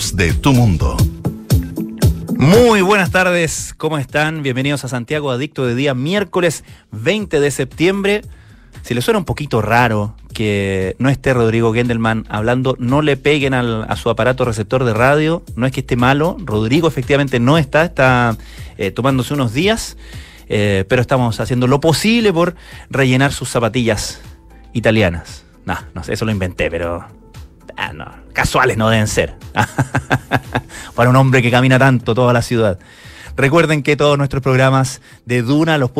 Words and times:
de 0.00 0.32
tu 0.32 0.54
mundo. 0.54 0.96
Muy 2.38 2.80
buenas 2.80 3.10
tardes, 3.10 3.74
¿cómo 3.76 3.98
están? 3.98 4.42
Bienvenidos 4.42 4.82
a 4.82 4.88
Santiago 4.88 5.30
Adicto 5.30 5.66
de 5.66 5.74
día 5.74 5.92
miércoles 5.92 6.64
20 6.90 7.38
de 7.38 7.50
septiembre. 7.50 8.22
Si 8.80 8.94
les 8.94 9.04
suena 9.04 9.18
un 9.18 9.26
poquito 9.26 9.60
raro 9.60 10.16
que 10.32 10.96
no 10.98 11.10
esté 11.10 11.34
Rodrigo 11.34 11.74
Gendelman 11.74 12.24
hablando, 12.30 12.76
no 12.78 13.02
le 13.02 13.18
peguen 13.18 13.52
a 13.52 13.94
su 13.96 14.08
aparato 14.08 14.46
receptor 14.46 14.84
de 14.84 14.94
radio, 14.94 15.42
no 15.54 15.66
es 15.66 15.72
que 15.72 15.80
esté 15.80 15.96
malo, 15.96 16.38
Rodrigo 16.40 16.88
efectivamente 16.88 17.38
no 17.38 17.58
está, 17.58 17.84
está 17.84 18.38
eh, 18.78 18.92
tomándose 18.92 19.34
unos 19.34 19.52
días, 19.52 19.98
eh, 20.48 20.86
pero 20.88 21.02
estamos 21.02 21.40
haciendo 21.40 21.66
lo 21.66 21.78
posible 21.80 22.32
por 22.32 22.54
rellenar 22.88 23.34
sus 23.34 23.50
zapatillas 23.50 24.22
italianas. 24.72 25.44
No, 25.66 25.76
no 25.94 26.02
sé, 26.02 26.14
eso 26.14 26.24
lo 26.24 26.32
inventé, 26.32 26.70
pero 26.70 27.19
ah, 27.76 28.16
casuales 28.32 28.76
no 28.76 28.88
deben 28.90 29.06
ser. 29.06 29.34
Para 30.94 31.10
un 31.10 31.16
hombre 31.16 31.42
que 31.42 31.50
camina 31.50 31.78
tanto 31.78 32.14
toda 32.14 32.32
la 32.32 32.42
ciudad. 32.42 32.78
Recuerden 33.36 33.82
que 33.82 33.96
todos 33.96 34.18
nuestros 34.18 34.42
programas 34.42 35.00
de 35.24 35.42
Duna 35.42 35.78
los, 35.78 35.90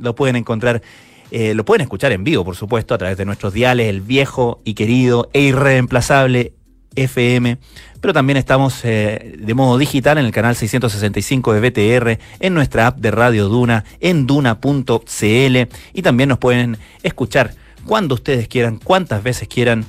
los 0.00 0.14
pueden 0.14 0.36
encontrar, 0.36 0.82
eh, 1.30 1.54
lo 1.54 1.64
pueden 1.64 1.82
escuchar 1.82 2.12
en 2.12 2.24
vivo, 2.24 2.44
por 2.44 2.56
supuesto, 2.56 2.94
a 2.94 2.98
través 2.98 3.16
de 3.16 3.24
nuestros 3.24 3.52
diales, 3.52 3.88
el 3.88 4.00
viejo 4.00 4.60
y 4.64 4.74
querido 4.74 5.28
e 5.32 5.42
irreemplazable 5.42 6.54
FM, 6.94 7.58
pero 8.00 8.14
también 8.14 8.36
estamos 8.36 8.80
eh, 8.84 9.34
de 9.38 9.54
modo 9.54 9.78
digital 9.78 10.18
en 10.18 10.24
el 10.24 10.32
canal 10.32 10.56
665 10.56 11.52
de 11.52 11.60
BTR, 11.60 12.18
en 12.40 12.54
nuestra 12.54 12.86
app 12.86 12.98
de 12.98 13.10
Radio 13.10 13.48
Duna, 13.48 13.84
en 14.00 14.26
duna.cl 14.26 15.56
y 15.92 16.02
también 16.02 16.28
nos 16.28 16.38
pueden 16.38 16.78
escuchar 17.02 17.54
cuando 17.84 18.14
ustedes 18.14 18.48
quieran, 18.48 18.78
cuantas 18.78 19.22
veces 19.22 19.48
quieran 19.48 19.84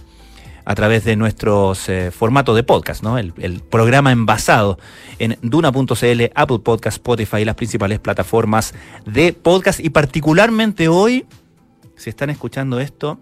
a 0.67 0.75
través 0.75 1.05
de 1.05 1.15
nuestros 1.15 1.87
eh, 1.87 2.11
formatos 2.11 2.53
de 2.53 2.61
podcast, 2.61 3.01
¿no? 3.01 3.17
El, 3.17 3.31
programa 3.71 4.11
envasado 4.11 4.77
en 5.17 5.37
duna.cl, 5.41 6.23
Apple 6.35 6.59
Podcast, 6.59 6.97
Spotify 6.97 7.37
y 7.37 7.45
las 7.45 7.55
principales 7.55 7.99
plataformas 7.99 8.73
de 9.05 9.31
podcast. 9.31 9.79
Y 9.79 9.91
particularmente 9.91 10.89
hoy, 10.89 11.25
si 11.95 12.09
están 12.09 12.29
escuchando 12.31 12.81
esto, 12.81 13.17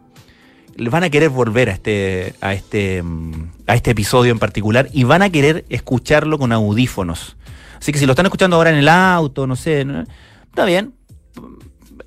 van 0.90 1.04
a 1.04 1.12
querer 1.12 1.30
volver 1.30 1.70
a 1.70 1.74
este, 1.74 2.34
a 2.42 2.56
este, 2.56 3.04
mm, 3.04 3.52
a 3.68 3.76
este 3.76 3.92
episodio 3.92 4.32
en 4.32 4.40
particular 4.40 4.90
y 4.92 5.04
van 5.04 5.22
a 5.22 5.30
querer 5.30 5.66
escucharlo 5.70 6.40
con 6.40 6.52
audífonos. 6.52 7.38
Así 7.78 7.92
que 7.92 8.00
si 8.00 8.08
lo 8.08 8.14
están 8.14 8.26
escuchando 8.26 8.56
ahora 8.56 8.72
en 8.72 8.78
el 8.78 8.90
auto, 8.90 9.46
no 9.46 9.56
sé, 9.56 9.86
está 10.50 10.66
bien, 10.66 10.96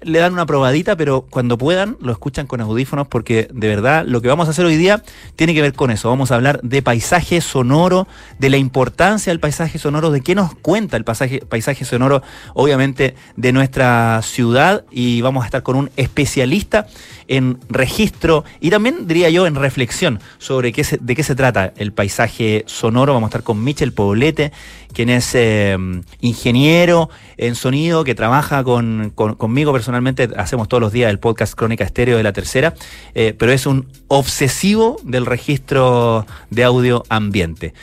le 0.01 0.19
dan 0.19 0.33
una 0.33 0.47
probadita, 0.47 0.97
pero 0.97 1.23
cuando 1.23 1.59
puedan 1.59 1.97
lo 2.01 2.13
escuchan 2.13 2.47
con 2.47 2.61
audífonos 2.61 3.09
porque 3.09 3.49
de 3.53 3.69
verdad 3.69 4.05
lo 4.07 4.21
que 4.21 4.29
vamos 4.29 4.47
a 4.49 4.51
hacer 4.51 4.65
hoy 4.65 4.77
día 4.77 5.03
tiene 5.37 5.55
que 5.55 5.63
ver 5.63 5.75
con 5.75 5.91
eso. 5.91 6.09
Vamos 6.09 6.31
a 6.31 6.37
hablar 6.37 6.61
de 6.63 6.83
paisaje 6.83 7.41
sonoro, 7.41 8.07
de 8.39 8.51
la 8.51 8.57
importancia 8.57 9.31
del 9.31 9.41
paisaje 9.41 9.79
sonoro, 9.79 10.11
de 10.11 10.21
qué 10.21 10.35
nos 10.35 10.55
cuenta 10.55 10.97
el 10.97 11.05
paisaje, 11.05 11.41
paisaje 11.41 11.85
sonoro, 11.85 12.23
obviamente, 12.55 13.15
de 13.37 13.53
nuestra 13.53 14.21
ciudad 14.23 14.85
y 14.91 15.21
vamos 15.21 15.43
a 15.43 15.47
estar 15.47 15.63
con 15.63 15.77
un 15.77 15.91
especialista 15.97 16.87
en 17.29 17.59
registro 17.69 18.45
y 18.61 18.71
también 18.71 19.07
diría 19.07 19.31
yo 19.31 19.47
en 19.47 19.55
reflexión 19.55 20.21
sobre 20.39 20.73
qué 20.73 20.85
de 21.01 21.15
qué 21.15 21.23
se 21.23 21.35
trata 21.35 21.73
el 21.77 21.93
paisaje 21.93 22.65
sonoro. 22.67 23.13
Vamos 23.13 23.29
a 23.29 23.31
estar 23.31 23.43
con 23.43 23.63
Michel 23.63 23.93
Poblete, 23.93 24.53
quien 24.93 25.11
es 25.11 25.35
eh, 25.35 25.77
ingeniero 26.21 27.11
en 27.37 27.55
sonido, 27.55 28.05
que 28.05 28.15
trabaja 28.15 28.65
con, 28.65 29.11
conmigo 29.11 29.73
personalmente, 29.73 30.29
hacemos 30.37 30.69
todos 30.69 30.81
los 30.81 30.93
días 30.93 31.11
el 31.11 31.19
podcast 31.19 31.55
Crónica 31.55 31.85
Estéreo 31.85 32.17
de 32.17 32.23
la 32.23 32.33
Tercera, 32.33 32.75
eh, 33.15 33.35
pero 33.39 33.53
es 33.53 33.67
un 33.67 33.87
obsesivo 34.09 34.97
del 35.05 35.27
registro 35.27 36.27
de 36.51 36.65
audio 36.65 37.05
ambiente. 37.09 37.75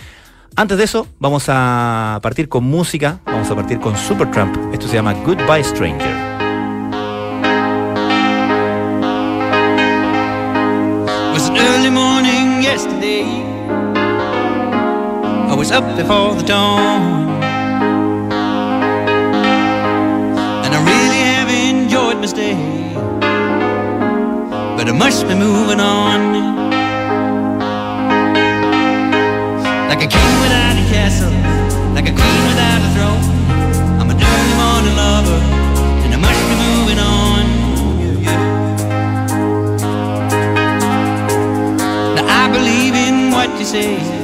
Antes 0.57 0.77
de 0.77 0.85
eso, 0.85 1.07
vamos 1.19 1.45
a 1.49 2.19
partir 2.23 2.47
con 2.47 2.63
música, 2.63 3.19
vamos 3.25 3.49
a 3.51 3.55
partir 3.55 3.79
con 3.79 3.97
Supertramp, 3.97 4.73
esto 4.73 4.88
se 4.88 4.95
llama 4.95 5.13
Goodbye 5.13 5.63
Stranger. 5.63 6.25
Up 15.75 15.97
before 15.97 16.34
the 16.36 16.44
dawn. 16.44 17.28
And 20.63 20.72
I 20.74 20.80
really 20.91 21.22
have 21.31 21.50
enjoyed 21.50 22.18
my 22.18 22.28
stay. 22.28 22.56
But 24.78 24.88
I 24.88 24.94
must 24.94 25.28
be 25.28 25.35
moving 25.35 25.81
on. 25.81 26.19
Like 29.90 30.02
a 30.08 30.08
king 30.08 30.34
without 30.46 30.75
a 30.80 30.85
castle, 30.96 31.34
like 31.94 32.08
a 32.08 32.16
queen 32.19 32.41
without 32.52 32.80
a 32.88 32.90
throne. 32.96 33.25
I'm 34.00 34.09
an 34.09 34.18
early 34.31 34.56
morning 34.64 34.96
lover, 34.96 35.40
and 36.03 36.14
I 36.14 36.19
must 36.25 36.41
be 36.52 36.56
moving 36.68 37.00
on. 37.19 37.44
Now 42.16 42.25
I 42.44 42.44
believe 42.50 42.96
in 42.96 43.31
what 43.31 43.50
you 43.59 43.66
say 43.66 44.15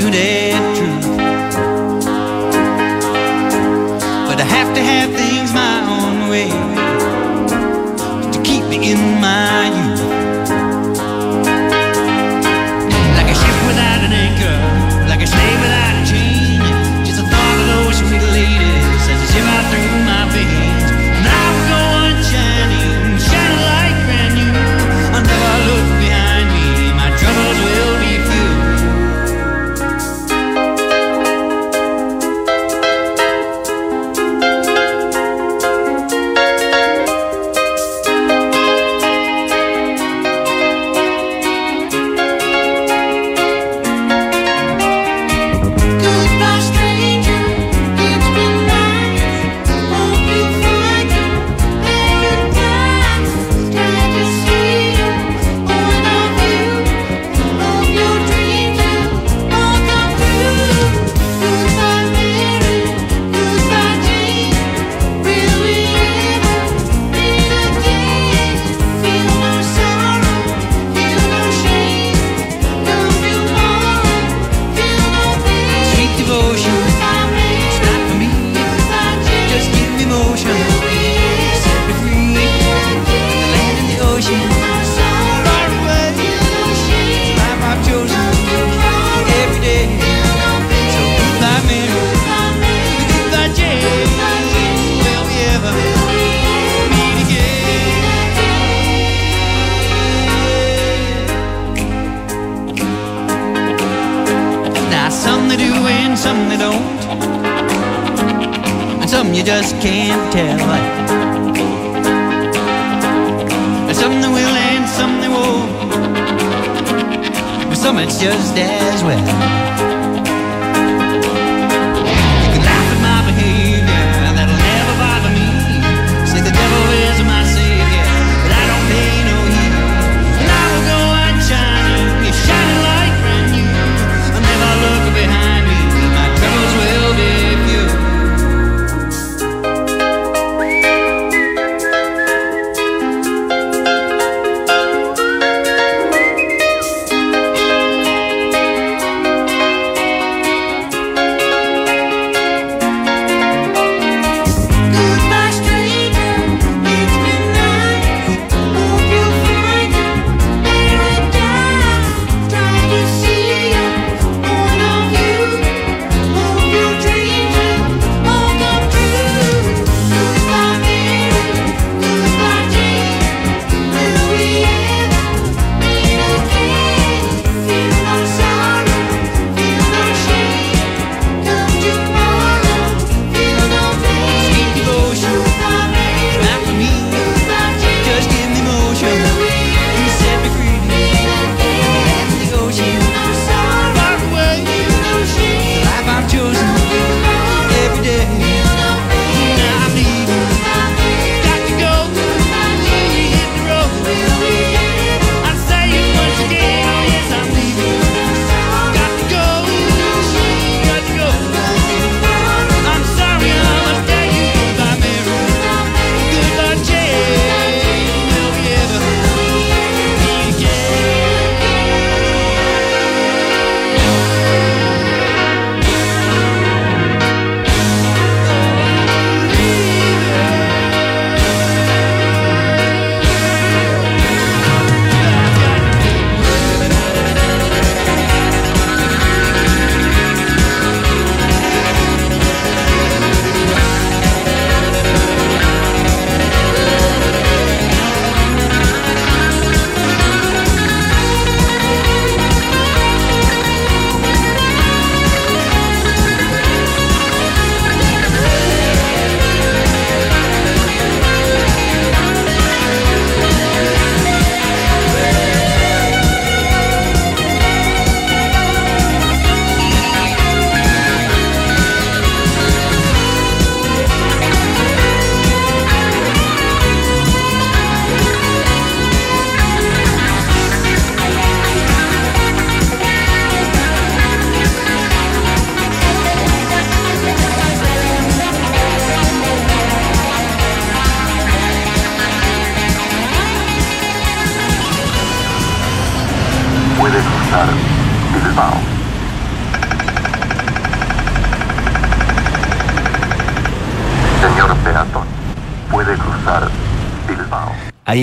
undisputed 0.00 0.54
truth. 0.76 1.16
But 4.26 4.40
I 4.40 4.44
have 4.44 4.74
to 4.74 4.82
have 4.82 5.10
things 5.14 5.52
my 5.52 5.80
own 5.96 6.28
way 6.30 6.48
to 8.32 8.42
keep 8.42 8.64
me 8.64 8.90
in 8.90 9.20
my 9.20 9.68
youth. 9.68 10.03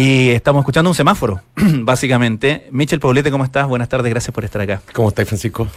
Ahí 0.02 0.32
estamos 0.32 0.62
escuchando 0.62 0.90
un 0.90 0.96
semáforo, 0.96 1.42
básicamente. 1.56 2.68
Michel 2.72 3.00
Paulete, 3.00 3.30
¿cómo 3.30 3.44
estás? 3.44 3.68
Buenas 3.68 3.88
tardes, 3.88 4.10
gracias 4.10 4.34
por 4.34 4.44
estar 4.44 4.60
acá. 4.60 4.82
¿Cómo 4.94 5.10
estáis, 5.10 5.28
Francisco? 5.28 5.68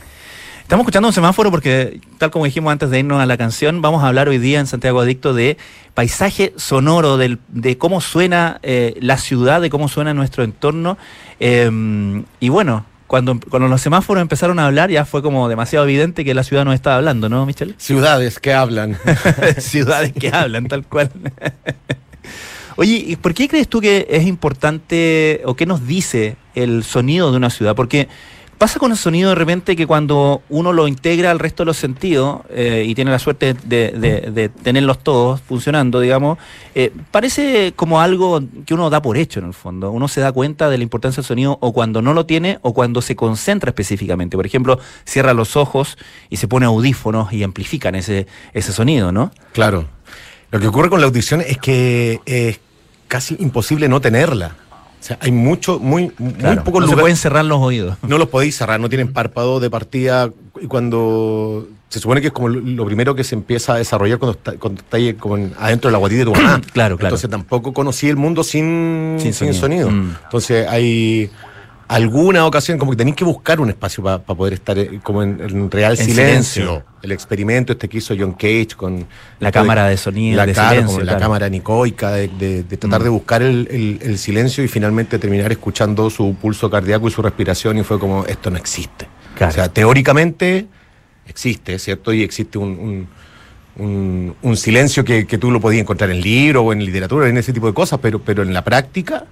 Estamos 0.62 0.84
escuchando 0.84 1.08
un 1.08 1.12
semáforo 1.12 1.50
porque, 1.50 2.00
tal 2.16 2.30
como 2.30 2.46
dijimos 2.46 2.72
antes 2.72 2.88
de 2.88 3.00
irnos 3.00 3.20
a 3.20 3.26
la 3.26 3.36
canción, 3.36 3.82
vamos 3.82 4.02
a 4.02 4.08
hablar 4.08 4.30
hoy 4.30 4.38
día 4.38 4.60
en 4.60 4.66
Santiago 4.66 5.02
Adicto 5.02 5.34
de 5.34 5.58
paisaje 5.92 6.54
sonoro, 6.56 7.18
del- 7.18 7.38
de 7.48 7.76
cómo 7.76 8.00
suena 8.00 8.60
eh, 8.62 8.96
la 9.02 9.18
ciudad, 9.18 9.60
de 9.60 9.68
cómo 9.68 9.88
suena 9.88 10.14
nuestro 10.14 10.42
entorno. 10.42 10.96
Eh, 11.38 12.22
y 12.40 12.48
bueno, 12.48 12.86
cuando, 13.06 13.38
cuando 13.50 13.68
los 13.68 13.82
semáforos 13.82 14.22
empezaron 14.22 14.58
a 14.58 14.64
hablar, 14.64 14.88
ya 14.88 15.04
fue 15.04 15.20
como 15.20 15.50
demasiado 15.50 15.84
evidente 15.84 16.24
que 16.24 16.32
la 16.32 16.44
ciudad 16.44 16.64
nos 16.64 16.74
estaba 16.74 16.96
hablando, 16.96 17.28
¿no, 17.28 17.44
Michel? 17.44 17.74
Ciudades 17.76 18.38
que 18.38 18.54
hablan. 18.54 18.96
Ciudades 19.58 20.14
que 20.14 20.30
hablan, 20.30 20.66
tal 20.66 20.82
cual. 20.86 21.10
Oye, 22.76 23.04
¿y 23.06 23.16
por 23.16 23.34
qué 23.34 23.48
crees 23.48 23.68
tú 23.68 23.80
que 23.80 24.06
es 24.10 24.26
importante 24.26 25.42
o 25.44 25.54
qué 25.54 25.66
nos 25.66 25.86
dice 25.86 26.36
el 26.54 26.84
sonido 26.84 27.30
de 27.30 27.36
una 27.36 27.50
ciudad? 27.50 27.74
Porque 27.74 28.08
pasa 28.58 28.78
con 28.78 28.90
el 28.90 28.96
sonido 28.96 29.30
de 29.30 29.34
repente 29.34 29.76
que 29.76 29.86
cuando 29.86 30.42
uno 30.48 30.72
lo 30.72 30.88
integra 30.88 31.30
al 31.30 31.38
resto 31.38 31.62
de 31.62 31.66
los 31.66 31.76
sentidos 31.76 32.40
eh, 32.50 32.84
y 32.86 32.94
tiene 32.94 33.10
la 33.10 33.18
suerte 33.18 33.54
de, 33.54 34.50
tenerlos 34.62 35.00
todos 35.00 35.40
funcionando, 35.40 36.00
digamos, 36.00 36.38
eh, 36.74 36.92
parece 37.10 37.72
como 37.76 38.00
algo 38.00 38.40
que 38.64 38.74
uno 38.74 38.90
da 38.90 39.02
por 39.02 39.16
hecho 39.16 39.40
en 39.40 39.46
el 39.46 39.54
fondo. 39.54 39.90
Uno 39.90 40.08
se 40.08 40.20
da 40.20 40.32
cuenta 40.32 40.70
de 40.70 40.78
la 40.78 40.82
importancia 40.82 41.20
del 41.20 41.26
sonido 41.26 41.58
o 41.60 41.72
cuando 41.72 42.02
no 42.02 42.14
lo 42.14 42.26
tiene 42.26 42.58
o 42.62 42.72
cuando 42.74 43.02
se 43.02 43.16
concentra 43.16 43.70
específicamente. 43.70 44.36
Por 44.36 44.46
ejemplo, 44.46 44.78
cierra 45.04 45.34
los 45.34 45.56
ojos 45.56 45.98
y 46.30 46.36
se 46.36 46.48
pone 46.48 46.66
audífonos 46.66 47.32
y 47.32 47.42
amplifican 47.42 47.94
ese, 47.94 48.26
sonido, 48.60 49.12
¿no? 49.12 49.30
Claro. 49.52 49.86
Lo 50.50 50.60
que 50.60 50.68
ocurre 50.68 50.88
con 50.88 51.00
la 51.00 51.06
audición 51.06 51.40
es 51.40 51.58
que 51.58 52.20
es 52.26 52.60
casi 53.08 53.36
imposible 53.38 53.88
no 53.88 54.00
tenerla. 54.00 54.56
O 55.00 55.06
sea, 55.06 55.18
hay 55.20 55.32
mucho, 55.32 55.78
muy, 55.78 56.08
Claro, 56.08 56.56
muy 56.56 56.64
pocos 56.64 56.80
no 56.80 56.86
se 56.86 56.92
lugares. 56.92 57.00
pueden 57.02 57.16
cerrar 57.16 57.44
los 57.44 57.58
oídos. 57.60 57.96
No 58.08 58.16
los 58.18 58.28
podéis 58.28 58.56
cerrar, 58.56 58.80
no 58.80 58.88
tienen 58.88 59.12
párpado 59.12 59.60
de 59.60 59.68
partida. 59.70 60.30
Y 60.60 60.66
cuando 60.66 61.68
se 61.90 62.00
supone 62.00 62.20
que 62.20 62.28
es 62.28 62.32
como 62.32 62.48
lo- 62.48 62.84
primero 62.86 63.14
que 63.14 63.22
se 63.22 63.34
empieza 63.34 63.74
a 63.74 63.76
desarrollar 63.76 64.18
cuando 64.18 64.36
está, 64.38 64.52
cuando 64.54 64.80
está 64.80 64.96
ahí 64.96 65.12
como 65.14 65.36
en- 65.36 65.52
adentro 65.58 65.88
de 65.88 65.92
la 65.92 65.98
guatita 65.98 66.18
de 66.20 66.24
tu 66.24 66.32
mamá. 66.32 66.60
Claro, 66.72 66.96
claro. 66.96 67.08
Entonces 67.14 67.28
tampoco 67.30 67.72
conocí 67.74 68.08
el 68.08 68.16
mundo 68.16 68.42
sin, 68.42 69.16
Sin 69.20 69.34
sin, 69.34 69.52
sonido. 69.54 69.88
sonido. 69.88 69.90
Mm. 69.90 70.16
Entonces 70.24 70.66
hay 70.68 71.30
alguna 71.94 72.46
ocasión 72.46 72.78
como 72.78 72.90
que 72.92 72.96
tenéis 72.96 73.16
que 73.16 73.24
buscar 73.24 73.60
un 73.60 73.68
espacio 73.70 74.02
para 74.02 74.18
poder 74.18 74.54
estar 74.54 74.78
eh, 74.78 75.00
como 75.02 75.22
en, 75.22 75.40
en 75.40 75.70
real 75.70 75.92
En 75.92 75.98
silencio. 76.04 76.62
silencio. 76.62 76.84
El 77.02 77.12
experimento 77.12 77.72
este 77.72 77.88
que 77.88 77.98
hizo 77.98 78.14
John 78.18 78.32
Cage 78.32 78.68
con 78.76 79.06
La 79.40 79.52
cámara 79.52 79.86
de 79.88 79.96
sonido, 79.96 80.36
la, 80.38 80.46
de 80.46 80.52
claro, 80.54 80.70
silencio, 80.70 80.98
como 81.00 81.04
la 81.10 81.18
cámara 81.18 81.48
nicoica, 81.48 82.10
de, 82.12 82.28
de- 82.28 82.62
de 82.64 82.76
tratar 82.76 83.00
Mm. 83.00 83.04
de 83.04 83.08
buscar 83.10 83.42
el, 83.42 83.68
el- 83.70 83.98
el 84.02 84.18
silencio 84.18 84.64
y 84.64 84.68
finalmente 84.68 85.18
terminar 85.18 85.52
escuchando 85.52 86.08
su 86.10 86.34
pulso 86.34 86.68
cardíaco 86.70 87.08
y 87.08 87.10
su 87.10 87.22
respiración 87.22 87.78
y 87.78 87.82
fue 87.84 87.98
como, 87.98 88.24
esto 88.26 88.50
no 88.50 88.56
existe. 88.56 89.06
Claro. 89.36 89.50
O 89.50 89.54
sea, 89.54 89.68
teóricamente 89.68 90.66
existe, 91.26 91.78
¿cierto? 91.78 92.12
Y 92.12 92.22
existe 92.22 92.58
un, 92.58 92.68
un- 92.70 93.08
un- 93.76 94.34
un 94.42 94.56
silencio 94.56 95.04
que, 95.04 95.26
que 95.26 95.36
tú 95.38 95.50
lo 95.50 95.60
podías 95.60 95.82
encontrar 95.82 96.10
en 96.10 96.20
libro 96.20 96.62
o 96.62 96.72
en 96.72 96.84
literatura, 96.84 97.28
en 97.28 97.36
ese 97.36 97.52
tipo 97.52 97.66
de 97.66 97.74
cosas, 97.74 97.98
pero, 98.02 98.20
pero 98.20 98.42
en 98.42 98.52
la 98.52 98.62
práctica... 98.64 99.24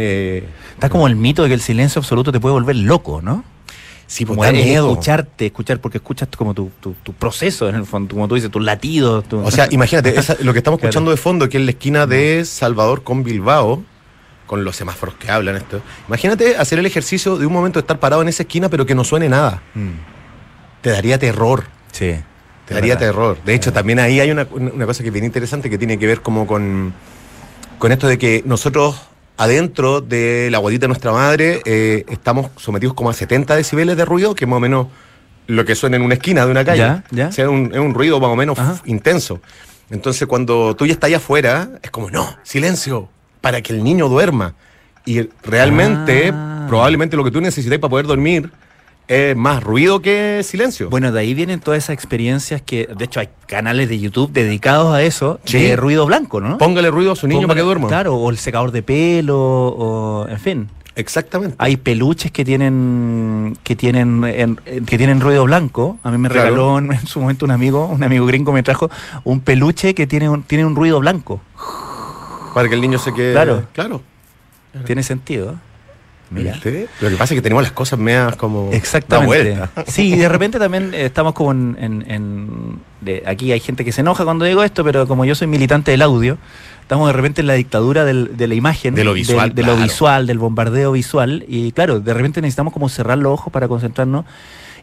eh, 0.00 0.44
Está 0.74 0.88
como 0.88 1.06
el 1.08 1.16
mito 1.16 1.42
de 1.42 1.48
que 1.48 1.54
el 1.54 1.60
silencio 1.60 1.98
absoluto 2.00 2.30
te 2.32 2.38
puede 2.40 2.52
volver 2.52 2.76
loco, 2.76 3.20
¿no? 3.22 3.44
sí, 4.06 4.24
pues 4.24 4.38
Como 4.38 4.50
miedo. 4.52 4.90
escucharte, 4.90 5.46
escuchar, 5.46 5.80
porque 5.80 5.98
escuchas 5.98 6.28
como 6.34 6.54
tu, 6.54 6.70
tu, 6.80 6.92
tu 7.02 7.12
proceso, 7.12 7.68
en 7.68 7.74
el 7.74 7.84
fondo, 7.84 8.14
como 8.14 8.26
tú 8.26 8.36
dices, 8.36 8.50
tus 8.50 8.62
latidos. 8.64 9.24
tu- 9.28 9.38
O 9.40 9.50
sea, 9.50 9.66
imagínate, 9.70 10.18
esa- 10.18 10.36
lo 10.40 10.52
que 10.54 10.60
estamos 10.60 10.78
Claro. 10.80 10.88
escuchando 10.88 11.10
de 11.10 11.16
fondo, 11.18 11.48
que 11.50 11.58
es 11.58 11.64
la 11.64 11.72
esquina 11.72 12.06
de 12.06 12.44
Salvador 12.46 13.02
con 13.02 13.22
Bilbao, 13.22 13.82
con 14.46 14.64
los 14.64 14.76
semáforos 14.76 15.14
que 15.16 15.30
hablan 15.30 15.56
esto. 15.56 15.82
Imagínate 16.06 16.56
hacer 16.56 16.78
el 16.78 16.86
ejercicio 16.86 17.36
de 17.36 17.44
un 17.44 17.52
momento 17.52 17.78
de 17.78 17.82
estar 17.82 18.00
parado 18.00 18.22
en 18.22 18.28
esa 18.28 18.44
esquina, 18.44 18.70
pero 18.70 18.86
que 18.86 18.94
no 18.94 19.04
suene 19.04 19.28
nada. 19.28 19.62
Mm, 19.74 19.90
Te 20.80 20.90
daría 20.90 21.18
terror. 21.18 21.64
sí. 21.92 22.14
Te 22.64 22.74
daría 22.74 22.94
verdad. 22.96 23.08
terror. 23.08 23.38
De 23.46 23.54
hecho, 23.54 23.72
también 23.74 23.98
ahí 23.98 24.20
hay 24.20 24.30
una, 24.30 24.46
una- 24.50 24.70
una 24.72 24.86
cosa 24.86 25.02
que 25.02 25.08
es 25.08 25.12
bien 25.12 25.24
interesante 25.26 25.68
que 25.70 25.76
tiene 25.78 25.98
que 25.98 26.06
ver 26.06 26.20
como 26.22 26.46
con, 26.46 26.92
con 27.78 27.92
esto 27.92 28.06
de 28.06 28.16
que 28.18 28.42
nosotros 28.46 29.00
adentro 29.38 30.00
de 30.02 30.48
la 30.50 30.58
guatita 30.58 30.82
de 30.82 30.88
nuestra 30.88 31.12
madre 31.12 31.62
eh, 31.64 32.04
estamos 32.08 32.50
sometidos 32.56 32.94
como 32.94 33.08
a 33.08 33.14
70 33.14 33.56
decibeles 33.56 33.96
de 33.96 34.04
ruido, 34.04 34.34
que 34.34 34.44
es 34.44 34.48
más 34.48 34.58
o 34.58 34.60
menos 34.60 34.88
lo 35.46 35.64
que 35.64 35.74
suena 35.74 35.96
en 35.96 36.02
una 36.02 36.14
esquina 36.14 36.44
de 36.44 36.50
una 36.50 36.64
calle. 36.64 36.78
Ya, 36.80 37.04
ya. 37.10 37.28
O 37.28 37.32
sea, 37.32 37.44
es 37.46 37.50
un, 37.50 37.70
es 37.72 37.78
un 37.78 37.94
ruido 37.94 38.20
más 38.20 38.28
o 38.30 38.36
menos 38.36 38.58
intenso. 38.84 39.40
Entonces, 39.90 40.28
cuando 40.28 40.76
tú 40.76 40.84
ya 40.84 40.92
estás 40.92 41.08
allá 41.08 41.16
afuera, 41.16 41.70
es 41.82 41.90
como, 41.90 42.10
no, 42.10 42.36
silencio, 42.42 43.08
para 43.40 43.62
que 43.62 43.72
el 43.72 43.82
niño 43.82 44.08
duerma. 44.10 44.54
Y 45.06 45.22
realmente, 45.42 46.30
Ah. 46.34 46.66
probablemente 46.68 47.16
lo 47.16 47.24
que 47.24 47.30
tú 47.30 47.40
necesitas 47.40 47.78
para 47.78 47.88
poder 47.88 48.06
dormir 48.06 48.50
es 49.08 49.34
más 49.36 49.62
ruido 49.62 50.00
que 50.00 50.42
silencio. 50.44 50.90
Bueno, 50.90 51.10
de 51.12 51.20
ahí 51.20 51.32
vienen 51.34 51.60
todas 51.60 51.78
esas 51.84 51.94
experiencias 51.94 52.60
que, 52.62 52.86
de 52.94 53.04
hecho, 53.06 53.20
hay 53.20 53.30
canales 53.46 53.88
de 53.88 53.98
YouTube 53.98 54.30
dedicados 54.32 54.94
a 54.94 55.02
eso, 55.02 55.40
Sí. 55.44 55.58
de 55.58 55.76
ruido 55.76 56.04
blanco, 56.06 56.40
¿no? 56.40 56.58
Póngale 56.58 56.90
ruido 56.90 57.12
a 57.12 57.16
su 57.16 57.26
niño 57.26 57.40
Póngale- 57.40 57.46
para 57.48 57.60
que 57.60 57.64
duerma. 57.64 57.88
Claro, 57.88 58.14
o 58.16 58.30
el 58.30 58.36
secador 58.38 58.70
de 58.70 58.82
pelo, 58.82 59.38
o 59.38 60.28
en 60.28 60.38
fin. 60.38 60.68
Exactamente. 60.94 61.54
Hay 61.58 61.76
peluches 61.76 62.32
que 62.32 62.44
tienen 62.44 63.56
que 63.62 63.76
tienen 63.76 64.24
en- 64.24 64.58
en- 64.66 64.84
que 64.84 64.98
tienen 64.98 65.20
ruido 65.20 65.44
blanco. 65.44 65.96
A 66.02 66.10
mí 66.10 66.18
me 66.18 66.28
Claro. 66.28 66.44
regaló 66.50 66.78
en, 66.78 66.92
en 66.92 67.06
su 67.06 67.20
momento 67.20 67.44
un 67.44 67.52
amigo, 67.52 67.86
un 67.86 68.02
amigo 68.02 68.26
gringo 68.26 68.52
me 68.52 68.64
trajo 68.64 68.90
un 69.24 69.38
peluche 69.40 69.94
que 69.94 70.06
tiene 70.08 70.28
un, 70.28 70.42
tiene 70.42 70.64
un 70.66 70.74
ruido 70.74 70.98
blanco. 70.98 71.40
Para 72.52 72.68
que 72.68 72.74
el 72.74 72.80
niño 72.80 72.98
se 72.98 73.14
quede. 73.14 73.32
Claro. 73.32 73.62
Claro. 73.72 74.02
Tiene 74.84 75.02
sentido. 75.04 75.54
Mira. 76.30 76.52
¿Viste? 76.52 76.88
Lo 77.00 77.08
que 77.08 77.16
pasa 77.16 77.32
es 77.34 77.38
que 77.38 77.42
tenemos 77.42 77.62
las 77.62 77.72
cosas 77.72 77.98
medias 77.98 78.36
como. 78.36 78.70
Exactamente. 78.72 79.58
Sí, 79.86 80.12
y 80.14 80.16
de 80.16 80.28
repente 80.28 80.58
también 80.58 80.92
eh, 80.92 81.06
estamos 81.06 81.32
como 81.32 81.52
en, 81.52 81.76
en- 81.80 82.04
en- 82.10 82.78
de- 83.00 83.22
aquí 83.26 83.50
hay 83.52 83.60
gente 83.60 83.84
que 83.84 83.92
se 83.92 84.02
enoja 84.02 84.24
cuando 84.24 84.44
digo 84.44 84.62
esto, 84.62 84.84
pero 84.84 85.06
como 85.08 85.24
yo 85.24 85.34
soy 85.34 85.46
militante 85.46 85.90
del 85.90 86.02
audio, 86.02 86.36
estamos 86.82 87.06
de 87.08 87.12
repente 87.14 87.40
en 87.40 87.46
la 87.46 87.54
dictadura 87.54 88.04
del- 88.04 88.36
de 88.36 88.46
la 88.46 88.54
imagen, 88.54 88.94
De 88.94 89.04
lo 89.04 89.14
visual, 89.14 89.54
del, 89.54 89.64
de 89.64 89.70
lo 89.72 89.76
visual, 89.82 90.26
del 90.26 90.38
bombardeo 90.38 90.92
visual, 90.92 91.44
y 91.48 91.72
claro, 91.72 92.00
de 92.00 92.12
repente 92.12 92.40
necesitamos 92.42 92.72
como 92.74 92.88
cerrar 92.88 93.16
los 93.18 93.32
ojos 93.32 93.52
para 93.52 93.66
concentrarnos. 93.68 94.24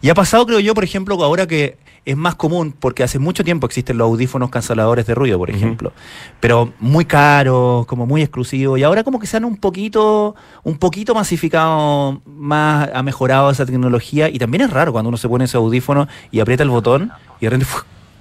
Y 0.05 0.09
ha 0.11 0.13
pasado, 0.13 0.45
creo 0.45 0.59
yo, 0.59 0.75
por 0.75 0.83
ejemplo, 0.83 1.15
ahora 1.23 1.47
que 1.47 1.79
es 2.05 2.15
más 2.15 2.35
común, 2.35 2.75
porque 2.79 3.01
hace 3.01 3.17
mucho 3.17 3.43
tiempo 3.43 3.65
existen 3.65 3.97
los 3.97 4.05
audífonos 4.05 4.51
canceladores 4.51 5.07
de 5.07 5.15
ruido, 5.15 5.39
por 5.39 5.49
ejemplo, 5.49 5.93
pero 6.39 6.71
muy 6.79 7.05
caros, 7.05 7.87
como 7.87 8.05
muy 8.05 8.21
exclusivos, 8.21 8.77
y 8.77 8.83
ahora 8.83 9.03
como 9.03 9.17
que 9.17 9.25
se 9.25 9.37
han 9.37 9.45
un 9.45 9.57
poquito, 9.57 10.35
un 10.61 10.77
poquito 10.77 11.15
masificado, 11.15 12.21
más 12.23 12.87
ha 12.93 13.01
mejorado 13.01 13.49
esa 13.49 13.65
tecnología, 13.65 14.29
y 14.29 14.37
también 14.37 14.61
es 14.61 14.69
raro 14.69 14.91
cuando 14.91 15.09
uno 15.09 15.17
se 15.17 15.27
pone 15.27 15.45
ese 15.45 15.57
audífono 15.57 16.07
y 16.29 16.39
aprieta 16.39 16.61
el 16.61 16.69
botón 16.69 17.11
y 17.39 17.45
de 17.45 17.49
repente 17.49 17.65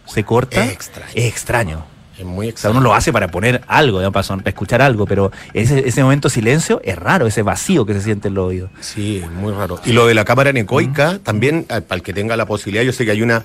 se 0.06 0.24
corta. 0.24 0.64
Es 0.64 0.72
extraño. 0.72 1.12
Es 1.14 1.24
extraño. 1.26 1.93
Es 2.18 2.24
muy 2.24 2.50
O 2.50 2.56
sea, 2.56 2.70
uno 2.70 2.80
lo 2.80 2.94
hace 2.94 3.12
para 3.12 3.28
poner 3.28 3.62
algo, 3.66 3.98
para, 4.12 4.26
para 4.26 4.48
escuchar 4.50 4.80
algo, 4.82 5.04
pero 5.06 5.32
ese, 5.52 5.88
ese 5.88 6.02
momento 6.02 6.28
de 6.28 6.34
silencio 6.34 6.80
es 6.84 6.96
raro, 6.96 7.26
ese 7.26 7.42
vacío 7.42 7.84
que 7.84 7.94
se 7.94 8.00
siente 8.02 8.28
en 8.28 8.34
los 8.34 8.46
oídos. 8.48 8.70
Sí, 8.80 9.20
es 9.24 9.30
muy 9.30 9.52
raro. 9.52 9.80
Y 9.84 9.92
lo 9.92 10.06
de 10.06 10.14
la 10.14 10.24
cámara 10.24 10.52
necoica, 10.52 11.18
también, 11.20 11.66
al- 11.68 11.82
para 11.82 11.96
el 11.96 12.02
que 12.02 12.12
tenga 12.12 12.36
la 12.36 12.46
posibilidad, 12.46 12.84
yo 12.84 12.92
sé 12.92 13.04
que 13.04 13.10
hay 13.10 13.22
una. 13.22 13.44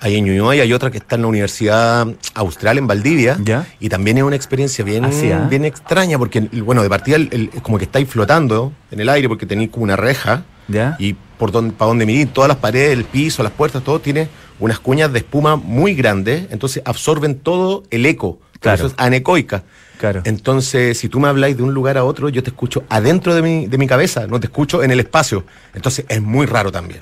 Hay 0.00 0.16
en 0.16 0.24
Ñuñoa 0.24 0.56
y 0.56 0.60
hay 0.60 0.72
otra 0.72 0.90
que 0.90 0.98
está 0.98 1.14
en 1.14 1.22
la 1.22 1.28
Universidad 1.28 2.06
Austral 2.34 2.76
en 2.78 2.86
Valdivia. 2.86 3.38
Ya. 3.42 3.64
Y 3.80 3.88
también 3.88 4.18
es 4.18 4.24
una 4.24 4.34
experiencia 4.36 4.84
bien, 4.84 5.04
Ah, 5.04 5.10
¿ah? 5.34 5.46
bien 5.48 5.64
extraña, 5.64 6.18
porque, 6.18 6.40
bueno, 6.40 6.82
de 6.82 6.88
partida 6.90 7.16
el- 7.16 7.50
como 7.62 7.78
que 7.78 7.84
estáis 7.84 8.08
flotando 8.08 8.72
en 8.90 9.00
el 9.00 9.08
aire 9.08 9.28
porque 9.28 9.46
tenéis 9.46 9.70
como 9.70 9.84
una 9.84 9.96
reja. 9.96 10.42
¿Ya? 10.66 10.96
Y 10.98 11.14
por 11.38 11.52
donde, 11.52 11.74
para 11.74 11.88
donde 11.90 12.06
mirir, 12.06 12.28
todas 12.32 12.48
las 12.48 12.56
paredes, 12.58 12.92
el 12.92 13.04
piso, 13.04 13.42
las 13.42 13.52
puertas, 13.52 13.82
todo 13.84 14.00
tiene 14.00 14.28
unas 14.58 14.78
cuñas 14.78 15.12
de 15.12 15.18
espuma 15.18 15.56
muy 15.56 15.94
grandes, 15.94 16.46
entonces 16.50 16.82
absorben 16.84 17.38
todo 17.38 17.84
el 17.90 18.06
eco. 18.06 18.38
Por 18.38 18.60
Claro. 18.60 18.86
Eso 18.86 18.86
es 18.86 18.94
anecoica. 18.96 19.62
Claro. 19.98 20.22
Entonces, 20.24 20.98
si 20.98 21.08
tú 21.08 21.20
me 21.20 21.28
habláis 21.28 21.56
de 21.56 21.62
un 21.62 21.74
lugar 21.74 21.98
a 21.98 22.04
otro, 22.04 22.28
yo 22.28 22.42
te 22.42 22.50
escucho 22.50 22.84
adentro 22.88 23.34
de 23.34 23.42
mi, 23.42 23.66
de 23.66 23.78
mi 23.78 23.86
cabeza, 23.86 24.26
no 24.26 24.40
te 24.40 24.46
escucho 24.46 24.82
en 24.82 24.90
el 24.90 25.00
espacio. 25.00 25.44
Entonces, 25.74 26.06
es 26.08 26.22
muy 26.22 26.46
raro 26.46 26.72
también. 26.72 27.00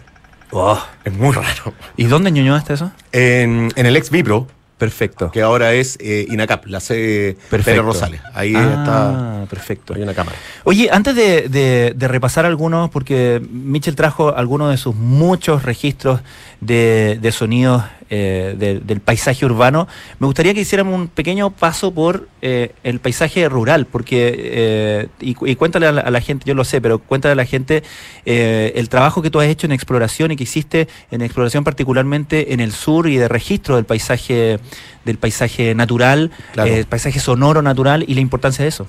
Oh. 0.51 0.79
Es 1.05 1.13
muy 1.13 1.33
raro. 1.33 1.73
¿Y 1.97 2.05
dónde 2.05 2.29
en 2.29 2.35
Ñuñoa 2.35 2.59
está 2.59 2.75
eso? 2.75 2.93
En, 3.13 3.73
en 3.75 3.87
el 3.87 3.97
ex 3.97 4.11
Vibro, 4.11 4.49
Perfecto. 4.87 5.31
que 5.31 5.43
ahora 5.43 5.73
es 5.75 5.97
eh, 6.01 6.27
INACAP, 6.29 6.67
la 6.67 6.81
sede 6.81 7.35
Perfecto. 7.49 7.65
Pérez 7.65 7.83
Rosales. 7.85 8.21
Ahí 8.35 8.53
Ah, 8.57 9.45
perfecto. 9.49 9.93
está, 9.93 9.97
hay 9.97 10.03
una 10.03 10.15
cámara. 10.15 10.37
Oye, 10.65 10.89
antes 10.91 11.15
de, 11.15 11.49
de- 11.49 11.93
de 11.97 12.09
repasar 12.09 12.45
algunos, 12.47 12.91
porque 12.91 13.41
Mitchell 13.51 13.95
trajo 13.95 14.35
algunos 14.37 14.71
de 14.71 14.77
sus 14.77 14.95
muchos 14.97 15.62
registros 15.62 16.21
de, 16.61 17.19
de 17.23 17.31
sonidos 17.33 17.85
eh, 18.14 18.54
de- 18.59 18.81
del 18.81 19.00
paisaje 19.00 19.47
urbano, 19.47 19.88
me 20.19 20.26
gustaría 20.26 20.52
que 20.52 20.61
hiciéramos 20.61 20.95
un 20.95 21.09
pequeño 21.09 21.49
paso 21.50 21.92
por 21.95 22.28
eh, 22.42 22.73
el 22.85 23.00
paisaje 23.00 23.49
rural, 23.49 23.87
porque, 23.87 24.35
eh, 24.37 25.09
y, 25.21 25.33
cu- 25.33 25.47
y 25.47 25.57
cuéntale 25.57 25.87
a 25.87 25.92
la, 25.92 26.00
a 26.02 26.11
la 26.11 26.21
gente, 26.21 26.45
yo 26.47 26.52
lo 26.54 26.64
sé, 26.64 26.83
pero 26.83 26.99
cuéntale 26.99 27.33
a 27.33 27.37
la 27.37 27.47
gente 27.47 27.83
el 28.26 28.88
trabajo 28.90 29.23
que 29.23 29.31
tú 29.31 29.40
has 29.40 29.47
hecho 29.49 29.66
en 29.66 29.73
exploración 29.73 30.31
y 30.31 30.37
que 30.37 30.42
hiciste 30.45 30.88
en 31.11 31.23
exploración 31.23 31.64
particularmente 31.64 32.52
en 32.52 32.61
el 32.61 32.73
sur 32.73 33.09
y 33.09 33.16
de 33.16 33.28
registro 33.28 33.76
del 33.76 33.87
paisaje, 33.87 34.59
del 35.07 35.16
paisaje 35.16 35.75
natural, 35.75 36.31
Claro. 36.52 36.71
eh, 36.71 36.85
paisaje 36.87 37.19
sonoro 37.19 37.62
natural 37.62 38.04
y 38.07 38.12
la 38.14 38.21
importancia 38.21 38.62
de 38.62 38.69
eso. 38.69 38.87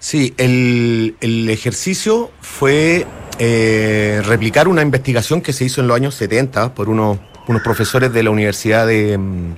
Sí, 0.00 0.34
el, 0.38 1.14
el 1.20 1.48
ejercicio 1.50 2.30
fue 2.40 3.06
replicar 4.24 4.68
una 4.68 4.82
investigación 4.82 5.40
que 5.40 5.52
se 5.52 5.64
hizo 5.64 5.80
en 5.80 5.88
los 5.88 5.96
años 5.96 6.14
70 6.16 6.74
por 6.74 6.88
unos, 6.88 7.18
unos 7.46 7.62
profesores 7.62 8.12
de 8.12 8.22
la 8.22 8.30
Universidad 8.30 8.86
de 8.86 9.18
mm, 9.18 9.54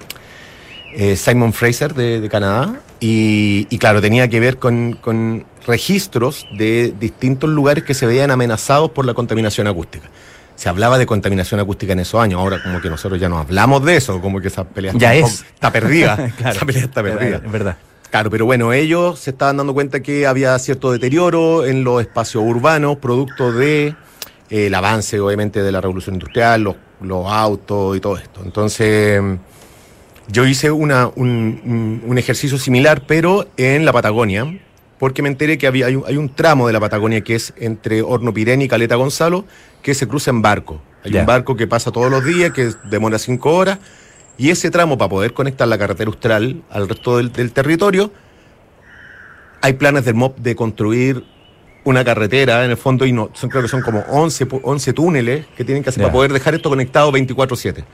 eh, 0.94 1.16
Simon 1.16 1.52
Fraser 1.52 1.94
de, 1.94 2.20
de 2.20 2.28
Canadá. 2.28 2.80
Y, 3.00 3.66
y 3.70 3.78
claro, 3.78 4.00
tenía 4.00 4.28
que 4.28 4.40
ver 4.40 4.58
con, 4.58 4.94
con 4.94 5.44
registros 5.66 6.46
de 6.56 6.94
distintos 6.98 7.48
lugares 7.50 7.84
que 7.84 7.94
se 7.94 8.06
veían 8.06 8.30
amenazados 8.30 8.90
por 8.90 9.04
la 9.04 9.14
contaminación 9.14 9.66
acústica. 9.66 10.08
Se 10.56 10.68
hablaba 10.68 10.98
de 10.98 11.06
contaminación 11.06 11.60
acústica 11.60 11.92
en 11.92 12.00
esos 12.00 12.20
años, 12.20 12.40
ahora 12.40 12.60
como 12.60 12.80
que 12.80 12.90
nosotros 12.90 13.20
ya 13.20 13.28
no 13.28 13.38
hablamos 13.38 13.84
de 13.84 13.96
eso, 13.96 14.20
como 14.20 14.40
que 14.40 14.48
esa 14.48 14.64
pelea 14.64 14.92
Ya 14.96 15.14
está, 15.14 15.28
es. 15.28 15.44
está 15.54 15.70
perdida. 15.70 16.16
Claro. 16.36 16.56
Esa 16.56 16.66
pelea 16.66 16.84
está 16.84 17.02
perdida. 17.02 17.36
Es 17.44 17.52
verdad. 17.52 17.76
Claro, 18.10 18.30
pero 18.30 18.46
bueno, 18.46 18.72
ellos 18.72 19.18
se 19.18 19.30
estaban 19.30 19.58
dando 19.58 19.74
cuenta 19.74 20.00
que 20.00 20.26
había 20.26 20.58
cierto 20.58 20.90
deterioro 20.90 21.66
en 21.66 21.84
los 21.84 22.00
espacios 22.00 22.42
urbanos, 22.44 22.96
producto 22.96 23.52
de 23.52 23.88
eh, 24.50 24.66
el 24.66 24.74
avance, 24.74 25.20
obviamente, 25.20 25.62
de 25.62 25.70
la 25.70 25.80
revolución 25.80 26.14
industrial, 26.16 26.62
los, 26.62 26.76
los 27.00 27.26
autos 27.30 27.96
y 27.96 28.00
todo 28.00 28.16
esto. 28.16 28.40
Entonces, 28.44 29.22
yo 30.28 30.46
hice 30.46 30.70
una, 30.70 31.10
un, 31.14 32.14
ejercicio 32.16 32.58
similar, 32.58 33.04
pero 33.06 33.48
en 33.56 33.84
la 33.84 33.92
Patagonia, 33.92 34.58
porque 34.98 35.22
me 35.22 35.28
enteré 35.28 35.58
que 35.58 35.66
había, 35.66 35.86
hay, 35.86 35.96
un, 35.96 36.04
hay 36.06 36.16
un 36.16 36.28
tramo 36.34 36.66
de 36.66 36.72
la 36.72 36.80
Patagonia 36.80 37.20
que 37.22 37.34
es 37.34 37.54
entre 37.56 38.02
Horno 38.02 38.34
Pirén 38.34 38.62
y 38.62 38.68
Caleta 38.68 38.96
Gonzalo, 38.96 39.44
que 39.82 39.94
se 39.94 40.06
cruza 40.06 40.30
en 40.30 40.42
barco. 40.42 40.82
Hay 41.04 41.14
un 41.14 41.26
barco 41.26 41.56
que 41.56 41.66
pasa 41.66 41.92
todos 41.92 42.10
los 42.10 42.24
días, 42.24 42.52
que 42.52 42.72
demora 42.90 43.18
cinco 43.18 43.54
horas, 43.54 43.78
y 44.36 44.50
ese 44.50 44.70
tramo, 44.70 44.98
para 44.98 45.08
poder 45.08 45.32
conectar 45.32 45.66
la 45.66 45.78
carretera 45.78 46.08
austral 46.08 46.62
al 46.70 46.88
resto 46.88 47.16
del, 47.16 47.32
del 47.32 47.52
territorio, 47.52 48.12
hay 49.60 49.72
planes 49.74 50.04
del 50.04 50.14
MOP 50.14 50.38
de 50.38 50.54
construir 50.54 51.24
una 51.88 52.04
carretera 52.04 52.64
en 52.64 52.70
el 52.70 52.76
fondo 52.76 53.04
y 53.06 53.12
no, 53.12 53.30
son, 53.34 53.50
creo 53.50 53.62
que 53.62 53.68
son 53.68 53.82
como 53.82 54.00
11, 54.08 54.48
pu- 54.48 54.60
11 54.62 54.92
túneles 54.92 55.46
que 55.56 55.64
tienen 55.64 55.82
que 55.82 55.90
hacer 55.90 56.02
para 56.02 56.12
poder 56.12 56.32
dejar 56.32 56.54
esto 56.54 56.68
conectado 56.68 57.10
24/7 57.12 57.84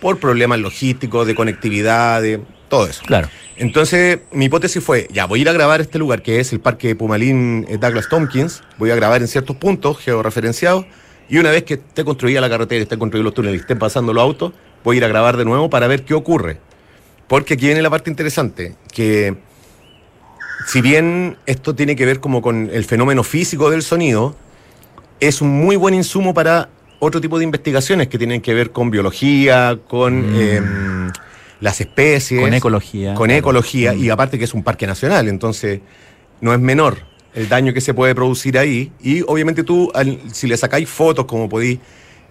por 0.00 0.18
problemas 0.18 0.58
logísticos, 0.58 1.26
de 1.26 1.34
conectividad, 1.34 2.20
de 2.22 2.40
todo 2.68 2.86
eso. 2.86 3.02
Claro. 3.06 3.28
Entonces, 3.56 4.20
mi 4.32 4.46
hipótesis 4.46 4.82
fue, 4.82 5.06
ya 5.12 5.26
voy 5.26 5.40
a 5.40 5.42
ir 5.42 5.48
a 5.48 5.52
grabar 5.52 5.80
este 5.80 5.98
lugar, 5.98 6.22
que 6.22 6.40
es 6.40 6.52
el 6.52 6.60
Parque 6.60 6.96
Pumalín 6.96 7.66
eh, 7.68 7.78
Douglas 7.78 8.08
Tompkins, 8.08 8.62
voy 8.78 8.90
a 8.90 8.96
grabar 8.96 9.20
en 9.20 9.28
ciertos 9.28 9.54
puntos 9.56 9.98
georreferenciados, 9.98 10.86
y 11.28 11.38
una 11.38 11.50
vez 11.50 11.62
que 11.62 11.74
esté 11.74 12.04
construida 12.04 12.40
la 12.40 12.48
carretera, 12.50 12.82
esté 12.82 12.98
construidos 12.98 13.24
los 13.26 13.34
túneles, 13.34 13.58
y 13.58 13.60
estén 13.60 13.78
pasando 13.78 14.12
los 14.12 14.22
autos, 14.22 14.52
voy 14.82 14.96
a 14.96 14.98
ir 14.98 15.04
a 15.04 15.08
grabar 15.08 15.36
de 15.36 15.44
nuevo 15.44 15.70
para 15.70 15.86
ver 15.86 16.04
qué 16.04 16.14
ocurre. 16.14 16.58
Porque 17.28 17.54
aquí 17.54 17.66
viene 17.66 17.80
la 17.82 17.90
parte 17.90 18.10
interesante, 18.10 18.74
que 18.92 19.36
si 20.66 20.80
bien 20.80 21.36
esto 21.46 21.74
tiene 21.74 21.96
que 21.96 22.06
ver 22.06 22.20
como 22.20 22.42
con 22.42 22.70
el 22.72 22.84
fenómeno 22.84 23.22
físico 23.24 23.70
del 23.70 23.82
sonido, 23.82 24.36
es 25.20 25.40
un 25.40 25.50
muy 25.50 25.76
buen 25.76 25.94
insumo 25.94 26.34
para 26.34 26.68
otro 26.98 27.20
tipo 27.20 27.38
de 27.38 27.44
investigaciones 27.44 28.08
que 28.08 28.18
tienen 28.18 28.40
que 28.40 28.54
ver 28.54 28.70
con 28.70 28.90
biología, 28.90 29.78
con 29.88 30.32
Mm. 30.32 30.40
em, 30.40 31.12
las 31.60 31.80
especies. 31.80 32.40
Con 32.40 32.54
ecología. 32.54 33.14
Con 33.14 33.26
Claro. 33.28 33.38
ecología, 33.38 33.92
Mm. 33.92 33.98
y 34.04 34.10
aparte 34.10 34.38
que 34.38 34.44
es 34.44 34.54
un 34.54 34.62
parque 34.62 34.86
nacional, 34.86 35.28
entonces 35.28 35.80
no 36.40 36.52
es 36.52 36.60
menor 36.60 36.98
el 37.34 37.48
daño 37.48 37.72
que 37.72 37.80
se 37.80 37.94
puede 37.94 38.14
producir 38.14 38.58
ahí. 38.58 38.92
Y 39.02 39.22
obviamente 39.22 39.62
tú, 39.64 39.90
al- 39.94 40.18
si 40.32 40.46
le 40.46 40.56
sacáis 40.56 40.88
fotos, 40.88 41.24
como 41.26 41.48
podéis 41.48 41.78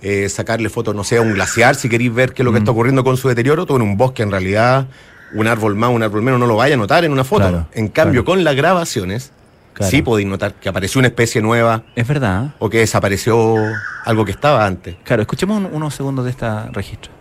eh, 0.04 0.30
sacarle 0.30 0.68
fotos, 0.70 0.96
no 0.96 1.04
sé, 1.04 1.18
a 1.18 1.22
un 1.22 1.34
glaciar, 1.36 1.76
si 1.76 1.88
queréis 1.88 2.12
ver 2.12 2.34
qué 2.34 2.42
es 2.42 2.46
lo 2.46 2.52
que 2.52 2.58
Mm. 2.60 2.64
está 2.64 2.72
ocurriendo 2.72 3.04
con 3.04 3.18
su 3.18 3.28
deterioro, 3.30 3.68
tú 3.68 3.76
en 3.76 3.84
un 3.84 3.98
bosque 3.98 4.24
en 4.24 4.32
realidad, 4.32 4.88
un 5.34 5.48
árbol 5.48 5.76
más, 5.76 5.90
un 5.92 6.04
árbol 6.04 6.22
menos, 6.22 6.40
no 6.40 6.46
lo 6.48 6.56
vaya 6.56 6.76
a 6.76 6.78
notar 6.78 7.04
en 7.06 7.12
una 7.12 7.24
foto. 7.24 7.42
Claro, 7.48 7.68
en 7.74 7.88
cambio, 7.88 8.24
claro. 8.24 8.36
con 8.38 8.44
las 8.44 8.56
grabaciones, 8.56 9.32
Claro. 9.74 9.90
sí 9.90 10.02
podéis 10.02 10.28
notar 10.28 10.54
que 10.56 10.68
apareció 10.68 11.00
una 11.00 11.08
especie 11.08 11.42
nueva 11.42 11.84
Es 11.96 12.06
verdad. 12.08 12.54
o 12.60 12.70
que 12.70 12.80
desapareció 12.80 13.56
algo 14.06 14.26
que 14.26 14.32
estaba 14.32 14.66
antes. 14.66 14.96
Claro, 15.04 15.22
escuchemos 15.22 15.58
un- 15.58 15.70
unos 15.74 15.96
segundos 15.96 16.26
de 16.26 16.32
este 16.32 16.46
registro. 16.74 17.12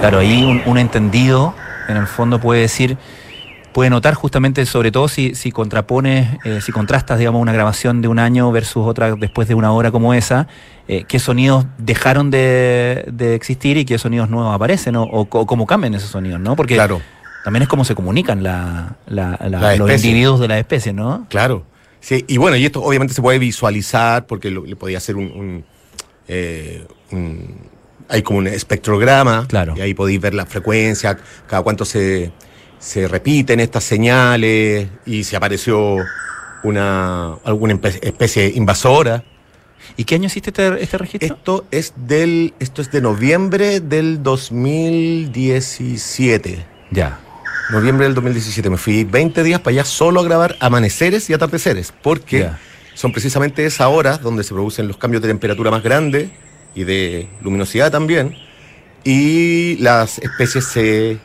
Claro, 0.00 0.18
ahí 0.18 0.42
un, 0.44 0.60
un 0.66 0.78
entendido, 0.78 1.54
en 1.88 1.96
el 1.96 2.06
fondo, 2.08 2.40
puede 2.40 2.62
decir, 2.62 2.96
puede 3.72 3.90
notar 3.90 4.14
justamente, 4.14 4.64
sobre 4.66 4.90
todo 4.92 5.08
si, 5.08 5.34
si 5.34 5.50
contrapones, 5.52 6.38
eh, 6.44 6.60
si 6.60 6.72
contrastas, 6.72 7.18
digamos, 7.18 7.40
una 7.40 7.52
grabación 7.52 8.02
de 8.02 8.08
un 8.08 8.18
año 8.18 8.50
versus 8.52 8.86
otra 8.86 9.14
después 9.14 9.48
de 9.48 9.54
una 9.54 9.72
hora 9.72 9.90
como 9.90 10.14
esa, 10.14 10.46
eh, 10.88 11.04
qué 11.08 11.18
sonidos 11.18 11.66
dejaron 11.78 12.30
de, 12.30 13.04
de 13.12 13.34
existir 13.34 13.76
y 13.76 13.84
qué 13.84 13.98
sonidos 13.98 14.28
nuevos 14.30 14.54
aparecen, 14.54 14.94
¿no? 14.94 15.02
o, 15.04 15.26
cómo 15.26 15.66
cambian 15.66 15.94
esos 15.94 16.10
sonidos, 16.10 16.40
¿no? 16.40 16.56
Porque 16.56 16.74
Claro, 16.74 17.00
también 17.44 17.62
es 17.62 17.68
como 17.68 17.84
se 17.84 17.94
comunican 17.94 18.42
la, 18.42 18.96
la- 19.06 19.38
la- 19.42 19.60
La 19.60 19.76
los 19.76 19.90
individuos 19.90 20.38
de 20.40 20.48
la 20.48 20.58
especie, 20.58 20.92
¿no? 20.92 21.26
claro. 21.28 21.64
Sí, 22.00 22.24
y 22.26 22.36
bueno, 22.36 22.56
y 22.56 22.64
esto 22.66 22.82
obviamente 22.82 23.14
se 23.14 23.22
puede 23.22 23.38
visualizar 23.38 24.26
porque 24.26 24.50
lo- 24.50 24.66
le 24.66 24.74
podía 24.74 24.98
hacer 24.98 25.14
un, 25.16 25.24
un, 25.26 25.64
eh, 26.26 26.84
un- 27.12 27.70
hay 28.08 28.22
como 28.22 28.40
un 28.40 28.48
espectrograma 28.48 29.46
Claro. 29.48 29.74
y 29.76 29.80
ahí 29.80 29.94
podéis 29.94 30.20
ver 30.20 30.34
la 30.34 30.44
frecuencia, 30.44 31.16
cada 31.46 31.62
cuánto 31.62 31.84
se, 31.84 32.32
se 32.82 33.06
repiten 33.06 33.60
estas 33.60 33.84
señales 33.84 34.88
y 35.06 35.22
si 35.24 35.36
apareció 35.36 35.98
una 36.64 37.34
alguna 37.44 37.78
especie 38.02 38.50
invasora. 38.54 39.22
¿Y 39.96 40.04
qué 40.04 40.16
año 40.16 40.26
hiciste 40.26 40.50
este, 40.50 40.82
este 40.82 40.98
registro? 40.98 41.34
Esto 41.34 41.64
es 41.70 41.94
del 41.96 42.52
esto 42.58 42.82
es 42.82 42.90
de 42.90 43.00
noviembre 43.00 43.78
del 43.80 44.20
2017. 44.22 46.66
Ya. 46.90 47.18
Noviembre 47.70 48.04
del 48.06 48.14
2017. 48.14 48.68
Me 48.68 48.76
fui 48.78 49.04
20 49.04 49.42
días 49.44 49.60
para 49.60 49.74
allá 49.74 49.84
solo 49.84 50.18
a 50.20 50.24
grabar 50.24 50.56
amaneceres 50.60 51.30
y 51.30 51.34
atardeceres, 51.34 51.94
porque 52.02 52.40
Ya. 52.40 52.58
son 52.94 53.12
precisamente 53.12 53.64
esas 53.64 53.86
horas 53.86 54.20
donde 54.22 54.42
se 54.44 54.52
producen 54.54 54.88
los 54.88 54.96
cambios 54.96 55.22
de 55.22 55.28
temperatura 55.28 55.70
más 55.70 55.84
grandes 55.84 56.30
y 56.74 56.82
de 56.84 57.28
luminosidad 57.42 57.92
también, 57.92 58.34
y 59.04 59.76
las 59.76 60.18
especies 60.18 60.64
se... 60.64 61.18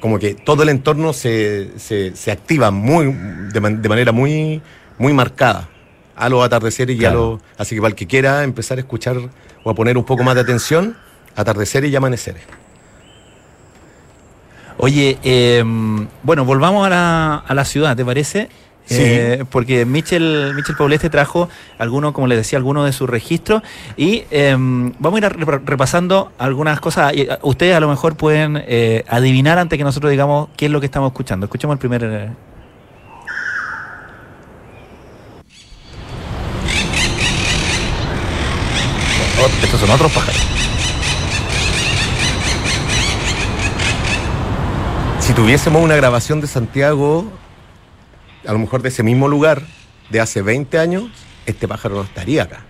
como 0.00 0.18
que 0.18 0.34
todo 0.34 0.62
el 0.62 0.68
entorno 0.68 1.12
se, 1.12 1.78
se, 1.78 2.14
se 2.16 2.30
activa 2.30 2.70
muy, 2.70 3.12
de, 3.52 3.60
man- 3.60 3.80
de 3.82 3.88
manera 3.88 4.12
muy, 4.12 4.60
muy 4.98 5.12
marcada 5.12 5.68
a 6.16 6.28
los 6.28 6.44
atardeceres 6.44 6.98
y 7.00 7.04
a 7.04 7.10
los... 7.12 7.40
Así 7.56 7.74
que 7.74 7.80
para 7.80 7.90
el 7.90 7.94
que 7.94 8.06
quiera 8.06 8.42
empezar 8.44 8.78
a 8.78 8.80
escuchar 8.80 9.16
o 9.64 9.70
a 9.70 9.74
poner 9.74 9.96
un 9.96 10.04
poco 10.04 10.22
más 10.24 10.34
de 10.34 10.40
atención, 10.40 10.96
atardeceres 11.36 11.90
y 11.90 11.96
amaneceres. 11.96 12.42
Oye, 14.78 15.18
eh, 15.24 15.64
bueno, 16.22 16.44
volvamos 16.44 16.86
a 16.86 16.90
la, 16.90 17.34
a 17.46 17.54
la 17.54 17.64
ciudad, 17.64 17.96
¿te 17.96 18.04
parece? 18.04 18.48
Sí. 18.88 18.96
Eh, 19.00 19.44
porque 19.50 19.84
Michel, 19.84 20.52
Michel 20.54 20.74
Pauleste 20.74 21.10
trajo 21.10 21.50
algunos, 21.78 22.12
como 22.12 22.26
les 22.26 22.38
decía, 22.38 22.56
algunos 22.56 22.86
de 22.86 22.94
sus 22.94 23.08
registros 23.08 23.62
y 23.98 24.24
eh, 24.30 24.56
vamos 24.56 25.22
a 25.22 25.26
ir 25.26 25.32
repasando 25.66 26.32
algunas 26.38 26.80
cosas. 26.80 27.12
Eh, 27.14 27.28
Ustedes 27.42 27.76
a 27.76 27.80
lo 27.80 27.88
mejor 27.88 28.16
pueden 28.16 28.62
eh, 28.66 29.04
adivinar 29.08 29.58
antes 29.58 29.76
que 29.76 29.84
nosotros 29.84 30.10
digamos 30.10 30.48
qué 30.56 30.66
es 30.66 30.72
lo 30.72 30.80
que 30.80 30.86
estamos 30.86 31.10
escuchando. 31.10 31.44
Escuchemos 31.44 31.74
el 31.74 31.78
primer... 31.78 32.30
Oh, 39.40 39.64
estos 39.64 39.80
son 39.80 39.90
otros 39.90 40.10
pájaros. 40.12 40.40
Si 45.20 45.34
tuviésemos 45.34 45.84
una 45.84 45.94
grabación 45.94 46.40
de 46.40 46.46
Santiago, 46.46 47.26
a 48.46 48.52
lo 48.52 48.58
mejor 48.58 48.82
de 48.82 48.88
ese 48.88 49.02
mismo 49.02 49.28
lugar, 49.28 49.62
de 50.10 50.20
hace 50.20 50.42
20 50.42 50.78
años, 50.78 51.04
este 51.46 51.66
pájaro 51.68 51.96
no 51.96 52.02
estaría 52.02 52.44
acá. 52.44 52.60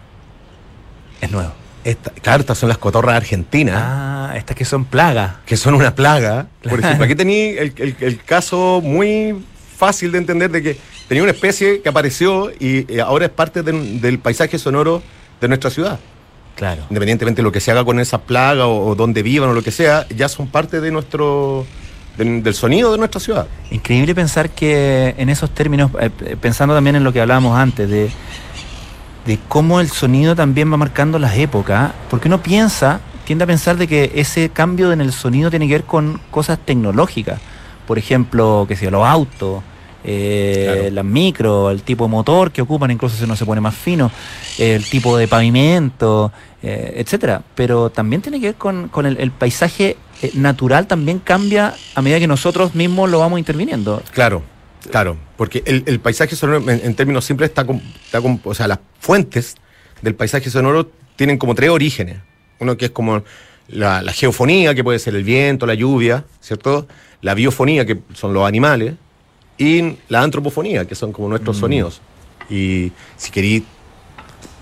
Es 1.21 1.31
nuevo. 1.31 1.53
Esta- 1.85 2.11
claro, 2.11 2.41
estas 2.41 2.59
son 2.59 2.69
las 2.69 2.79
cotorras 2.79 3.17
argentinas, 3.17 3.77
Ah, 3.79 4.35
estas 4.37 4.57
que 4.57 4.65
son 4.65 4.85
plagas. 4.85 5.37
que 5.47 5.57
son 5.57 5.75
una 5.75 5.95
plaga. 5.95 6.49
Por 6.69 6.81
ejemplo, 6.81 7.05
aquí 7.05 7.15
tenía 7.15 7.61
el, 7.63 7.73
el- 7.77 7.97
el 8.01 8.23
caso 8.25 8.81
muy 8.83 9.35
fácil 9.77 10.11
de 10.13 10.19
entender 10.19 10.51
de 10.51 10.63
que 10.63 10.77
tenía 11.09 11.23
una 11.23 11.33
especie 11.33 11.81
que 11.81 11.89
apareció 11.89 12.51
y 12.51 12.85
eh, 12.93 13.01
ahora 13.01 13.27
es 13.27 13.31
parte 13.31 13.63
de- 13.63 13.73
del 14.01 14.19
paisaje 14.19 14.59
sonoro 14.59 15.03
de 15.41 15.49
nuestra 15.49 15.71
ciudad. 15.71 15.99
Claro. 16.57 16.83
Independientemente 16.91 17.39
de 17.41 17.45
lo 17.45 17.53
que 17.53 17.61
se 17.61 17.71
haga 17.71 17.85
con 17.85 18.01
esas 18.01 18.21
plagas 18.23 18.65
o, 18.67 18.89
o 18.89 18.95
donde 18.97 19.23
vivan 19.23 19.49
o 19.51 19.53
lo 19.53 19.63
que 19.63 19.71
sea, 19.71 20.07
ya 20.09 20.29
son 20.29 20.49
parte 20.49 20.81
de 20.81 20.91
nuestro 20.91 21.65
del, 22.19 22.43
del 22.43 22.55
sonido 22.55 22.93
de 22.93 22.99
nuestra 22.99 23.21
ciudad. 23.21 23.47
Increíble 23.71 24.15
pensar 24.15 24.51
que 24.51 25.15
en 25.17 25.29
esos 25.31 25.51
términos, 25.51 25.91
eh, 26.01 26.11
eh, 26.27 26.37
pensando 26.39 26.75
también 26.75 26.97
en 26.97 27.05
lo 27.05 27.13
que 27.13 27.21
hablábamos 27.21 27.57
antes, 27.57 27.89
de, 27.89 28.11
de 29.25 29.39
cómo 29.49 29.81
el 29.81 29.89
sonido 29.89 30.35
también 30.37 30.71
va 30.73 30.77
marcando 30.77 31.19
las 31.19 31.37
épocas, 31.37 31.93
porque 32.11 32.29
uno 32.29 32.43
piensa, 32.43 33.01
tiende 33.25 33.45
a 33.45 33.47
pensar 33.47 33.77
de 33.77 33.87
que 33.87 34.13
ese 34.15 34.49
cambio 34.51 34.93
en 34.93 35.01
el 35.01 35.13
sonido 35.13 35.49
tiene 35.51 35.67
que 35.69 35.75
ver 35.75 35.85
con 35.85 36.21
cosas 36.31 36.59
tecnológicas. 36.65 37.41
Por 37.87 37.99
ejemplo, 37.99 38.67
que 38.69 38.77
sea 38.77 38.91
los 38.91 39.07
autos, 39.07 39.63
eh, 40.05 40.65
Claro. 40.81 40.91
las 40.95 41.05
micro, 41.05 41.71
el 41.71 41.83
tipo 41.83 42.05
de 42.05 42.11
motor 42.11 42.51
que 42.51 42.63
ocupan, 42.63 42.91
incluso 42.91 43.17
si 43.17 43.25
uno 43.25 43.35
se 43.37 43.45
pone 43.45 43.61
más 43.61 43.75
fino, 43.75 44.11
el 44.59 44.85
tipo 44.85 45.17
de 45.17 45.27
pavimento, 45.29 46.31
eh, 46.63 46.95
etcétera. 46.97 47.43
Pero 47.55 47.91
también 47.91 48.23
tiene 48.23 48.41
que 48.41 48.47
ver 48.47 48.55
con, 48.57 48.89
con 48.89 49.07
el, 49.07 49.17
el 49.19 49.31
paisaje 49.31 49.97
eh, 50.23 50.31
natural, 50.35 50.87
también 50.87 51.19
cambia 51.19 51.75
a 51.95 52.03
medida 52.03 52.19
que 52.19 52.27
nosotros 52.27 52.75
mismos 52.75 53.09
lo 53.11 53.19
vamos 53.21 53.39
interviniendo. 53.39 54.03
Claro, 54.13 54.43
claro, 54.91 55.17
porque 55.37 55.63
el, 55.67 55.85
el 55.87 56.01
paisaje 56.01 56.35
sonoro 56.37 56.71
en, 56.71 56.81
en 56.85 56.95
términos 56.95 57.25
simples 57.25 57.51
está, 57.51 57.65
con, 57.67 57.81
está 58.05 58.21
con- 58.21 58.41
o 58.45 58.55
sea, 58.55 58.67
las 58.69 58.79
fuentes 59.01 59.55
del 60.03 60.15
paisaje 60.15 60.51
sonoro 60.51 60.91
tienen 61.17 61.39
como 61.39 61.55
tres 61.55 61.71
orígenes. 61.71 62.19
Uno 62.61 62.77
que 62.77 62.87
es 62.87 62.91
como 62.91 63.23
la, 63.69 64.03
la 64.03 64.13
geofonía, 64.13 64.75
que 64.75 64.83
puede 64.83 64.99
ser 64.99 65.15
el 65.15 65.25
viento, 65.25 65.67
la 65.67 65.75
lluvia, 65.75 66.25
¿cierto? 66.41 66.89
La 67.21 67.35
biofonía, 67.35 67.85
que 67.87 67.99
son 68.15 68.33
los 68.33 68.47
animales, 68.47 68.95
y 69.57 69.97
la 70.09 70.23
antropofonía, 70.23 70.85
que 70.87 70.95
son 70.95 71.13
como 71.13 71.29
nuestros 71.29 71.57
Mm. 71.57 71.61
sonidos. 71.61 72.01
Y 72.49 72.93
si 73.17 73.31
querí 73.31 73.65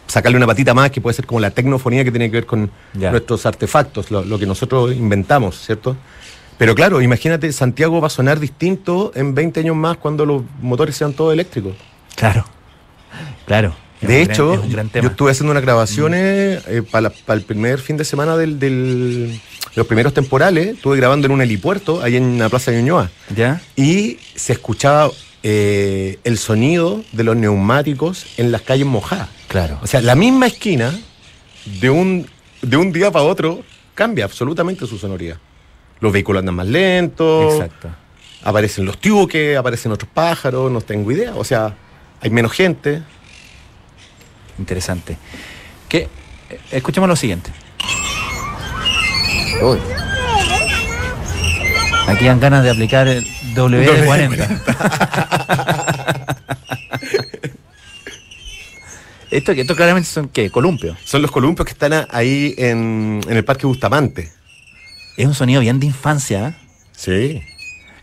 sacarle 0.07 0.37
una 0.37 0.47
patita 0.47 0.73
más, 0.75 0.91
que 0.91 1.01
puede 1.01 1.15
ser 1.15 1.27
como 1.27 1.41
la 1.41 1.51
tecnofonía, 1.51 2.05
que 2.05 2.11
tiene 2.11 2.31
que 2.31 2.37
ver 2.39 2.47
con 2.47 2.71
Ya. 2.95 3.11
nuestros 3.11 3.45
artefactos, 3.47 4.11
lo, 4.11 4.25
lo 4.25 4.39
que 4.39 4.47
nosotros 4.47 4.95
inventamos, 4.95 5.59
¿cierto? 5.65 5.97
Pero 6.59 6.75
claro, 6.75 7.03
imagínate, 7.03 7.53
Santiago 7.53 8.01
va 8.01 8.07
a 8.07 8.11
sonar 8.11 8.41
distinto 8.41 9.13
en 9.15 9.35
20 9.35 9.61
años 9.61 9.77
más 9.77 9.97
cuando 9.99 10.25
los 10.25 10.43
motores 10.63 10.97
sean 10.97 11.13
todos 11.13 11.33
eléctricos. 11.33 11.75
Claro, 12.15 12.45
claro. 13.47 13.75
De 14.01 14.09
gran- 14.25 14.31
hecho, 14.31 14.55
es 14.55 15.03
yo 15.03 15.09
estuve 15.09 15.31
haciendo 15.31 15.51
unas 15.53 15.63
grabaciones 15.63 16.63
para 16.91 17.11
el 17.29 17.43
primer 17.43 17.79
fin 17.81 17.97
de 17.97 18.05
semana 18.05 18.37
del, 18.37 18.59
del- 18.59 19.31
de 19.31 19.77
los 19.77 19.87
primeros 19.87 20.13
temporales. 20.15 20.69
Estuve 20.77 20.97
grabando 20.99 21.27
en 21.27 21.33
un 21.33 21.41
helipuerto, 21.41 22.03
ahí 22.03 22.17
en 22.17 22.39
la 22.39 22.49
Plaza 22.51 22.71
de 22.71 22.79
Ñuñoa. 22.83 23.11
¿Ya? 23.35 23.61
Y 23.75 24.19
se 24.35 24.53
escuchaba 24.53 25.11
eh, 25.49 26.19
el 26.25 26.39
sonido 26.39 27.05
de 27.13 27.23
los 27.23 27.37
neumáticos 27.37 28.27
en 28.37 28.51
las 28.51 28.63
calles 28.63 28.85
mojadas. 28.85 29.29
Claro. 29.47 29.79
O 29.81 29.87
sea, 29.87 30.01
la 30.01 30.17
misma 30.17 30.49
esquina, 30.49 30.93
de 31.81 31.89
un, 31.89 32.27
de 32.63 32.77
un 32.77 32.91
día 32.91 33.13
para 33.13 33.25
otro, 33.25 33.63
cambia 33.95 34.25
absolutamente 34.25 34.89
su 34.89 34.99
sonoridad. 34.99 35.37
Los 36.01 36.13
vehículos 36.13 36.41
andan 36.41 36.57
más 36.57 36.67
lentos, 36.67 37.55
Exacto. 37.55 37.91
aparecen 38.43 38.87
los 38.87 38.99
tibuques, 38.99 39.57
aparecen 39.57 39.93
otros 39.93 40.11
pájaros, 40.13 40.69
no 40.69 40.81
tengo 40.81 41.13
idea. 41.13 41.33
O 41.37 41.45
sea, 41.45 41.77
hay 42.21 42.31
menos 42.31 42.51
gente. 42.51 43.05
Interesante. 44.59 45.17
Que, 45.89 46.09
escuchemos 46.73 47.09
lo 47.09 47.15
siguiente. 47.15 47.53
Aquí 52.09 52.25
dan 52.25 52.41
ganas 52.41 52.65
de 52.65 52.71
aplicar 52.71 53.07
el 53.07 53.25
WD-40. 53.57 54.59
esto, 59.31 59.53
esto 59.53 59.75
claramente 59.77 60.09
son, 60.09 60.29
¿qué? 60.29 60.51
Columpios. 60.51 60.97
Son 61.05 61.21
los 61.23 61.31
columpios 61.31 61.67
que 61.67 61.73
están 61.73 61.93
a- 61.93 62.07
ahí 62.11 62.55
en, 62.59 63.21
en 63.29 63.37
el 63.37 63.45
Parque 63.45 63.67
Bustamante. 63.67 64.31
Es 65.17 65.27
un 65.27 65.35
sonido 65.35 65.61
bien 65.61 65.81
de 65.81 65.87
infancia. 65.87 66.49
¿eh? 66.49 66.55
Sí. 66.93 67.43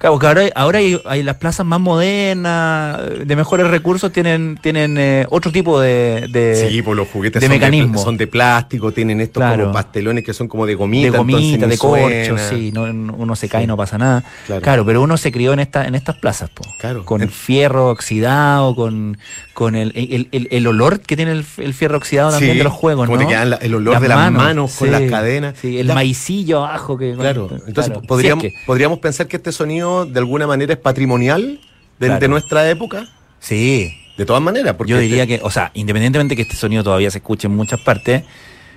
Claro, 0.03 0.15
porque 0.15 0.27
ahora, 0.27 0.41
hay- 0.41 0.51
ahora 0.53 0.79
hay, 0.79 1.01
hay 1.05 1.23
las 1.23 1.37
plazas 1.37 1.65
más 1.65 1.79
modernas, 1.79 2.99
de 3.25 3.35
mejores 3.37 3.67
recursos, 3.69 4.11
tienen, 4.11 4.57
tienen 4.61 4.97
eh, 4.97 5.25
otro 5.29 5.49
tipo 5.49 5.79
de, 5.79 6.27
de, 6.29 6.67
sí, 6.69 6.81
pues 6.81 6.97
los 6.97 7.07
juguetes 7.07 7.39
de 7.41 7.47
son, 7.47 7.55
mecanismo. 7.55 7.97
De, 7.97 8.03
son 8.03 8.17
de 8.17 8.27
plástico, 8.27 8.91
tienen 8.91 9.21
estos 9.21 9.39
Claro. 9.41 9.61
como 9.63 9.73
pastelones 9.73 10.25
que 10.25 10.33
son 10.33 10.47
como 10.49 10.65
de 10.65 10.73
de 10.73 10.75
gomita. 10.75 11.17
gomita, 11.17 11.39
entonces 11.65 11.69
de 11.69 11.77
corcho, 11.77 12.37
sí, 12.49 12.71
no, 12.73 12.83
uno 12.83 13.35
se 13.37 13.47
cae 13.47 13.63
y 13.63 13.67
no 13.67 13.77
pasa 13.77 13.97
nada. 13.97 14.23
Claro. 14.45 14.61
Claro, 14.61 14.85
pero 14.85 15.01
uno 15.01 15.15
se 15.17 15.31
crió 15.31 15.53
en 15.53 15.59
esta, 15.59 15.85
en 15.87 15.95
estas 15.95 16.17
plazas, 16.17 16.49
po. 16.49 16.63
Claro. 16.81 17.05
Con 17.05 17.21
En- 17.21 17.29
fierro 17.29 17.89
oxidado, 17.89 18.75
con, 18.75 19.17
con 19.53 19.75
el, 19.75 19.93
el, 19.95 20.27
el- 20.31 20.47
el 20.51 20.67
olor 20.67 20.99
que 20.99 21.15
tiene 21.15 21.31
el, 21.31 21.45
el 21.59 21.73
fierro 21.73 21.97
oxidado 21.97 22.31
también 22.31 22.53
Sí, 22.53 22.57
de 22.57 22.63
los 22.65 22.73
juegos, 22.73 23.05
como 23.05 23.17
¿no? 23.17 23.23
te 23.25 23.31
quedan 23.31 23.51
la- 23.51 23.55
el 23.57 23.73
olor 23.75 23.99
de 24.01 24.07
las 24.09 24.31
manos 24.31 24.75
con 24.77 24.91
las 24.91 25.03
cadenas. 25.03 25.55
El 25.63 25.87
Ya. 25.87 25.93
maicillo 25.93 26.65
abajo 26.65 26.97
que. 26.97 27.13
Claro. 27.13 27.49
Entonces 27.67 27.93
podríamos, 28.07 28.41
Si 28.41 28.47
es 28.47 28.53
que- 28.53 28.59
podríamos 28.65 28.99
pensar 28.99 29.27
que 29.27 29.37
este 29.37 29.51
sonido 29.51 29.92
de 30.06 30.19
alguna 30.19 30.45
manera 30.47 30.73
es 30.73 30.79
patrimonial 30.79 31.60
de, 31.99 32.08
Claro. 32.08 32.19
de 32.19 32.27
nuestra 32.27 32.69
época. 32.69 33.08
sí, 33.39 33.93
De 34.15 34.25
todas 34.27 34.43
maneras. 34.43 34.75
Porque 34.75 34.91
yo 34.91 34.99
diría 34.99 35.23
este- 35.23 35.39
que, 35.39 35.43
o 35.43 35.49
sea, 35.49 35.71
independientemente 35.73 36.36
que 36.36 36.43
este 36.43 36.56
sonido 36.56 36.84
todavía 36.84 37.10
se 37.10 37.17
escuche 37.17 37.47
en 37.47 37.56
muchas 37.56 37.79
partes, 37.79 38.23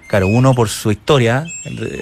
claro, 0.09 0.29
uno 0.29 0.55
por 0.55 0.71
su 0.71 0.91
historia 0.91 1.45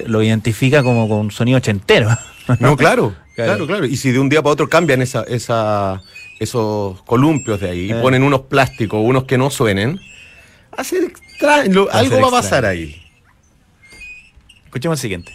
lo 0.06 0.22
identifica 0.22 0.84
como 0.84 1.08
con 1.08 1.18
un 1.18 1.30
sonido 1.32 1.58
ochentero. 1.58 2.08
No, 2.60 2.76
claro, 2.76 3.14
Claro. 3.34 3.52
claro, 3.56 3.66
claro, 3.66 3.84
Y 3.86 3.96
si 3.96 4.12
de 4.12 4.18
un 4.20 4.28
día 4.28 4.40
para 4.42 4.52
otro 4.52 4.68
cambian 4.68 5.02
esa, 5.02 5.22
esa, 5.24 6.00
esos 6.38 7.02
columpios 7.02 7.58
de 7.60 7.70
ahí 7.70 7.86
y 7.86 7.92
Eh. 7.92 7.96
ponen 7.96 8.22
unos 8.22 8.42
plásticos, 8.42 9.00
unos 9.02 9.24
que 9.24 9.36
no 9.38 9.50
suenen, 9.50 9.98
hace 10.76 10.98
extra- 10.98 11.62
algo 11.62 12.20
va 12.20 12.28
a 12.28 12.30
pasar 12.30 12.64
ahí. 12.66 13.02
Escuchemos 14.66 14.98
el 14.98 15.02
siguiente. 15.02 15.32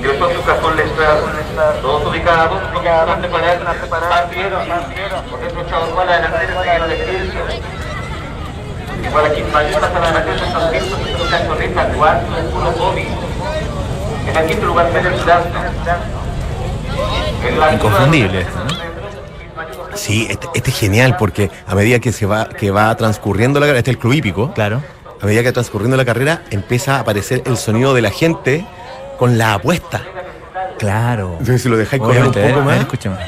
Ingresó 0.00 0.24
a 0.24 0.32
su 0.34 0.42
cajón 0.44 0.76
Lestrar, 0.76 1.18
todos 1.82 2.06
ubicados, 2.06 2.58
ubicados, 2.72 3.18
preparados, 3.18 4.08
partieron, 4.08 4.62
por 5.30 5.40
dentro 5.40 5.60
echado 5.60 5.94
para 5.94 6.14
adelante, 6.14 6.46
siguieron 6.56 6.88
de 6.88 6.96
Kirchner. 6.96 7.60
Igual 9.04 9.26
aquí, 9.26 9.42
Mayutas 9.52 9.94
a 9.94 10.00
la 10.00 10.12
nación 10.12 10.36
de 10.40 10.52
San 10.52 10.70
Cristo, 10.70 10.96
un 11.22 11.28
cachorrita, 11.30 11.88
cuarto, 11.88 12.26
un 12.34 12.50
culo 12.50 12.72
Bobby. 12.72 13.08
En 14.26 14.36
el 14.36 14.46
quinto 14.46 14.66
lugar, 14.66 14.88
Pérez 14.88 15.20
Durazno. 15.20 15.60
En 17.46 17.60
la 17.60 17.72
Inconfundible 17.74 18.40
esto, 18.40 18.58
¿no? 18.64 19.96
Sí, 19.96 20.28
este, 20.30 20.48
este 20.54 20.70
es 20.70 20.78
genial 20.78 21.16
porque 21.18 21.50
a 21.66 21.74
medida 21.74 21.98
que 21.98 22.12
se 22.12 22.24
va, 22.24 22.48
que 22.48 22.70
va 22.70 22.96
transcurriendo 22.96 23.60
la 23.60 23.66
carrera, 23.66 23.80
este 23.80 23.90
es 23.90 23.96
el 23.96 24.00
club 24.00 24.14
hípico, 24.14 24.52
Claro. 24.54 24.80
a 25.20 25.26
medida 25.26 25.42
que 25.42 25.48
va 25.48 25.52
transcurriendo 25.52 25.98
la 25.98 26.06
carrera, 26.06 26.42
empieza 26.50 26.96
a 26.96 27.00
aparecer 27.00 27.42
el 27.44 27.58
sonido 27.58 27.92
de 27.92 28.00
la 28.00 28.10
gente 28.10 28.64
con 29.20 29.36
la 29.36 29.52
apuesta. 29.52 30.00
Claro. 30.78 31.32
Entonces 31.32 31.62
si 31.62 31.68
lo 31.68 31.76
dejáis 31.76 32.00
correr 32.00 32.24
un 32.24 32.32
poco 32.32 32.40
¿eh? 32.40 32.62
más. 32.64 32.78
Escuchemos. 32.80 33.18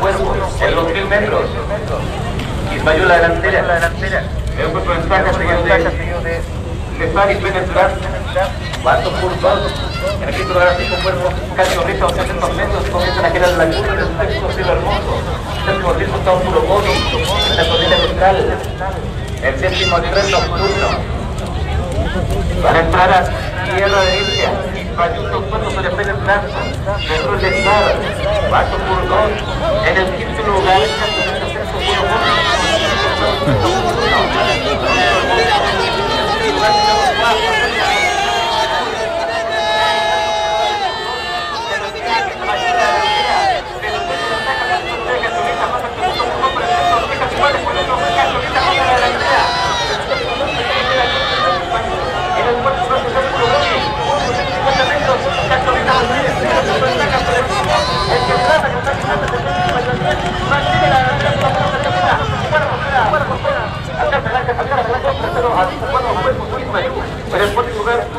Por 0.00 0.66
en 0.66 0.74
los 0.74 0.92
1000 0.92 1.04
metros. 1.04 1.42
Ismael 2.74 3.06
la 3.06 3.16
delantera. 3.16 4.24
El 4.58 4.68
cuerpo 4.68 4.92
en 4.94 5.08
saca 5.08 5.32
seguido 5.34 6.22
de 6.22 6.40
Lefari 6.98 7.34
Pérez 7.34 7.68
Durán. 7.68 7.90
Cuarto 8.82 9.10
curso. 9.20 9.58
En 10.22 10.28
el 10.30 10.34
quinto 10.34 10.54
lugar, 10.54 10.74
cinco 10.78 10.96
cuerpos. 11.02 11.34
Casi 11.54 11.76
horrible, 11.76 12.02
800 12.02 12.56
metros. 12.56 12.84
Comienzan 12.90 13.24
a 13.26 13.30
girar 13.30 13.50
la 13.50 13.66
curva 13.66 13.94
del 13.94 14.06
sexto 14.06 14.52
cielo 14.52 14.72
hermoso. 14.72 15.20
Séptimo 15.66 15.94
circo 15.98 16.16
está 16.16 16.32
un 16.32 16.40
puro 16.40 16.62
mono. 16.62 16.92
En 17.50 17.56
la 17.58 17.68
colina 17.68 17.96
central. 17.98 18.58
El 19.42 19.60
séptimo 19.60 20.00
tren 20.00 20.30
nocturno. 20.30 21.20
Van 22.62 22.76
a 22.76 22.80
entrar 22.80 23.10
a 23.10 23.59
tierra 23.76 24.00
derecha. 24.02 24.50
Ayuso 24.98 25.42
cuerpo 25.48 25.70
se 25.70 25.82
le 25.82 25.88
brazo. 26.12 26.48
Dentro 27.08 27.36
del 27.36 27.54
estado. 27.54 27.94
Cuarto 28.48 28.76
por 28.76 29.08
dos. 29.08 29.30
En 29.86 29.96
el 29.96 30.06
quinto 30.16 30.42
lugar. 30.42 30.80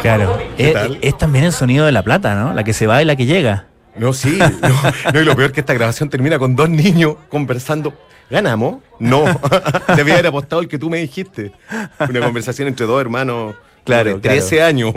Claro. 0.01 0.37
¿Qué 0.57 0.67
Es, 0.69 0.73
tal? 0.73 0.97
es 1.01 1.17
también 1.17 1.45
el 1.45 1.51
sonido 1.51 1.85
de 1.85 1.91
la 1.91 2.03
plata, 2.03 2.35
¿no? 2.35 2.53
La 2.53 2.63
que 2.63 2.73
se 2.73 2.87
va 2.87 3.01
y 3.01 3.05
la 3.05 3.15
que 3.15 3.25
llega. 3.25 3.65
No, 3.95 4.13
sí. 4.13 4.37
No, 4.39 5.11
no, 5.13 5.21
y 5.21 5.25
lo 5.25 5.35
peor 5.35 5.47
es 5.47 5.51
que 5.51 5.59
esta 5.59 5.73
grabación 5.73 6.09
termina 6.09 6.39
con 6.39 6.55
dos 6.55 6.69
niños 6.69 7.15
conversando. 7.29 7.93
¿Ganamos? 8.29 8.77
No. 8.99 9.25
Debía 9.95 10.13
haber 10.15 10.27
apostado 10.27 10.61
el 10.61 10.67
que 10.67 10.79
tú 10.79 10.89
me 10.89 10.97
dijiste. 10.97 11.51
Una 12.09 12.21
conversación 12.21 12.67
entre 12.69 12.85
dos 12.85 13.01
hermanos 13.01 13.55
Claro, 13.83 14.15
de 14.15 14.19
13 14.19 14.61
años. 14.61 14.93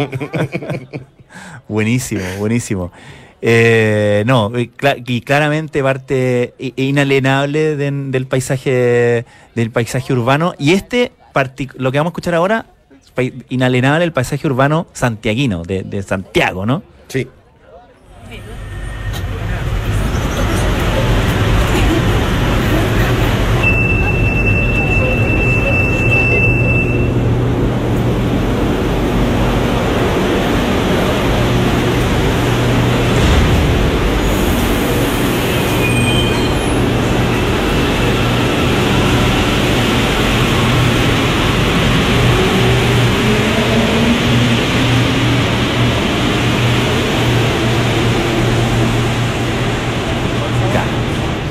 Buenísimo, 1.69 2.23
buenísimo. 2.39 2.93
Eh, 3.41 4.23
no, 4.27 4.51
y, 4.59 4.69
cla- 4.71 5.03
y 5.07 5.21
claramente 5.23 5.83
parte 5.83 6.55
inalienable 6.77 7.77
del 7.77 8.27
paisaje 8.27 9.25
del 9.55 9.71
paisaje 9.71 10.13
urbano. 10.13 10.55
Y 10.59 10.73
este, 10.73 11.13
lo 11.77 11.91
que 11.93 11.99
vamos 11.99 12.11
a 12.11 12.13
escuchar 12.13 12.35
ahora, 12.35 12.67
inalienable 13.49 14.05
el 14.05 14.13
paisaje 14.13 14.47
urbano 14.47 14.87
santiaguino, 14.93 15.63
de, 15.63 15.83
de 15.83 16.03
Santiago, 16.03 16.65
¿no? 16.67 16.83
Sí. 17.09 17.27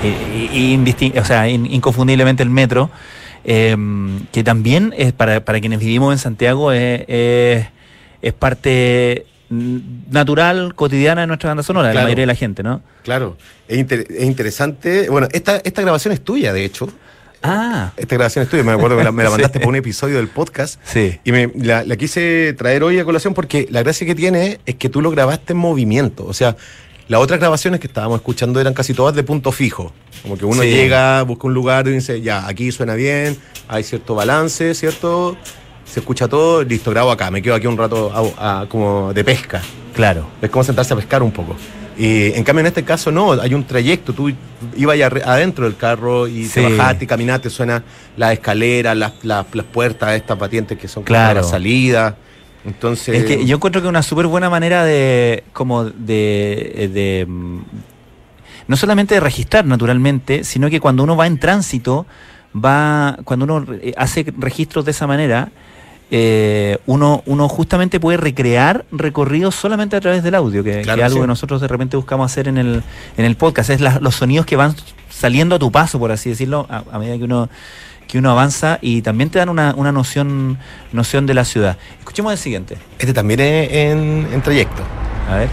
Eh, 0.03 0.49
y- 0.53 0.57
indistin- 0.57 0.62
o 1.19 1.25
sea, 1.25 1.47
in- 1.49 1.65
inconfundiblemente 1.71 2.43
el 2.43 2.49
metro, 2.49 2.89
eh, 3.45 3.75
que 4.31 4.43
también 4.43 4.93
es 4.97 5.13
para, 5.13 5.43
para 5.45 5.59
quienes 5.59 5.79
vivimos 5.79 6.13
en 6.13 6.17
Santiago 6.19 6.71
es, 6.71 7.03
es- 7.07 7.67
es 8.21 8.33
parte 8.33 9.25
natural, 9.49 10.73
cotidiana 10.75 11.21
de 11.21 11.27
nuestra 11.27 11.49
banda 11.49 11.63
sonora, 11.63 11.89
de 11.89 11.93
la 11.93 12.03
mayoría 12.03 12.23
de 12.23 12.27
la 12.27 12.36
gente, 12.36 12.63
¿no? 12.63 12.81
Claro. 13.03 13.38
Es, 13.67 13.77
inter- 13.77 14.05
es 14.09 14.23
interesante. 14.23 15.09
Bueno, 15.09 15.27
esta, 15.31 15.57
esta 15.63 15.81
grabación 15.81 16.13
es 16.13 16.21
tuya, 16.21 16.53
de 16.53 16.65
hecho. 16.65 16.89
Ah, 17.45 17.91
Esta 17.97 18.15
grabación 18.15 18.43
es 18.43 18.49
tuya. 18.49 18.63
Me 18.63 18.71
acuerdo 18.71 18.97
que 18.97 19.03
la- 19.03 19.12
me 19.12 19.23
la 19.23 19.29
Sí. 19.29 19.33
mandaste 19.33 19.59
por 19.59 19.69
un 19.69 19.75
episodio 19.75 20.15
del 20.17 20.29
podcast. 20.29 20.79
sí. 20.86 21.19
Y 21.25 21.31
me, 21.33 21.51
la, 21.55 21.83
la 21.83 21.97
quise 21.97 22.53
traer 22.57 22.83
hoy 22.83 22.99
a 22.99 23.03
colación 23.05 23.33
porque 23.33 23.67
la 23.69 23.83
gracia 23.83 24.07
que 24.07 24.15
tiene 24.15 24.59
es 24.65 24.75
que 24.75 24.88
tú 24.89 25.01
lo 25.01 25.12
grabaste 25.12 25.51
en 25.53 25.59
movimiento. 25.59 26.25
O 26.25 26.33
sea, 26.33 26.55
las 27.07 27.19
otras 27.21 27.39
grabaciones 27.39 27.79
que 27.79 27.87
estábamos 27.87 28.17
escuchando 28.17 28.59
eran 28.59 28.73
casi 28.73 28.93
todas 28.93 29.13
de 29.15 29.23
punto 29.23 29.51
fijo. 29.51 29.91
Como 30.21 30.37
que 30.37 30.45
uno 30.45 30.61
Sí. 30.61 30.69
llega, 30.69 31.21
busca 31.23 31.47
un 31.47 31.53
lugar 31.53 31.87
y 31.87 31.91
dice, 31.91 32.21
ya, 32.21 32.47
aquí 32.47 32.71
suena 32.71 32.93
bien, 32.95 33.37
hay 33.67 33.83
cierto 33.83 34.15
balance, 34.15 34.73
¿cierto? 34.73 35.35
Se 35.85 35.99
escucha 35.99 36.27
todo, 36.27 36.63
listo, 36.63 36.91
grabo 36.91 37.11
acá, 37.11 37.29
me 37.29 37.41
quedo 37.41 37.55
aquí 37.55 37.67
un 37.67 37.77
rato 37.77 38.11
a- 38.37 38.61
a- 38.61 38.69
como 38.69 39.13
de 39.13 39.23
pesca. 39.23 39.61
Claro. 39.93 40.25
Es 40.41 40.49
como 40.49 40.63
sentarse 40.63 40.93
a 40.93 40.97
pescar 40.97 41.21
un 41.21 41.31
poco. 41.31 41.55
Y 41.95 42.31
en 42.33 42.43
cambio 42.43 42.61
en 42.61 42.65
este 42.67 42.83
caso 42.83 43.11
no, 43.11 43.33
hay 43.33 43.53
un 43.53 43.65
trayecto, 43.65 44.13
tú 44.13 44.31
ibas 44.75 44.97
adentro 45.25 45.65
del 45.65 45.75
carro 45.75 46.27
y 46.27 46.45
Sí. 46.45 46.53
te 46.61 46.75
bajaste, 46.77 47.05
caminaste, 47.05 47.49
suena 47.51 47.83
las 48.17 48.33
escaleras, 48.33 48.97
las, 48.97 49.11
las, 49.23 49.45
las 49.53 49.65
puertas, 49.65 50.13
estas 50.15 50.37
patientes 50.39 50.79
que 50.79 50.87
son 50.87 51.03
como 51.03 51.07
Claro. 51.07 51.41
la 51.41 51.47
salida. 51.47 52.15
Entonces, 52.65 53.15
Es 53.15 53.26
que 53.26 53.45
yo 53.45 53.58
encuentro 53.58 53.82
que 53.82 53.88
una 53.88 54.04
súper 54.04 54.28
buena 54.28 54.49
manera 54.49 54.84
de, 54.86 55.43
como 55.54 55.84
de, 55.86 56.89
de, 56.93 57.26
mm, 57.28 57.60
no 58.67 58.78
solamente 58.78 59.15
de 59.15 59.19
registrar 59.19 59.65
naturalmente, 59.65 60.43
sino 60.43 60.69
que 60.69 60.80
cuando 60.80 61.04
uno 61.04 61.15
va 61.17 61.28
en 61.28 61.38
tránsito, 61.39 62.06
va, 62.56 63.17
cuando 63.26 63.45
uno 63.45 63.65
eh, 63.82 63.93
hace 63.97 64.26
registros 64.38 64.86
de 64.86 64.91
esa 64.91 65.08
manera, 65.08 65.49
eh, 66.12 66.78
uno, 66.86 67.23
uno 67.26 67.49
justamente 67.49 67.99
puede 67.99 68.17
recrear 68.17 68.86
recorridos 68.91 69.56
solamente 69.56 69.95
a 69.95 70.02
través 70.02 70.23
del 70.23 70.36
audio, 70.36 70.63
que, 70.63 70.82
Claro 70.82 70.97
que 70.97 71.02
es 71.02 71.06
algo 71.08 71.17
sí. 71.17 71.21
que 71.21 71.28
nosotros 71.28 71.60
de 71.62 71.67
repente 71.67 71.97
buscamos 71.97 72.32
hacer 72.32 72.47
en 72.47 72.58
el, 72.58 72.84
en 73.17 73.26
el 73.26 73.36
podcast, 73.36 73.71
es 73.71 73.82
la- 73.82 73.99
los 73.99 74.15
sonidos 74.15 74.45
que 74.45 74.56
van 74.56 74.76
saliendo 75.10 75.56
a 75.56 75.60
tu 75.60 75.71
paso, 75.71 75.99
por 75.99 76.12
así 76.12 76.30
decirlo, 76.30 76.65
a, 76.69 76.84
a 76.91 76.99
medida 76.99 77.17
que 77.17 77.23
uno 77.23 77.49
que 78.13 78.19
uno 78.19 78.30
avanza 78.30 78.78
y 78.80 79.02
también 79.02 79.32
te 79.32 79.39
dan 79.39 79.49
una, 79.49 79.73
una 79.76 79.91
noción, 79.91 80.60
noción 80.91 81.26
de 81.26 81.34
la 81.34 81.45
ciudad. 81.45 81.80
Escuchemos 81.97 82.32
el 82.32 82.38
siguiente. 82.38 82.78
este 82.99 83.12
también 83.12 83.39
es 83.39 83.71
en, 83.71 84.28
en 84.32 84.41
trayecto. 84.43 84.84
A 85.28 85.38
ver. 85.38 85.49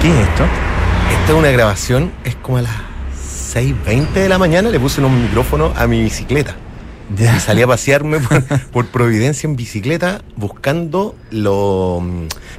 ¿Qué 0.00 0.10
es 0.10 0.28
esto? 0.28 0.61
Una 1.34 1.50
grabación, 1.50 2.12
es 2.24 2.34
como 2.36 2.58
a 2.58 2.62
las 2.62 2.72
6.20 3.54 4.12
de 4.12 4.28
la 4.28 4.38
mañana, 4.38 4.68
le 4.70 4.78
puse 4.78 5.00
un 5.00 5.22
micrófono 5.22 5.72
a 5.76 5.86
mi 5.86 6.02
bicicleta. 6.02 6.54
Y 7.18 7.40
salí 7.40 7.62
a 7.62 7.66
pasearme 7.66 8.20
por, 8.20 8.42
por 8.72 8.86
Providencia 8.88 9.46
en 9.48 9.56
bicicleta 9.56 10.20
buscando 10.36 11.16
lo, 11.30 12.02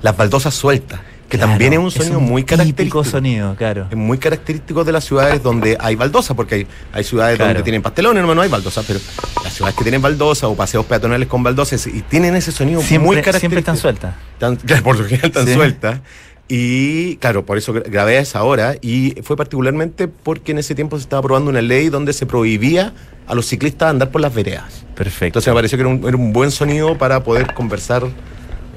las 0.02 0.18
baldosas 0.18 0.54
sueltas, 0.54 1.00
que 1.30 1.38
Claro, 1.38 1.52
también 1.52 1.74
es 1.74 1.80
un 1.80 1.92
sonido 1.92 2.20
muy 2.20 2.44
característico. 2.44 3.04
sonido, 3.04 3.56
claro. 3.56 3.88
Es 3.90 3.96
muy 3.98 4.18
característico 4.18 4.84
de 4.84 4.92
las 4.92 5.06
ciudades 5.06 5.42
donde 5.42 5.78
hay 5.80 5.96
baldosas, 5.96 6.36
porque 6.36 6.56
hay, 6.56 6.68
hay 6.92 7.04
ciudades 7.04 7.38
Claro. 7.38 7.50
donde 7.54 7.64
tienen 7.64 7.82
pastelones, 7.82 8.24
no, 8.24 8.36
no 8.36 8.42
hay 8.42 8.50
baldosas, 8.50 8.84
pero 8.86 9.00
las 9.44 9.54
ciudades 9.54 9.76
que 9.78 9.84
tienen 9.84 10.02
baldosas 10.02 10.44
o 10.46 10.56
paseos 10.56 10.86
peatonales 10.86 11.28
con 11.28 11.42
baldosas 11.42 11.88
y 11.88 12.02
tienen 12.02 12.36
ese 12.36 12.52
sonido 12.52 12.82
muy 12.82 12.90
característico. 13.18 13.40
siempre 13.40 13.60
están 13.60 13.78
sueltas. 13.78 14.16
Tan- 14.40 14.56
claro, 14.58 14.84
por 14.84 15.00
lo 15.00 15.06
general 15.06 15.32
Sí. 15.46 15.54
sueltas. 15.54 16.00
Y 16.48 17.16
claro, 17.18 17.46
por 17.46 17.58
eso 17.58 17.74
gra- 17.74 17.90
grabé 17.90 18.18
a 18.18 18.22
esa 18.22 18.44
hora 18.44 18.76
y 18.82 19.16
fue 19.24 19.36
particularmente 19.38 20.08
porque 20.08 20.52
en 20.52 20.58
ese 20.60 20.76
tiempo 20.76 20.98
se 20.98 21.04
estaba 21.04 21.20
aprobando 21.20 21.50
una 21.50 21.62
ley 21.62 21.90
donde 21.90 22.14
se 22.14 22.26
prohibía 22.26 22.94
a 23.28 23.34
los 23.36 23.46
ciclistas 23.48 23.90
andar 23.90 24.10
por 24.12 24.22
las 24.22 24.34
veredas. 24.34 24.84
Perfecto. 24.96 25.26
Entonces 25.40 25.48
me 25.52 25.56
pareció 25.56 25.78
que 25.78 25.82
era 25.84 25.90
un, 25.90 26.04
era 26.08 26.18
un 26.18 26.34
buen 26.34 26.52
sonido 26.52 26.98
para 26.98 27.24
poder 27.24 27.54
conversar 27.54 28.04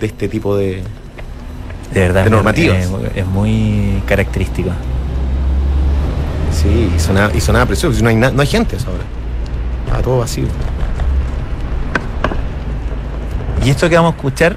de 0.00 0.06
este 0.06 0.28
tipo 0.28 0.56
de... 0.56 0.82
de 1.92 2.00
verdad. 2.00 2.24
de 2.24 2.30
normativas. 2.30 2.78
Es, 2.78 2.90
es 3.16 3.26
muy 3.26 4.00
característico. 4.06 4.70
Sí, 6.52 6.90
y 6.96 6.98
sonaba, 7.00 7.34
y 7.34 7.40
sonaba 7.40 7.66
precioso. 7.66 8.00
No 8.02 8.08
hay, 8.08 8.16
na- 8.16 8.30
no 8.30 8.40
hay 8.40 8.46
gente 8.48 8.76
a 8.76 8.78
esa 8.78 8.90
hora. 8.90 9.02
Estaba 9.84 10.02
todo 10.02 10.18
vacío. 10.18 10.46
Y 13.64 13.70
esto 13.70 13.88
que 13.88 13.96
vamos 13.96 14.12
a 14.14 14.16
escuchar 14.16 14.56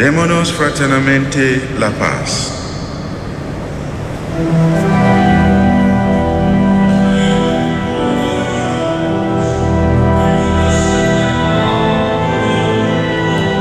Démonos 0.00 0.50
fraternamente 0.50 1.60
la 1.78 1.90
paz. 1.90 2.56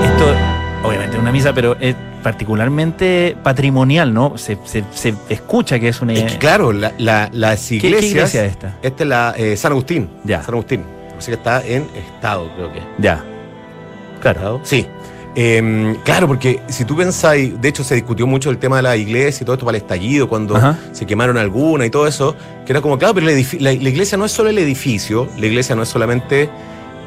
Esto, 0.03 0.25
obviamente, 0.83 1.15
es 1.17 1.21
una 1.21 1.31
misa, 1.31 1.53
pero 1.53 1.75
es 1.79 1.95
particularmente 2.23 3.35
patrimonial, 3.43 4.13
¿no? 4.13 4.37
Se, 4.37 4.57
se- 4.65 4.83
se 4.93 5.13
escucha 5.29 5.79
que 5.79 5.89
es 5.89 6.01
una. 6.01 6.13
Es 6.13 6.33
que, 6.33 6.37
claro, 6.37 6.71
la, 6.73 6.93
la- 6.97 7.29
las 7.31 7.67
¿Qué- 7.67 7.75
iglesias... 7.75 8.01
qué 8.01 8.07
iglesia 8.07 8.45
es 8.45 8.51
esta? 8.51 8.75
Esta 8.81 9.03
es 9.03 9.09
la 9.09 9.33
eh, 9.37 9.57
San 9.57 9.71
Agustín. 9.71 10.09
Ya. 10.23 10.41
San 10.43 10.53
Agustín. 10.55 10.83
Así 11.17 11.27
que 11.31 11.35
está 11.37 11.61
en 11.65 11.87
estado, 11.95 12.49
creo 12.55 12.71
que. 12.73 12.81
Ya. 12.97 13.23
Claro. 14.21 14.61
Sí. 14.63 14.85
Eh, 15.35 15.95
claro, 16.03 16.27
porque 16.27 16.59
si 16.69 16.85
tú 16.85 16.97
pensáis, 16.97 17.59
de 17.61 17.69
hecho 17.69 17.83
se 17.83 17.95
discutió 17.95 18.25
mucho 18.27 18.49
el 18.49 18.57
tema 18.57 18.77
de 18.77 18.81
la 18.83 18.97
iglesia 18.97 19.43
y 19.43 19.45
todo 19.45 19.53
esto 19.53 19.65
para 19.65 19.77
el 19.77 19.83
estallido, 19.83 20.27
cuando 20.27 20.55
Ajá. 20.57 20.77
se 20.91 21.05
quemaron 21.05 21.37
algunas 21.37 21.87
y 21.87 21.89
todo 21.91 22.07
eso, 22.07 22.35
que 22.65 22.71
era 22.73 22.81
como, 22.81 22.97
claro, 22.97 23.13
pero 23.13 23.27
la, 23.27 23.33
la 23.59 23.71
iglesia 23.89 24.17
no 24.17 24.25
es 24.25 24.31
solo 24.31 24.49
el 24.49 24.57
edificio, 24.57 25.29
la 25.37 25.45
iglesia 25.45 25.75
no 25.75 25.83
es 25.83 25.89
solamente 25.89 26.49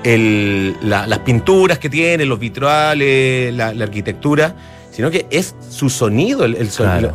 el- 0.04 0.76
la- 0.82 1.06
las 1.06 1.18
pinturas 1.20 1.78
que 1.78 1.90
tiene, 1.90 2.24
los 2.24 2.38
vitrales, 2.38 3.52
la, 3.54 3.68
arquitectura, 3.68 4.54
sino 4.92 5.10
que 5.10 5.26
es 5.30 5.54
su 5.70 5.90
sonido, 5.90 6.44
el, 6.44 6.54
el 6.56 6.68
Claro. 6.68 7.12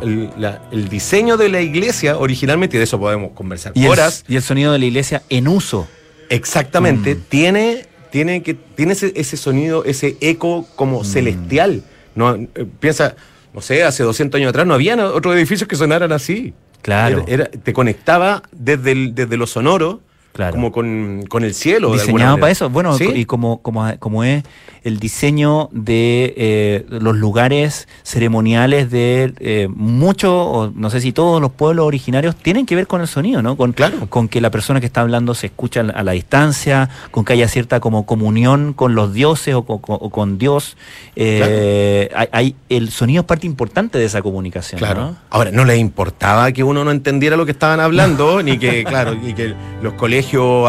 diseño 0.90 1.36
de 1.36 1.48
la 1.48 1.60
iglesia 1.60 2.18
originalmente, 2.18 2.76
y 2.76 2.78
de 2.78 2.84
eso 2.84 2.98
podemos 2.98 3.32
conversar 3.32 3.72
Y 3.74 3.86
horas. 3.86 4.24
y 4.28 4.36
el 4.36 4.42
sonido 4.42 4.72
de 4.72 4.78
la 4.78 4.84
iglesia 4.84 5.22
en 5.30 5.48
uso. 5.48 5.88
Exactamente, 6.30 7.14
Mm. 7.14 7.20
tiene, 7.28 7.86
tiene, 8.10 8.42
que, 8.42 8.54
tiene 8.54 8.92
ese, 8.92 9.12
ese 9.16 9.36
sonido, 9.36 9.84
ese 9.84 10.16
eco 10.20 10.66
como 10.76 11.04
celestial. 11.04 11.82
No, 12.14 12.34
eh, 12.34 12.48
piensa, 12.80 13.14
no 13.54 13.60
sé, 13.60 13.82
hace 13.84 14.02
200 14.02 14.38
años 14.38 14.50
atrás 14.50 14.66
no 14.66 14.74
había 14.74 14.96
otros 15.06 15.34
edificios 15.36 15.68
que 15.68 15.76
sonaran 15.76 16.12
así. 16.12 16.54
Claro. 16.82 17.24
Era- 17.28 17.44
era- 17.44 17.50
te 17.50 17.72
conectaba 17.72 18.42
desde, 18.52 18.92
el- 18.92 19.14
desde 19.14 19.36
lo 19.36 19.46
sonoro, 19.46 20.00
Claro. 20.32 20.52
como 20.54 20.70
con, 20.70 21.24
con 21.28 21.42
el 21.42 21.52
cielo. 21.54 21.92
diseñado 21.92 22.38
para 22.38 22.52
eso. 22.52 22.70
Bueno, 22.70 22.94
Sí. 22.96 23.08
y 23.12 23.24
como, 23.24 23.60
como, 23.60 23.90
como 23.98 24.22
es 24.22 24.44
el 24.84 25.00
diseño 25.00 25.68
de 25.72 26.32
eh, 26.36 26.86
los 26.88 27.16
lugares 27.16 27.88
ceremoniales 28.04 28.88
de 28.90 29.34
eh, 29.40 29.68
muchos, 29.74 30.30
o 30.32 30.72
no 30.74 30.90
sé 30.90 31.00
si 31.00 31.10
todos 31.12 31.42
los 31.42 31.50
pueblos 31.50 31.84
originarios, 31.86 32.36
tienen 32.36 32.66
que 32.66 32.76
ver 32.76 32.86
con 32.86 33.00
el 33.00 33.08
sonido, 33.08 33.42
¿no? 33.42 33.56
Con, 33.56 33.72
Claro. 33.72 34.08
con 34.08 34.28
que 34.28 34.40
la 34.40 34.50
persona 34.52 34.78
que 34.78 34.86
está 34.86 35.00
hablando 35.00 35.34
se 35.34 35.46
escucha 35.48 35.80
a 35.80 36.02
la 36.04 36.12
distancia, 36.12 36.88
con 37.10 37.24
que 37.24 37.32
haya 37.32 37.48
cierta 37.48 37.80
como 37.80 38.06
comunión 38.06 38.72
con 38.74 38.94
los 38.94 39.12
dioses 39.12 39.54
o 39.56 39.64
con, 39.64 39.80
o 39.82 40.10
con 40.10 40.38
Dios. 40.38 40.76
Eh, 41.16 42.08
hay, 42.14 42.28
hay- 42.32 42.54
el 42.68 42.90
sonido 42.90 43.22
es 43.22 43.26
parte 43.26 43.46
importante 43.46 43.98
de 43.98 44.04
esa 44.04 44.22
comunicación. 44.22 44.78
Claro. 44.78 45.00
¿no? 45.00 45.16
Ahora, 45.30 45.50
no 45.50 45.64
les 45.64 45.78
importaba 45.78 46.52
que 46.52 46.62
uno 46.62 46.84
no 46.84 46.90
entendiera 46.92 47.36
lo 47.36 47.44
que 47.44 47.52
estaban 47.52 47.80
hablando, 47.80 48.42
ni 48.42 48.58
que, 48.58 48.84
claro, 48.84 49.16
y 49.26 49.34
que 49.34 49.54
los 49.82 49.94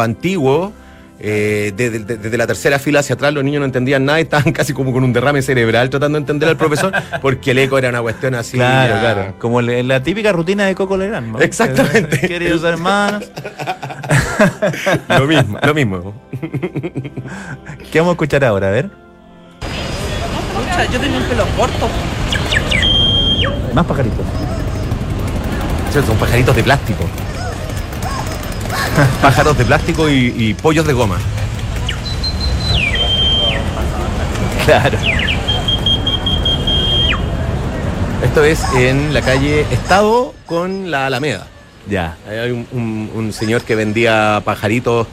antiguos, 0.00 0.72
eh, 1.22 1.72
desde, 1.76 2.38
la 2.38 2.46
tercera 2.46 2.78
fila 2.78 3.00
hacia 3.00 3.14
atrás, 3.14 3.34
los 3.34 3.44
niños 3.44 3.60
no 3.60 3.66
entendían 3.66 4.04
nada 4.06 4.20
y 4.20 4.22
estaban 4.22 4.52
casi 4.54 4.72
como 4.72 4.92
con 4.92 5.04
un 5.04 5.12
derrame 5.12 5.42
cerebral 5.42 5.90
tratando 5.90 6.16
de 6.16 6.22
entender 6.22 6.48
al 6.48 6.56
profesor, 6.56 6.92
porque 7.22 7.50
el 7.50 7.58
eco 7.58 7.76
era 7.78 7.90
una 7.90 8.00
cuestión 8.00 8.34
así. 8.34 8.56
Claro, 8.56 8.94
ya- 8.94 9.00
claro. 9.00 9.34
Como 9.38 9.60
le- 9.60 9.82
la 9.82 10.02
típica 10.02 10.32
rutina 10.32 10.64
de 10.66 10.74
Coco 10.74 10.96
Legrand. 10.96 11.32
¿no? 11.32 11.40
Exactamente. 11.40 12.20
Queridos 12.26 12.64
hermanos. 12.64 13.30
Lo 15.08 15.26
mismo, 15.26 15.58
lo 15.62 15.74
mismo. 15.74 16.14
¿Qué 17.92 17.98
vamos 18.00 18.12
a 18.12 18.14
escuchar 18.14 18.44
ahora? 18.44 18.68
A 18.68 18.70
ver. 18.70 18.88
Pucha, 20.54 20.84
yo 20.90 20.98
tengo 21.00 21.18
el 21.18 21.24
pelo 21.24 21.44
corto. 21.56 21.88
Más 23.74 23.84
pajaritos. 23.86 24.24
Son 25.92 26.16
pajaritos 26.16 26.56
de 26.56 26.62
plástico. 26.62 27.04
Pájaros 29.22 29.56
de 29.58 29.64
plástico 29.64 30.08
y, 30.08 30.34
y 30.36 30.54
pollos 30.54 30.86
de 30.86 30.92
goma. 30.92 31.18
Claro. 34.64 34.98
Esto 38.24 38.44
es 38.44 38.62
en 38.76 39.12
la 39.14 39.22
calle 39.22 39.66
Estado 39.70 40.34
con 40.46 40.90
la 40.90 41.06
Alameda. 41.06 41.46
Ya. 41.88 42.16
Ahí 42.28 42.36
hay 42.38 42.50
un, 42.50 42.66
un- 42.72 43.10
un 43.14 43.32
señor 43.32 43.62
que 43.62 43.74
vendía 43.74 44.42
pajaritos. 44.44 45.06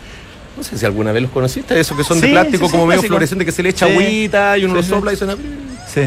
No 0.58 0.64
sé 0.64 0.78
si 0.78 0.86
alguna 0.86 1.12
vez 1.12 1.22
los 1.22 1.32
conociste, 1.32 1.80
esos 1.80 1.96
que 1.96 2.04
son 2.04 2.20
de 2.20 2.28
plástico 2.30 2.66
sí, 2.66 2.72
sí, 2.72 2.72
como 2.72 2.86
medio 2.88 3.04
fluorescente 3.04 3.46
que 3.46 3.52
se 3.52 3.62
le 3.64 3.70
echa 3.70 3.86
agüita 3.86 4.58
y 4.58 4.66
uno 4.66 4.74
lo 4.76 4.84
sopla 4.84 5.14
y 5.14 5.16
suena. 5.16 5.36
Sí. 5.92 6.02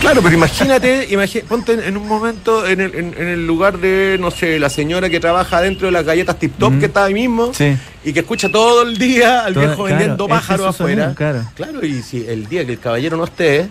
Claro, 0.00 0.22
pero 0.22 0.34
imagínate, 0.34 1.08
imagi- 1.10 1.42
ponte 1.44 1.72
en, 1.72 1.96
un 1.96 2.06
momento 2.06 2.66
en 2.66 2.80
el, 2.80 2.94
en- 2.94 3.14
en 3.16 3.28
el 3.28 3.46
lugar 3.46 3.78
de, 3.78 4.16
no 4.20 4.30
sé, 4.30 4.58
la 4.58 4.68
señora 4.68 5.08
que 5.08 5.18
trabaja 5.18 5.60
dentro 5.62 5.86
de 5.86 5.92
las 5.92 6.04
galletas 6.04 6.38
Tip 6.38 6.58
Top 6.58 6.78
que 6.78 6.86
está 6.86 7.04
ahí 7.04 7.14
mismo 7.14 7.52
Sí. 7.54 7.76
y 8.04 8.12
que 8.12 8.20
escucha 8.20 8.48
todo 8.50 8.82
el 8.82 8.98
día 8.98 9.44
al 9.44 9.54
Todo- 9.54 9.60
viejo 9.66 9.84
claro, 9.84 9.98
vendiendo 9.98 10.26
ese 10.26 10.36
es 10.36 10.76
sonido, 10.76 11.04
afuera. 11.04 11.14
claro. 11.54 11.84
y 11.86 12.02
si 12.02 12.26
el 12.26 12.46
día 12.48 12.64
que 12.66 12.72
el 12.72 12.78
caballero 12.78 13.16
no 13.16 13.24
esté, 13.24 13.68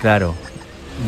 Claro. 0.00 0.34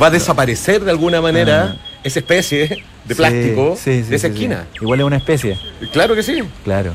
va 0.01 0.09
a 0.09 0.11
desaparecer 0.11 0.85
de 0.85 0.91
alguna 0.91 1.21
manera 1.23 1.77
Ah. 1.79 1.99
esa 2.05 2.19
especie 2.21 2.85
de 3.05 3.15
plástico 3.15 3.77
sí, 3.83 4.03
sí, 4.05 4.11
de 4.11 4.17
esa 4.17 4.27
esquina. 4.29 4.67
Igual 4.81 5.01
es 5.01 5.07
una 5.07 5.17
especie. 5.17 5.59
Claro 5.93 6.15
que 6.15 6.23
sí. 6.23 6.43
Claro. 6.65 6.93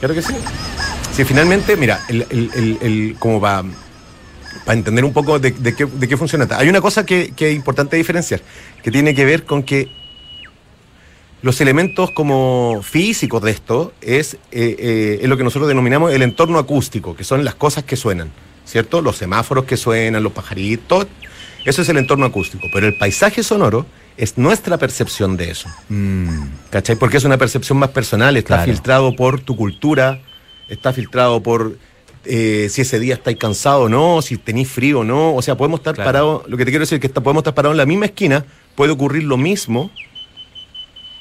Claro 0.00 0.14
que 0.14 0.22
sí. 0.22 0.34
Sí, 1.14 1.24
finalmente, 1.24 1.76
mira, 1.76 2.00
el, 2.08 2.26
el- 2.30 2.50
el- 2.54 2.78
el- 2.82 3.16
como 3.18 3.40
para 3.40 3.62
entender 4.74 5.04
un 5.04 5.12
poco 5.12 5.38
de, 5.38 5.50
de 5.52 5.74
qué, 5.74 5.86
de 5.86 6.08
qué 6.08 6.16
funciona. 6.16 6.46
Hay 6.56 6.68
una 6.68 6.80
cosa 6.80 7.06
que, 7.06 7.32
que 7.36 7.50
es 7.50 7.56
importante 7.56 7.96
diferenciar, 7.96 8.40
que 8.82 8.90
tiene 8.90 9.14
que 9.14 9.24
ver 9.24 9.44
con 9.44 9.62
que 9.62 9.88
los 11.42 11.60
elementos 11.60 12.10
como 12.10 12.80
físicos 12.82 13.42
de 13.42 13.50
esto 13.52 13.92
es, 14.00 14.34
eh, 14.50 14.76
eh, 14.78 15.18
es 15.22 15.28
lo 15.28 15.36
que 15.36 15.44
nosotros 15.44 15.68
denominamos 15.68 16.12
el 16.12 16.22
entorno 16.22 16.58
acústico, 16.58 17.14
que 17.14 17.24
son 17.24 17.44
las 17.44 17.54
cosas 17.54 17.84
que 17.84 17.94
suenan, 17.96 18.30
¿cierto? 18.64 19.00
Los 19.02 19.16
semáforos 19.18 19.64
que 19.64 19.76
suenan, 19.76 20.22
los 20.22 20.32
pajaritos, 20.32 21.06
eso 21.64 21.82
es 21.82 21.88
el 21.88 21.98
entorno 21.98 22.26
acústico. 22.26 22.66
Pero 22.72 22.86
el 22.86 22.96
paisaje 22.98 23.42
sonoro 23.42 23.86
es 24.16 24.38
nuestra 24.38 24.78
percepción 24.78 25.36
de 25.36 25.50
eso. 25.50 25.68
¿Cachai? 26.70 26.96
Porque 26.96 27.18
es 27.18 27.24
una 27.24 27.36
percepción 27.38 27.78
más 27.78 27.90
personal, 27.90 28.36
está 28.36 28.56
Claro. 28.56 28.72
filtrado 28.72 29.14
por 29.14 29.40
tu 29.40 29.56
cultura, 29.56 30.20
está 30.68 30.92
filtrado 30.92 31.42
por 31.42 31.76
eh, 32.28 32.68
si 32.70 32.82
ese 32.82 32.98
día 33.00 33.14
estáis 33.14 33.36
cansado 33.36 33.82
o 33.82 33.88
no, 33.88 34.20
si 34.22 34.36
tenéis 34.36 34.68
frío 34.68 35.00
o 35.00 35.04
no. 35.04 35.34
O 35.34 35.42
sea, 35.42 35.56
podemos 35.56 35.80
estar 35.80 35.94
Claro. 35.94 36.08
parados, 36.08 36.42
lo 36.48 36.56
que 36.56 36.64
te 36.64 36.70
quiero 36.70 36.82
decir 36.82 36.96
es 36.96 37.00
que 37.00 37.06
está- 37.06 37.20
podemos 37.22 37.40
estar 37.42 37.54
parados 37.54 37.74
en 37.74 37.78
la 37.78 37.86
misma 37.86 38.06
esquina, 38.06 38.44
puede 38.74 38.92
ocurrir 38.92 39.24
lo 39.24 39.36
mismo. 39.36 39.90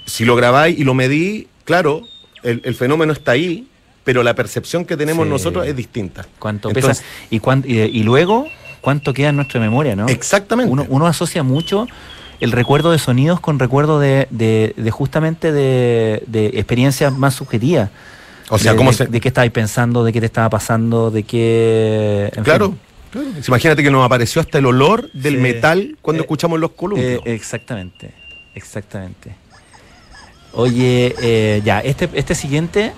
Si 0.05 0.25
lo 0.25 0.35
grabáis 0.35 0.77
y 0.77 0.83
lo 0.83 0.93
medís, 0.93 1.45
claro, 1.63 2.01
el, 2.43 2.61
el 2.63 2.75
fenómeno 2.75 3.13
está 3.13 3.31
ahí, 3.31 3.67
pero 4.03 4.21
la 4.21 4.35
percepción 4.35 4.85
que 4.85 4.95
tenemos 4.97 5.25
Sí. 5.25 5.29
nosotros 5.31 5.65
es 5.65 5.75
distinta. 5.75 6.25
¿Cuánto 6.37 6.69
Entonces, 6.69 6.99
pesa? 6.99 7.27
Y, 7.31 7.39
cuán- 7.39 7.63
y, 7.67 7.79
y 7.79 8.03
luego, 8.03 8.47
¿cuánto 8.81 9.13
queda 9.13 9.29
en 9.29 9.35
nuestra 9.37 9.59
memoria, 9.59 9.95
no? 9.95 10.07
Exactamente. 10.07 10.71
Uno, 10.71 10.85
uno 10.89 11.07
asocia 11.07 11.41
mucho 11.41 11.87
el 12.39 12.51
recuerdo 12.51 12.91
de 12.91 12.99
sonidos 12.99 13.39
con 13.39 13.57
recuerdo 13.57 13.99
de, 13.99 14.27
de- 14.29 14.73
de 14.77 14.91
justamente 14.91 15.51
de, 15.51 16.21
de 16.27 16.47
experiencias 16.47 17.11
más 17.17 17.33
subjetivas. 17.33 17.89
O 18.49 18.57
sea, 18.59 18.71
de, 18.73 18.77
¿cómo 18.77 18.91
de- 18.91 18.97
se- 18.97 19.07
de 19.07 19.19
qué 19.21 19.27
estabais 19.29 19.51
pensando, 19.51 20.03
de 20.03 20.13
qué 20.13 20.19
te 20.19 20.25
estaba 20.27 20.49
pasando, 20.49 21.09
de 21.11 21.23
qué... 21.23 22.31
en 22.35 22.43
Claro, 22.43 22.67
fin. 22.69 22.79
claro. 23.11 23.27
Imagínate 23.47 23.81
que 23.83 23.89
nos 23.91 24.05
apareció 24.05 24.41
hasta 24.41 24.57
el 24.59 24.65
olor 24.67 25.09
del 25.13 25.35
Sí. 25.35 25.39
metal 25.39 25.97
cuando 26.01 26.21
Eh, 26.21 26.25
escuchamos 26.25 26.59
los 26.59 26.71
columpios. 26.71 27.21
Eh, 27.25 27.33
exactamente, 27.33 28.11
exactamente. 28.53 29.31
Oye, 30.53 31.15
eh, 31.21 31.61
ya, 31.65 31.79
este, 31.79 32.09
este 32.13 32.35
siguiente, 32.35 32.93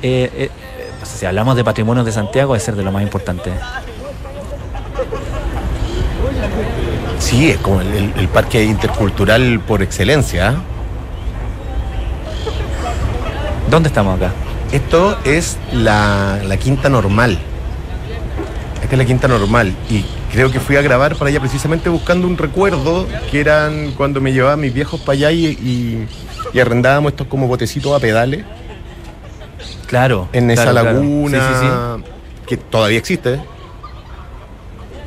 si 0.00 1.26
hablamos 1.26 1.56
de 1.56 1.64
patrimonios 1.64 2.06
de 2.06 2.12
Santiago, 2.12 2.52
debe 2.54 2.64
ser 2.64 2.76
de 2.76 2.82
lo 2.84 2.92
más 2.92 3.02
importante. 3.02 3.50
Sí, 7.18 7.50
es 7.50 7.56
como 7.58 7.80
el, 7.80 7.88
el- 7.88 8.12
el 8.16 8.28
parque 8.28 8.62
intercultural 8.64 9.60
por 9.60 9.82
excelencia. 9.82 10.50
¿ah? 10.50 10.54
¿Dónde 13.70 13.88
estamos 13.88 14.16
acá? 14.16 14.32
Esto 14.72 15.18
es 15.24 15.56
la, 15.72 16.40
la 16.46 16.56
quinta 16.58 16.88
normal. 16.88 17.38
Esta 18.82 18.94
es 18.94 18.98
la 18.98 19.04
quinta 19.04 19.26
normal. 19.28 19.74
Y 19.88 20.04
creo 20.32 20.50
que 20.50 20.60
fui 20.60 20.76
a 20.76 20.82
grabar 20.82 21.16
para 21.16 21.30
allá 21.30 21.40
precisamente 21.40 21.88
buscando 21.88 22.26
un 22.26 22.36
recuerdo 22.36 23.06
que 23.30 23.40
eran 23.40 23.92
cuando 23.96 24.20
me 24.20 24.32
llevaban 24.32 24.60
mis 24.60 24.72
viejos 24.74 25.00
para 25.00 25.14
allá 25.14 25.32
y, 25.32 25.46
y- 25.46 26.06
y 26.52 26.60
arrendábamos 26.60 27.12
estos 27.12 27.26
como 27.26 27.46
botecitos 27.46 27.94
a 27.94 27.98
pedales 28.00 28.44
Claro. 29.86 30.28
en 30.32 30.50
esa 30.50 30.64
claro, 30.64 30.80
claro. 30.80 30.92
laguna 30.98 31.38
Sí, 31.40 31.54
sí, 31.54 31.66
sí. 31.66 32.46
que 32.46 32.56
todavía 32.58 32.98
existe. 32.98 33.40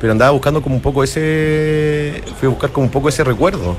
Pero 0.00 0.12
andaba 0.12 0.32
buscando 0.32 0.60
como 0.60 0.74
un 0.74 0.82
poco 0.82 1.04
ese. 1.04 2.20
Fui 2.40 2.46
a 2.48 2.50
buscar 2.50 2.70
como 2.70 2.86
un 2.86 2.90
poco 2.90 3.08
ese 3.08 3.22
recuerdo. 3.22 3.76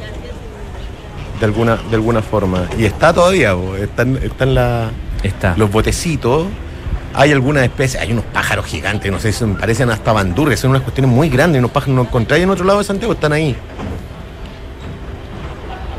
De 1.39 1.45
alguna, 1.45 1.75
de 1.89 1.95
alguna 1.95 2.21
forma. 2.21 2.67
Y 2.77 2.85
está 2.85 3.11
todavía, 3.13 3.53
bo, 3.53 3.75
están, 3.75 4.17
están 4.23 4.55
la, 4.55 4.89
Está. 5.23 5.55
los 5.57 5.71
botecitos. 5.71 6.47
Hay 7.15 7.31
algunas 7.31 7.63
especies, 7.63 8.01
hay 8.01 8.11
unos 8.11 8.25
pájaros 8.25 8.65
gigantes, 8.65 9.11
no 9.11 9.19
sé, 9.19 9.31
se 9.31 9.45
me 9.45 9.53
parecen 9.53 9.89
hasta 9.91 10.11
bandurrias, 10.13 10.59
son 10.59 10.71
unas 10.71 10.81
cuestiones 10.81 11.11
muy 11.11 11.29
grandes, 11.29 11.59
unos 11.59 11.69
pájaros 11.69 11.95
no 11.95 12.01
encontráis 12.01 12.43
en 12.43 12.49
otro 12.49 12.65
lado 12.65 12.79
de 12.79 12.85
Santiago, 12.85 13.13
están 13.13 13.33
ahí. 13.33 13.55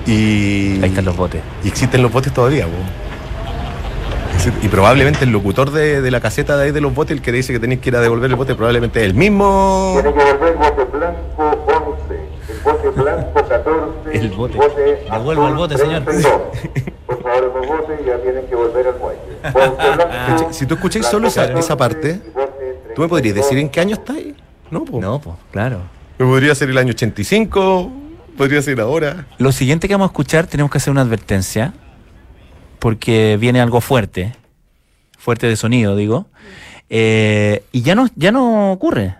Y, 0.06 0.80
Ahí 0.82 0.88
están 0.90 1.04
los 1.04 1.16
botes. 1.16 1.40
y 1.62 1.68
existen 1.68 2.02
los 2.02 2.12
botes 2.12 2.32
todavía, 2.32 2.66
Y 4.62 4.68
probablemente 4.68 5.24
el 5.24 5.30
locutor 5.30 5.70
de, 5.70 6.02
de 6.02 6.10
la 6.10 6.20
caseta 6.20 6.56
de 6.56 6.64
ahí 6.64 6.70
de 6.72 6.80
los 6.80 6.92
botes, 6.92 7.16
el 7.16 7.22
que 7.22 7.30
dice 7.32 7.52
que 7.52 7.60
tenéis 7.60 7.80
que 7.80 7.90
ir 7.90 7.96
a 7.96 8.00
devolver 8.00 8.28
el 8.30 8.36
bote, 8.36 8.54
probablemente 8.56 9.00
es 9.00 9.06
el 9.06 9.14
mismo. 9.14 9.92
Tiene 10.02 10.18
que 10.18 10.24
volver 10.32 10.48
el 10.52 10.58
bote 10.58 10.84
blanco 10.98 11.96
11, 12.10 12.20
el 12.50 12.60
bote 12.64 12.90
blanco 13.02 13.34
14. 13.48 14.18
El 14.18 14.30
bote. 14.30 14.58
azul 14.58 15.12
Devuelva 15.12 15.48
el 15.48 15.54
bote, 15.54 15.78
señor. 15.78 16.02
32. 17.16 17.52
Por 17.52 17.66
favor, 17.66 17.66
botes 17.86 18.06
ya 18.06 18.18
tienen 18.18 18.46
que 18.46 18.54
volver 18.54 18.86
al 18.88 18.98
muelle. 18.98 19.20
Blanco, 20.34 20.52
Si 20.52 20.66
tú 20.66 20.74
escucháis 20.74 21.06
solo 21.06 21.28
esa, 21.28 21.44
esa 21.44 21.76
14, 21.76 21.76
parte, 21.76 22.20
y 22.90 22.94
¿tú 22.94 23.02
me 23.02 23.08
podrías 23.08 23.34
32. 23.34 23.44
decir 23.44 23.58
en 23.58 23.68
qué 23.68 23.80
año 23.80 23.94
estáis? 23.94 24.34
No, 24.70 24.84
po. 24.84 25.00
No, 25.00 25.20
pues, 25.20 25.36
claro. 25.52 25.80
Me 26.18 26.26
podría 26.26 26.54
ser 26.54 26.70
el 26.70 26.78
año 26.78 26.90
85, 26.90 27.92
podría 28.36 28.62
ser 28.62 28.80
ahora. 28.80 29.26
Lo 29.38 29.52
siguiente 29.52 29.88
que 29.88 29.94
vamos 29.94 30.06
a 30.08 30.12
escuchar, 30.12 30.46
tenemos 30.46 30.70
que 30.70 30.78
hacer 30.78 30.90
una 30.90 31.02
advertencia. 31.02 31.72
porque 32.78 33.38
viene 33.40 33.60
algo 33.62 33.80
fuerte, 33.80 34.34
fuerte 35.18 35.46
de 35.46 35.56
sonido, 35.56 35.96
digo. 35.96 36.26
Eh, 36.90 37.64
y 37.72 37.80
ya 37.82 37.94
no, 37.94 38.08
ya 38.14 38.30
no 38.30 38.72
ocurre 38.72 39.14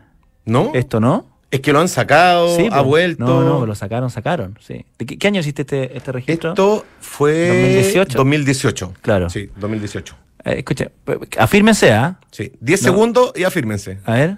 ¿No? 0.44 0.70
esto, 0.74 1.00
¿no? 1.00 1.24
Es 1.54 1.60
que 1.60 1.72
lo 1.72 1.78
han 1.78 1.88
sacado, 1.88 2.56
Sí, 2.56 2.68
ha 2.68 2.80
vuelto. 2.80 3.24
No, 3.24 3.44
no, 3.44 3.64
lo 3.64 3.76
sacaron, 3.76 4.10
sacaron. 4.10 4.58
Sí. 4.60 4.84
¿De 4.98 5.06
qué, 5.06 5.16
qué 5.16 5.28
año 5.28 5.38
hiciste 5.38 5.62
este, 5.62 5.96
este 5.96 6.10
registro? 6.10 6.50
Esto 6.50 6.84
fue 7.00 7.46
2018. 7.46 8.18
2018. 8.18 8.92
Claro. 9.00 9.30
Sí, 9.30 9.48
2018. 9.54 10.16
Eh, 10.46 10.54
escuche, 10.58 10.90
p- 11.04 11.16
afírmense, 11.38 11.92
¿ah? 11.92 12.18
Sí, 12.32 12.50
10 12.60 12.82
No. 12.82 12.88
segundos 12.90 13.32
y 13.36 13.44
afírmense. 13.44 13.98
A 14.04 14.14
ver. 14.14 14.36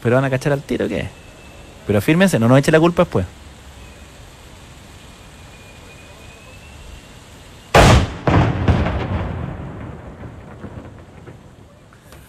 ¿Pero 0.00 0.14
van 0.14 0.24
a 0.26 0.30
cachar 0.30 0.52
al 0.52 0.62
tiro 0.62 0.86
o 0.86 0.88
qué? 0.88 1.08
Pero 1.88 1.98
afírmense, 1.98 2.38
no 2.38 2.46
nos 2.46 2.60
eche 2.60 2.70
la 2.70 2.78
culpa 2.78 3.02
después. 3.02 3.26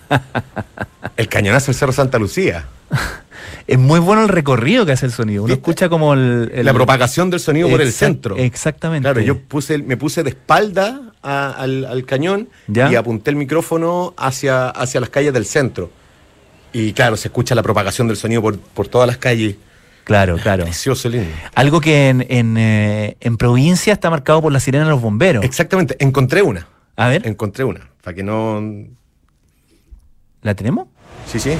El 1.18 1.28
cañonazo 1.28 1.68
del 1.68 1.76
Cerro 1.76 1.92
Santa 1.92 2.18
Lucía. 2.20 2.66
Es 3.68 3.78
muy 3.78 4.00
bueno 4.00 4.22
el 4.24 4.30
recorrido 4.30 4.86
que 4.86 4.94
hace 4.94 5.06
el 5.06 5.12
sonido. 5.12 5.44
Uno 5.44 5.50
¿Viste? 5.54 5.60
escucha 5.60 5.90
como 5.90 6.14
el... 6.14 6.50
el- 6.54 6.66
La 6.66 6.74
propagación 6.74 7.30
del 7.30 7.42
sonido 7.42 7.70
por 7.70 7.82
el 7.82 7.92
centro. 7.92 8.38
Exactamente. 8.38 9.04
Claro, 9.04 9.20
yo 9.20 9.40
puse, 9.42 9.78
me 9.80 9.98
puse 9.98 10.24
de 10.24 10.30
espalda 10.30 11.02
a- 11.22 11.52
al, 11.52 11.84
al 11.84 12.06
cañón 12.06 12.48
Ya. 12.68 12.90
y 12.90 12.96
apunté 12.96 13.30
el 13.30 13.36
micrófono 13.36 14.14
hacia, 14.18 14.70
hacia 14.70 15.02
las 15.02 15.10
calles 15.10 15.34
del 15.34 15.46
centro. 15.46 15.92
Y 16.72 16.94
claro, 16.94 17.18
se 17.18 17.28
escucha 17.28 17.56
la 17.56 17.64
propagación 17.64 18.08
del 18.08 18.16
sonido 18.16 18.42
por, 18.42 18.58
por 18.58 18.88
todas 18.88 19.06
las 19.06 19.18
calles. 19.18 19.58
Claro, 20.06 20.38
claro. 20.38 20.64
Precioso, 20.64 21.10
lindo. 21.10 21.28
Algo 21.54 21.82
que 21.82 22.08
en, 22.08 22.26
en, 22.30 22.58
eh, 22.58 23.18
en 23.20 23.36
provincia 23.36 23.92
está 23.92 24.10
marcado 24.10 24.42
por 24.42 24.54
la 24.54 24.62
sirena 24.62 24.86
de 24.86 24.92
los 24.92 25.02
bomberos. 25.02 25.44
Exactamente, 25.44 25.98
encontré 26.00 26.42
una. 26.42 26.68
A 26.96 27.10
ver, 27.10 27.28
Encontré 27.28 27.66
una. 27.66 27.82
Para 28.02 28.16
que 28.16 28.24
no. 28.24 28.62
¿la 30.42 30.56
tenemos? 30.56 30.88
Sí, 31.28 31.40
sí. 31.42 31.58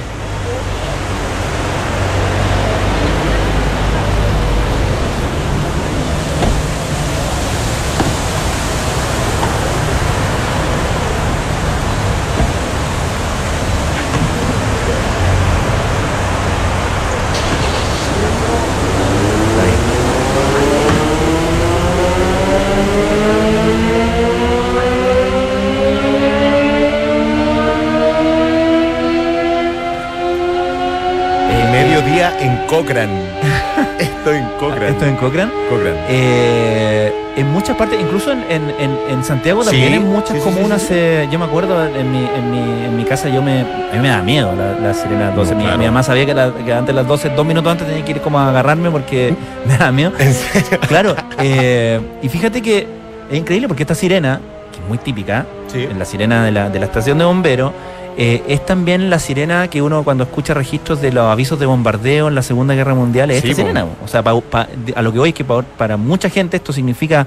Eh, 31.50 31.66
Mediodía 31.72 32.38
en 32.40 32.66
Cochrane. 32.82 33.12
Estoy 33.98 34.36
en 34.38 34.48
Cochrane. 34.60 34.88
¿Esto 34.90 35.04
en 35.06 35.16
Cochrane? 35.16 35.50
Cochrane. 35.68 35.96
Eh, 36.08 37.12
en 37.36 37.50
muchas 37.52 37.76
partes, 37.76 38.00
incluso 38.00 38.30
en, 38.32 38.44
en- 38.48 38.70
en- 38.78 38.98
en 39.10 39.24
Santiago 39.24 39.64
también 39.64 39.88
Sí, 39.88 39.94
en 39.94 40.08
muchas 40.12 40.36
sí, 40.36 40.40
comunas, 40.44 40.82
sí, 40.82 40.88
eh, 40.94 41.28
yo 41.30 41.38
me 41.38 41.44
acuerdo 41.46 41.84
en 41.86 42.10
mi, 42.12 42.18
en 42.18 42.50
mi, 42.50 42.84
en 42.86 42.96
mi 42.96 43.04
casa, 43.04 43.28
yo 43.28 43.42
me, 43.42 43.60
a 43.60 43.90
mí 43.92 43.98
me 44.00 44.08
da 44.08 44.22
miedo 44.22 44.52
la, 44.54 44.78
la 44.78 44.94
sirena 44.94 45.20
de 45.20 45.26
las 45.26 45.36
12. 45.36 45.52
No, 45.52 45.56
mi, 45.58 45.64
claro. 45.64 45.78
mi 45.78 45.84
mamá 45.86 46.02
sabía 46.04 46.26
que, 46.26 46.34
la- 46.34 46.52
que 46.52 46.72
antes 46.72 46.86
de 46.86 46.92
las 47.00 47.06
12, 47.08 47.30
dos 47.30 47.46
minutos 47.46 47.70
antes 47.72 47.86
tenía 47.88 48.04
que 48.04 48.12
ir 48.12 48.20
como 48.20 48.38
a 48.38 48.48
agarrarme 48.48 48.90
porque 48.90 49.34
me 49.66 49.76
da 49.76 49.90
miedo. 49.90 50.12
¿En 50.18 50.32
serio? 50.34 50.78
Claro, 50.88 51.16
eh, 51.40 52.00
y 52.22 52.28
fíjate 52.28 52.62
que 52.62 52.86
es 53.30 53.36
increíble 53.38 53.66
porque 53.68 53.82
esta 53.82 53.94
sirena, 53.96 54.40
que 54.72 54.78
es 54.80 54.88
muy 54.88 54.98
típica, 54.98 55.46
Sí. 55.68 55.82
en 55.82 55.98
la 55.98 56.04
sirena 56.06 56.44
de 56.44 56.50
la, 56.52 56.70
de 56.70 56.78
la 56.78 56.86
estación 56.86 57.18
de 57.18 57.24
bomberos, 57.26 57.72
eh, 58.20 58.42
es 58.48 58.66
también 58.66 59.08
la 59.10 59.18
sirena 59.20 59.68
que 59.70 59.80
uno 59.80 60.02
cuando 60.02 60.24
escucha 60.24 60.52
registros 60.52 61.00
de 61.00 61.12
los 61.12 61.24
avisos 61.26 61.58
de 61.60 61.66
bombardeo 61.66 62.26
en 62.28 62.34
la 62.34 62.42
Segunda 62.42 62.74
Guerra 62.74 62.94
Mundial, 62.94 63.30
es 63.30 63.42
Sí, 63.42 63.50
esta 63.50 63.62
po. 63.62 63.68
sirena. 63.68 63.86
O 64.04 64.08
sea, 64.08 64.22
pa- 64.24 64.40
pa- 64.40 64.66
de- 64.84 64.92
a 64.94 65.02
lo 65.02 65.12
que 65.12 65.18
voy 65.20 65.28
es 65.30 65.34
que 65.36 65.44
pa- 65.44 65.62
para 65.62 65.96
mucha 65.96 66.28
gente 66.28 66.56
esto 66.56 66.72
significa 66.72 67.26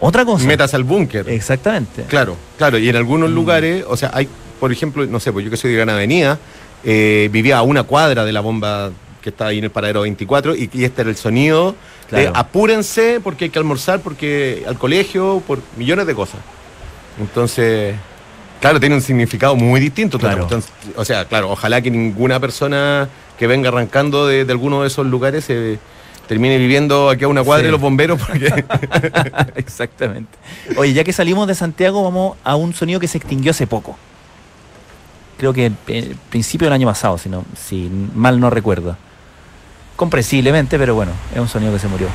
otra 0.00 0.24
cosa. 0.24 0.44
Metas 0.44 0.74
al 0.74 0.82
búnker. 0.84 1.28
Exactamente. 1.28 2.02
Claro, 2.08 2.36
claro. 2.56 2.78
Y 2.78 2.88
en 2.88 2.94
Mm. 2.96 2.98
algunos 2.98 3.30
lugares, 3.30 3.84
o 3.88 3.96
sea, 3.96 4.10
hay, 4.12 4.28
por 4.58 4.72
ejemplo, 4.72 5.06
no 5.06 5.20
sé, 5.20 5.32
pues 5.32 5.44
yo 5.44 5.50
que 5.52 5.56
soy 5.56 5.70
de 5.70 5.76
Gran 5.76 5.90
Avenida, 5.90 6.38
eh, 6.84 7.28
vivía 7.32 7.58
a 7.58 7.62
una 7.62 7.84
cuadra 7.84 8.24
de 8.24 8.32
la 8.32 8.40
bomba 8.40 8.90
que 9.22 9.30
está 9.30 9.46
ahí 9.46 9.58
en 9.58 9.64
el 9.64 9.70
paradero 9.70 10.00
24 10.02 10.54
y, 10.56 10.68
y 10.72 10.84
este 10.84 11.02
era 11.02 11.10
el 11.10 11.16
sonido 11.16 11.74
de 12.10 12.30
apúrense 12.34 13.20
porque 13.22 13.44
hay 13.46 13.50
que 13.50 13.58
almorzar, 13.58 14.00
porque 14.00 14.64
al 14.66 14.78
colegio, 14.78 15.42
por 15.46 15.60
millones 15.76 16.06
de 16.06 16.14
cosas. 16.14 16.40
Entonces, 17.20 17.94
claro, 18.60 18.80
tiene 18.80 18.94
un 18.94 19.02
significado 19.02 19.56
muy 19.56 19.80
distinto. 19.80 20.18
Claro. 20.18 20.48
O 20.96 21.04
sea, 21.04 21.24
claro, 21.26 21.50
ojalá 21.50 21.80
que 21.80 21.90
ninguna 21.90 22.40
persona 22.40 23.08
que 23.38 23.46
venga 23.46 23.68
arrancando 23.68 24.26
de, 24.26 24.44
de 24.44 24.52
alguno 24.52 24.82
de 24.82 24.88
esos 24.88 25.06
lugares 25.06 25.44
se 25.44 25.78
termine 26.26 26.58
viviendo 26.58 27.08
aquí 27.08 27.24
a 27.24 27.28
una 27.28 27.42
cuadra 27.42 27.62
Sí. 27.62 27.66
de 27.66 27.72
los 27.72 27.80
bomberos 27.80 28.20
porque... 28.20 28.64
Exactamente. 29.56 30.36
Oye, 30.76 30.92
ya 30.92 31.04
que 31.04 31.12
salimos 31.12 31.46
de 31.48 31.54
Santiago, 31.54 32.02
vamos 32.04 32.36
a 32.44 32.56
un 32.56 32.74
sonido 32.74 33.00
que 33.00 33.08
se 33.08 33.18
extinguió 33.18 33.52
hace 33.52 33.66
poco. 33.66 33.96
Creo 35.38 35.52
que 35.52 35.66
el 35.86 36.16
principio 36.30 36.66
del 36.66 36.72
año 36.74 36.86
pasado, 36.88 37.16
si, 37.16 37.28
no, 37.28 37.44
si 37.56 37.88
mal 38.14 38.40
no 38.40 38.50
recuerdo. 38.50 38.96
Comprensiblemente, 39.96 40.78
pero 40.78 40.94
bueno, 40.94 41.12
es 41.32 41.40
un 41.40 41.48
sonido 41.48 41.72
que 41.72 41.78
se 41.78 41.88
murió. 41.88 42.08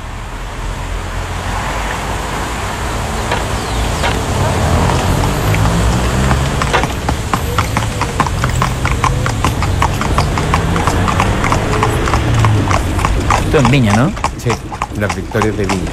Esto 13.54 13.66
en 13.66 13.70
Viña, 13.70 13.92
¿no? 13.94 14.10
sí, 14.36 14.50
las 14.98 15.14
victorias 15.14 15.56
de 15.56 15.64
Viña. 15.64 15.92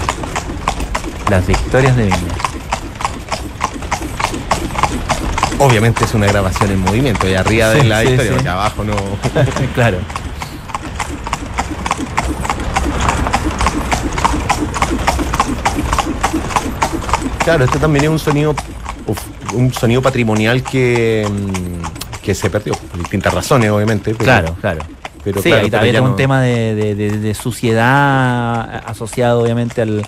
Las 1.30 1.45
victorias 1.45 1.95
de 1.95 2.05
Viña. 2.05 2.18
Obviamente 5.59 6.05
es 6.05 6.14
una 6.16 6.26
grabación 6.26 6.72
en 6.72 6.80
movimiento, 6.80 7.30
y 7.30 7.36
arriba 7.36 7.70
de 7.70 7.82
Sí, 7.82 7.88
la 7.88 8.01
sí, 8.01 8.07
historia, 8.07 8.24
sí. 8.32 8.34
porque 8.34 8.49
abajo 8.49 8.84
no. 8.84 8.95
claro. 9.76 9.99
Claro, 17.43 17.66
este 17.66 17.80
también 17.80 18.05
es 18.05 18.12
un 18.12 18.20
sonido, 18.20 18.55
un 19.53 19.74
sonido 19.74 20.01
patrimonial 20.01 20.64
que, 20.64 21.28
mm, 21.30 22.22
que 22.24 22.36
se 22.36 22.49
perdió, 22.49 22.74
por 22.74 22.99
distintas 22.99 23.34
razones, 23.34 23.70
obviamente. 23.72 24.12
pero- 24.14 24.24
Claro, 24.24 24.55
claro. 24.62 24.82
Pero 25.24 25.41
sí, 25.41 25.49
claro, 25.49 25.63
ahí 25.63 25.69
pero 25.69 25.78
también 25.80 25.95
es 25.95 26.01
un 26.01 26.15
tema 26.15 26.41
de, 26.41 26.76
de- 26.76 26.95
de- 26.95 27.17
de 27.19 27.34
suciedad 27.34 28.84
asociado 28.88 29.41
obviamente 29.41 29.82
al, 29.82 30.05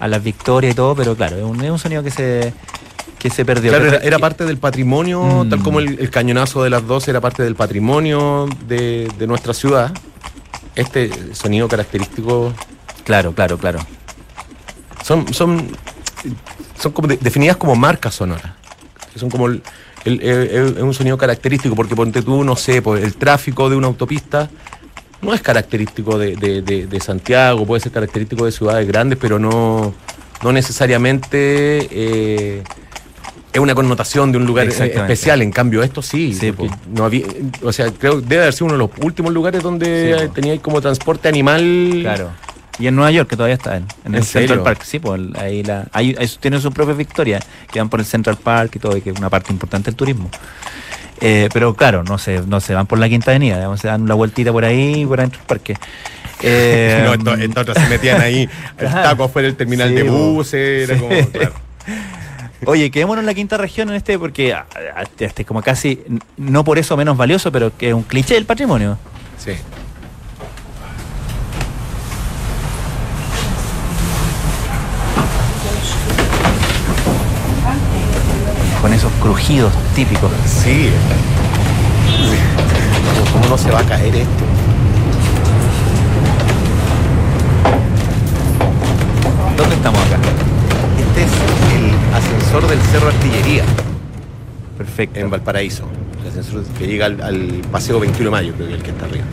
a 0.00 0.08
las 0.08 0.22
victorias 0.22 0.72
y 0.72 0.76
todo, 0.76 0.94
pero 0.94 1.14
claro, 1.16 1.36
es 1.36 1.44
un, 1.44 1.62
es 1.62 1.70
un 1.70 1.78
sonido 1.78 2.02
que 2.02 2.10
se, 2.10 2.52
que 3.18 3.30
se 3.30 3.44
perdió. 3.44 3.70
Claro, 3.70 3.86
era, 3.88 3.98
era 3.98 4.18
parte 4.18 4.44
del 4.44 4.56
patrimonio, 4.58 5.44
Mm. 5.44 5.48
tal 5.50 5.62
como 5.62 5.80
el, 5.80 5.98
el 5.98 6.10
cañonazo 6.10 6.62
de 6.62 6.70
las 6.70 6.86
dos 6.86 7.06
era 7.08 7.20
parte 7.20 7.42
del 7.42 7.54
patrimonio 7.56 8.48
de, 8.66 9.10
de 9.18 9.26
nuestra 9.26 9.52
ciudad. 9.54 9.92
Este 10.74 11.10
sonido 11.34 11.66
característico 11.68 12.52
Claro, 13.04 13.32
claro, 13.34 13.56
claro. 13.58 13.78
son, 15.02 15.32
son, 15.32 15.66
son 16.78 16.92
como 16.92 17.08
de- 17.08 17.16
definidas 17.16 17.56
como 17.56 17.74
marcas 17.74 18.14
sonoras. 18.14 18.52
Son 19.16 19.30
como 19.30 19.46
el- 19.46 19.62
es 20.04 20.76
un 20.80 20.94
sonido 20.94 21.16
característico, 21.18 21.74
porque 21.74 21.94
ponte 21.96 22.22
tú, 22.22 22.44
no 22.44 22.56
sé, 22.56 22.80
pues 22.82 23.02
el 23.04 23.14
tráfico 23.16 23.68
de 23.68 23.76
una 23.76 23.86
autopista 23.88 24.48
no 25.20 25.34
es 25.34 25.40
característico 25.42 26.16
de, 26.18 26.36
de- 26.36 26.62
de- 26.62 26.86
de 26.86 27.00
Santiago, 27.00 27.66
puede 27.66 27.80
ser 27.80 27.92
característico 27.92 28.44
de 28.44 28.52
ciudades 28.52 28.86
grandes, 28.86 29.18
pero 29.20 29.38
no, 29.38 29.92
no 30.42 30.52
necesariamente 30.52 31.88
eh, 31.90 32.62
es 33.52 33.60
una 33.60 33.74
connotación 33.74 34.30
de 34.30 34.38
un 34.38 34.46
lugar 34.46 34.66
eh, 34.68 34.92
especial. 34.94 35.42
En 35.42 35.50
cambio, 35.50 35.82
esto 35.82 36.02
sí, 36.02 36.34
Sí, 36.34 36.52
no 36.94 37.04
había, 37.04 37.26
o 37.62 37.72
sea, 37.72 37.90
creo 37.90 38.20
que 38.20 38.26
debe 38.26 38.42
haber 38.42 38.52
sido 38.54 38.66
uno 38.66 38.74
de 38.74 38.78
los 38.78 38.90
últimos 39.04 39.32
lugares 39.32 39.62
donde 39.62 40.16
Sí, 40.20 40.28
tenía 40.34 40.56
como 40.60 40.80
transporte 40.80 41.28
animal. 41.28 41.98
Claro. 42.02 42.30
Y 42.78 42.86
en 42.86 42.94
Nueva 42.94 43.10
York, 43.10 43.28
que 43.28 43.36
todavía 43.36 43.56
está 43.56 43.76
en, 43.76 43.86
en 44.04 44.14
el 44.14 44.20
¿En 44.20 44.22
Central 44.24 44.48
serio? 44.48 44.64
Park, 44.64 44.82
sí, 44.84 44.98
pues 45.00 45.20
el- 45.20 45.36
ahí, 45.36 45.62
la, 45.64 45.86
ahí, 45.92 46.14
ahí 46.18 46.28
tienen 46.40 46.60
su 46.60 46.70
propia 46.72 46.94
victoria, 46.94 47.40
que 47.72 47.80
van 47.80 47.88
por 47.88 47.98
el 48.00 48.06
Central 48.06 48.36
Park 48.36 48.76
y 48.76 48.78
todo, 48.78 48.96
y 48.96 49.00
que 49.00 49.10
es 49.10 49.18
una 49.18 49.28
parte 49.30 49.52
importante 49.52 49.86
del 49.90 49.96
turismo. 49.96 50.30
Eh, 51.20 51.48
pero 51.52 51.74
claro, 51.74 52.04
no 52.04 52.16
se, 52.18 52.42
no 52.46 52.60
se 52.60 52.74
van 52.74 52.86
por 52.86 52.98
la 53.00 53.08
Quinta 53.08 53.32
Avenida, 53.32 53.56
digamos, 53.56 53.80
se 53.80 53.88
dan 53.88 54.02
una 54.02 54.14
vueltita 54.14 54.52
por 54.52 54.64
ahí, 54.64 55.04
por 55.04 55.18
adentro 55.18 55.38
del 55.40 55.46
parque. 55.46 55.74
Eh, 56.40 57.00
no, 57.04 57.14
estos, 57.14 57.40
estos 57.40 57.62
otros 57.62 57.78
se 57.78 57.88
metían 57.88 58.20
ahí, 58.20 58.48
el 58.78 58.86
taco 58.92 59.24
afuera 59.24 59.46
del 59.48 59.56
terminal 59.56 59.88
Sí, 59.88 59.94
de 59.96 60.02
buses, 60.04 60.88
era 60.88 60.94
Sí. 60.94 61.00
como, 61.00 61.30
claro. 61.32 61.52
Oye, 62.66 62.92
quedémonos 62.92 63.22
en 63.22 63.26
la 63.26 63.34
quinta 63.34 63.56
región 63.56 63.88
en 63.88 63.96
este, 63.96 64.20
porque 64.20 64.52
ah, 64.54 64.64
ah, 64.96 65.02
este 65.18 65.42
es 65.42 65.46
como 65.48 65.62
casi, 65.62 66.00
no 66.36 66.62
por 66.62 66.78
eso 66.78 66.96
menos 66.96 67.16
valioso, 67.16 67.50
pero 67.50 67.76
que 67.76 67.88
es 67.88 67.94
un 67.94 68.04
cliché 68.04 68.34
del 68.34 68.44
patrimonio. 68.46 68.98
Sí. 69.36 69.50
Con 78.88 78.94
esos 78.96 79.12
crujidos 79.20 79.70
típicos. 79.94 80.30
Sí. 80.46 80.88
¿Cómo- 83.22 83.32
¿Cómo 83.32 83.48
no 83.50 83.58
se 83.58 83.70
va 83.70 83.80
a 83.80 83.84
caer 83.84 84.14
esto? 84.16 84.44
¿Dónde 89.56 89.74
estamos 89.74 90.00
acá? 90.06 90.16
Este 90.98 91.22
es 91.24 91.30
el 91.76 92.14
ascensor 92.14 92.66
del 92.68 92.78
Cerro 92.80 93.08
Artillería 93.08 93.64
Perfecto. 94.76 95.18
en 95.20 95.30
Valparaíso. 95.30 95.84
El 96.22 96.28
ascensor 96.30 96.62
que 96.78 96.86
llega 96.86 97.06
al, 97.06 97.20
al 97.20 97.36
Paseo 97.70 98.00
21 98.00 98.24
de 98.24 98.30
Mayo, 98.30 98.52
creo 98.54 98.68
que 98.68 98.74
es 98.74 98.78
el 98.78 98.84
que 98.84 98.90
está 98.90 99.04
arriba. 99.06 99.24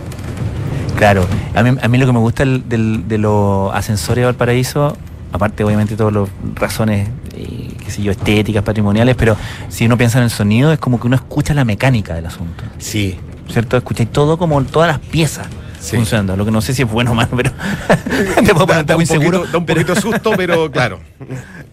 Claro, 0.97 1.25
a 1.55 1.63
mí, 1.63 1.77
a 1.81 1.87
mí 1.87 1.97
lo 1.97 2.05
que 2.05 2.13
me 2.13 2.19
gusta 2.19 2.43
el- 2.43 2.67
del- 2.67 3.07
de 3.07 3.17
los 3.17 3.73
ascensores 3.73 4.21
de 4.21 4.25
Valparaíso, 4.25 4.97
aparte 5.35 5.63
obviamente 5.63 5.95
todas 5.95 6.13
las 6.13 6.29
razones, 6.55 7.07
eh, 7.35 7.69
qué 7.83 7.91
sé 7.91 8.01
yo, 8.03 8.11
estéticas, 8.11 8.63
patrimoniales, 8.63 9.15
pero 9.15 9.35
si 9.69 9.85
uno 9.85 9.97
piensa 9.97 10.17
en 10.17 10.25
el 10.25 10.29
sonido 10.29 10.71
es 10.73 10.79
como 10.79 10.99
que 10.99 11.07
uno 11.07 11.15
escucha 11.15 11.53
la 11.53 11.65
mecánica 11.65 12.13
del 12.15 12.25
asunto, 12.25 12.63
Sí. 12.77 13.17
¿cierto? 13.49 13.77
Escucháis 13.77 14.11
todo 14.11 14.37
como 14.37 14.61
todas 14.63 14.87
las 14.89 14.99
piezas 14.99 15.47
Sí. 15.79 15.95
funcionando, 15.97 16.35
lo 16.35 16.45
que 16.45 16.49
no 16.51 16.61
sé 16.61 16.73
si 16.73 16.81
es 16.81 16.89
bueno 16.91 17.11
o 17.11 17.13
malo, 17.15 17.29
pero 17.37 17.51
te 18.43 18.53
puedo 18.53 18.65
poner 18.65 18.85
Da 18.85 18.95
muy 18.95 19.03
un 19.03 19.07
poquito- 19.07 19.21
seguro. 19.21 19.45
da 19.51 19.57
un 19.59 19.65
poquito 19.67 19.95
susto, 19.95 20.31
pero 20.35 20.71
claro. 20.71 20.99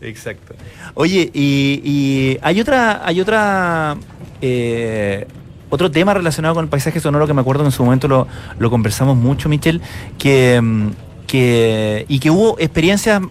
Exacto. 0.03 0.55
Oye, 0.95 1.31
y, 1.33 1.81
y 1.83 2.39
hay 2.43 2.61
otra, 2.61 3.01
hay 3.07 3.21
otra, 3.23 3.97
eh, 4.43 5.27
otro 5.71 5.91
tema 5.91 6.13
relacionado 6.13 6.55
con 6.55 6.65
el 6.65 6.69
paisaje 6.69 7.01
sonoro 7.01 7.27
que 7.27 7.33
me 7.33 7.41
acuerdo 7.41 7.63
que 7.63 7.69
en 7.69 7.73
su 7.73 7.83
momento 7.85 8.07
lo, 8.09 8.27
lo 8.59 8.69
conversamos 8.71 9.17
mucho, 9.17 9.49
Michel, 9.49 9.81
que, 10.19 10.61
mm, 10.63 10.89
que 11.27 12.05
y 12.09 12.19
que 12.19 12.31
hubo 12.31 12.57
experiencias, 12.59 13.23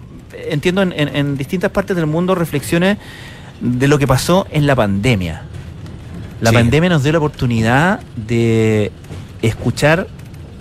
entiendo, 0.50 0.82
en, 0.82 0.92
en- 0.94 1.16
en 1.16 1.38
distintas 1.38 1.72
partes 1.72 1.96
del 1.96 2.06
mundo, 2.08 2.36
reflexiones 2.36 2.98
de 3.60 3.88
lo 3.88 3.98
que 4.00 4.08
pasó 4.08 4.48
en 4.52 4.66
la 4.68 4.76
pandemia. 4.76 5.44
La 6.42 6.50
Sí. 6.50 6.56
pandemia 6.56 6.90
nos 6.90 7.04
dio 7.04 7.12
la 7.12 7.20
oportunidad 7.20 8.00
de 8.16 8.92
escuchar 9.42 10.08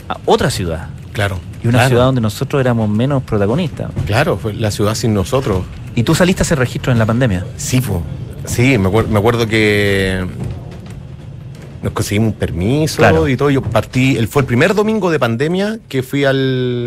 a 0.09 0.19
otra 0.27 0.51
ciudad. 0.51 0.89
Claro. 1.13 1.39
Y 1.63 1.69
una 1.69 1.79
Claro. 1.79 1.89
ciudad 1.89 2.05
donde 2.05 2.21
nosotros 2.21 2.61
éramos 2.61 2.89
menos 2.89 3.23
protagonistas. 3.23 3.91
Claro, 4.07 4.37
fue 4.37 4.53
la 4.55 4.71
ciudad 4.71 4.95
sin 4.95 5.15
nosotros. 5.15 5.65
Y 5.95 6.03
tú 6.03 6.15
saliste 6.15 6.43
a 6.43 6.45
hacer 6.45 6.59
registro 6.59 6.93
en 6.93 6.99
la 6.99 7.07
pandemia. 7.07 7.45
Sí, 7.57 7.81
po. 7.81 8.03
sí, 8.45 8.79
me, 8.79 8.89
me 8.91 9.19
acuerdo 9.19 9.47
que 9.47 10.25
nos 11.83 11.93
conseguimos 11.93 12.33
un 12.35 12.39
permiso 12.39 12.97
Claro. 12.99 13.27
y 13.29 13.37
todo. 13.37 13.51
Yo 13.51 13.63
partí, 13.63 14.17
él 14.17 14.29
fue 14.29 14.43
el 14.43 14.47
primer 14.47 14.75
domingo 14.75 15.11
de 15.11 15.19
pandemia 15.19 15.79
que 15.89 16.03
fui 16.03 16.25
al. 16.25 16.37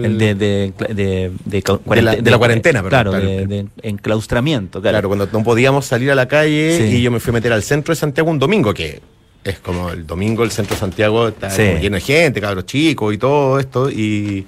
El 0.05 0.17
de, 0.17 0.35
de, 0.35 0.73
de, 0.89 2.01
la- 2.01 2.15
de 2.15 2.31
la 2.31 2.37
cuarentena, 2.37 2.83
perdón, 2.83 2.89
Claro, 2.89 3.11
claro. 3.11 3.25
de, 3.47 3.65
enclaustramiento, 3.81 4.81
claro. 4.81 4.93
Claro, 4.95 5.07
cuando 5.09 5.27
no 5.31 5.43
podíamos 5.43 5.85
salir 5.85 6.11
a 6.11 6.15
la 6.15 6.27
calle 6.27 6.77
Sí. 6.77 6.97
y 6.97 7.01
yo 7.01 7.11
me 7.11 7.19
fui 7.19 7.31
a 7.31 7.33
meter 7.33 7.53
al 7.53 7.63
centro 7.63 7.91
de 7.93 7.99
Santiago 7.99 8.29
un 8.29 8.39
domingo, 8.39 8.73
que 8.73 9.01
es 9.43 9.59
como 9.59 9.89
el 9.89 10.05
domingo 10.07 10.43
el 10.43 10.51
centro 10.51 10.75
de 10.75 10.79
Santiago 10.79 11.27
está 11.29 11.49
Sí. 11.49 11.63
lleno 11.81 11.95
de 11.95 12.01
gente, 12.01 12.39
cabros 12.39 12.65
chicos 12.65 13.13
y 13.13 13.17
todo 13.17 13.59
esto, 13.59 13.89
y, 13.89 14.45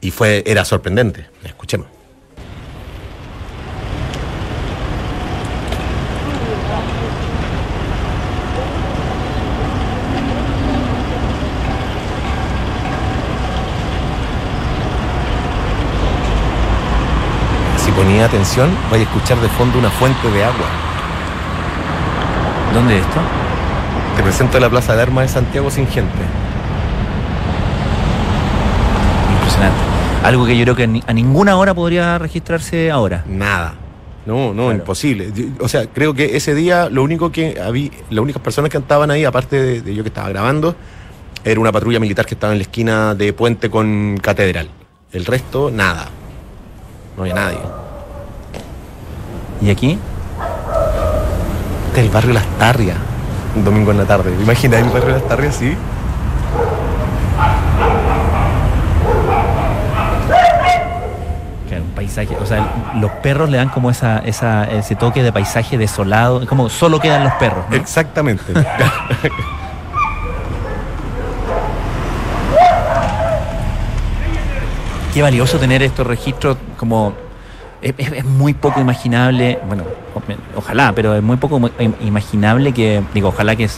y 0.00 0.10
fue, 0.10 0.42
era 0.46 0.64
sorprendente. 0.64 1.26
Escuchemos. 1.44 1.88
Si 17.84 17.90
ponía 18.14 18.26
atención, 18.26 18.70
vaya 18.92 19.02
a 19.02 19.06
escuchar 19.08 19.40
de 19.40 19.48
fondo 19.48 19.76
una 19.76 19.90
fuente 19.90 20.30
de 20.30 20.44
agua. 20.44 20.66
¿Dónde 22.72 22.98
es 22.98 23.02
esto? 23.04 23.18
Te 24.16 24.22
presento 24.22 24.60
la 24.60 24.70
Plaza 24.70 24.94
de 24.94 25.02
Armas 25.02 25.24
de 25.26 25.28
Santiago 25.30 25.68
sin 25.68 25.88
gente. 25.88 26.12
Impresionante. 29.32 29.78
Algo 30.22 30.46
que 30.46 30.56
yo 30.56 30.62
creo 30.62 30.76
que 30.76 31.02
a 31.04 31.12
ninguna 31.12 31.56
hora 31.56 31.74
podría 31.74 32.16
registrarse 32.18 32.88
ahora. 32.88 33.24
Nada. 33.26 33.74
No, 34.26 34.54
no, 34.54 34.66
Claro. 34.66 34.72
imposible. 34.78 35.32
O 35.58 35.66
sea, 35.66 35.86
creo 35.86 36.14
que 36.14 36.36
ese 36.36 36.54
día 36.54 36.88
lo 36.88 37.02
único 37.02 37.32
que 37.32 37.60
había, 37.60 37.90
las 38.10 38.22
únicas 38.22 38.40
personas 38.40 38.70
que 38.70 38.78
estaban 38.78 39.10
ahí, 39.10 39.24
aparte 39.24 39.60
de, 39.60 39.80
de 39.82 39.92
yo 39.92 40.04
que 40.04 40.10
estaba 40.10 40.28
grabando, 40.28 40.76
era 41.44 41.58
una 41.58 41.72
patrulla 41.72 41.98
militar 41.98 42.24
que 42.26 42.34
estaba 42.34 42.52
en 42.52 42.60
la 42.60 42.62
esquina 42.62 43.16
de 43.16 43.32
Puente 43.32 43.68
con 43.70 44.18
Catedral. 44.22 44.68
El 45.10 45.24
resto, 45.26 45.72
nada. 45.72 46.06
No 47.16 47.22
había 47.24 47.34
nadie. 47.34 47.58
¿Y 49.60 49.70
aquí? 49.70 49.98
Este 51.88 52.00
es 52.00 52.06
el 52.06 52.12
barrio 52.12 52.34
Las 52.34 52.46
Tarrias, 52.58 52.96
un 53.56 53.64
domingo 53.64 53.90
en 53.92 53.98
la 53.98 54.04
tarde. 54.04 54.32
Imagina 54.40 54.78
el 54.78 54.88
barrio 54.90 55.10
Las 55.10 55.26
Tarrias, 55.28 55.54
sí. 55.56 55.76
Que 61.68 61.80
un 61.80 61.88
paisaje, 61.94 62.36
o 62.40 62.46
sea, 62.46 62.58
el- 62.94 63.00
los 63.00 63.10
perros 63.22 63.48
le 63.48 63.56
dan 63.56 63.68
como 63.70 63.90
esa, 63.90 64.18
esa, 64.18 64.64
ese 64.64 64.94
toque 64.96 65.22
de 65.22 65.32
paisaje 65.32 65.78
desolado, 65.78 66.42
es 66.42 66.48
como 66.48 66.68
solo 66.68 67.00
quedan 67.00 67.24
los 67.24 67.32
perros, 67.34 67.64
¿no? 67.70 67.76
Exactamente. 67.76 68.52
Qué 75.12 75.22
valioso 75.22 75.58
tener 75.58 75.82
estos 75.82 76.06
registros 76.06 76.56
como 76.76 77.14
es, 77.96 78.24
muy 78.24 78.54
poco 78.54 78.80
imaginable, 78.80 79.58
bueno, 79.66 79.84
ojalá, 80.56 80.92
pero 80.94 81.14
es 81.14 81.22
muy 81.22 81.36
poco 81.36 81.58
im- 81.60 81.94
imaginable 82.00 82.72
que, 82.72 83.02
digo, 83.12 83.28
ojalá 83.28 83.54
que, 83.56 83.68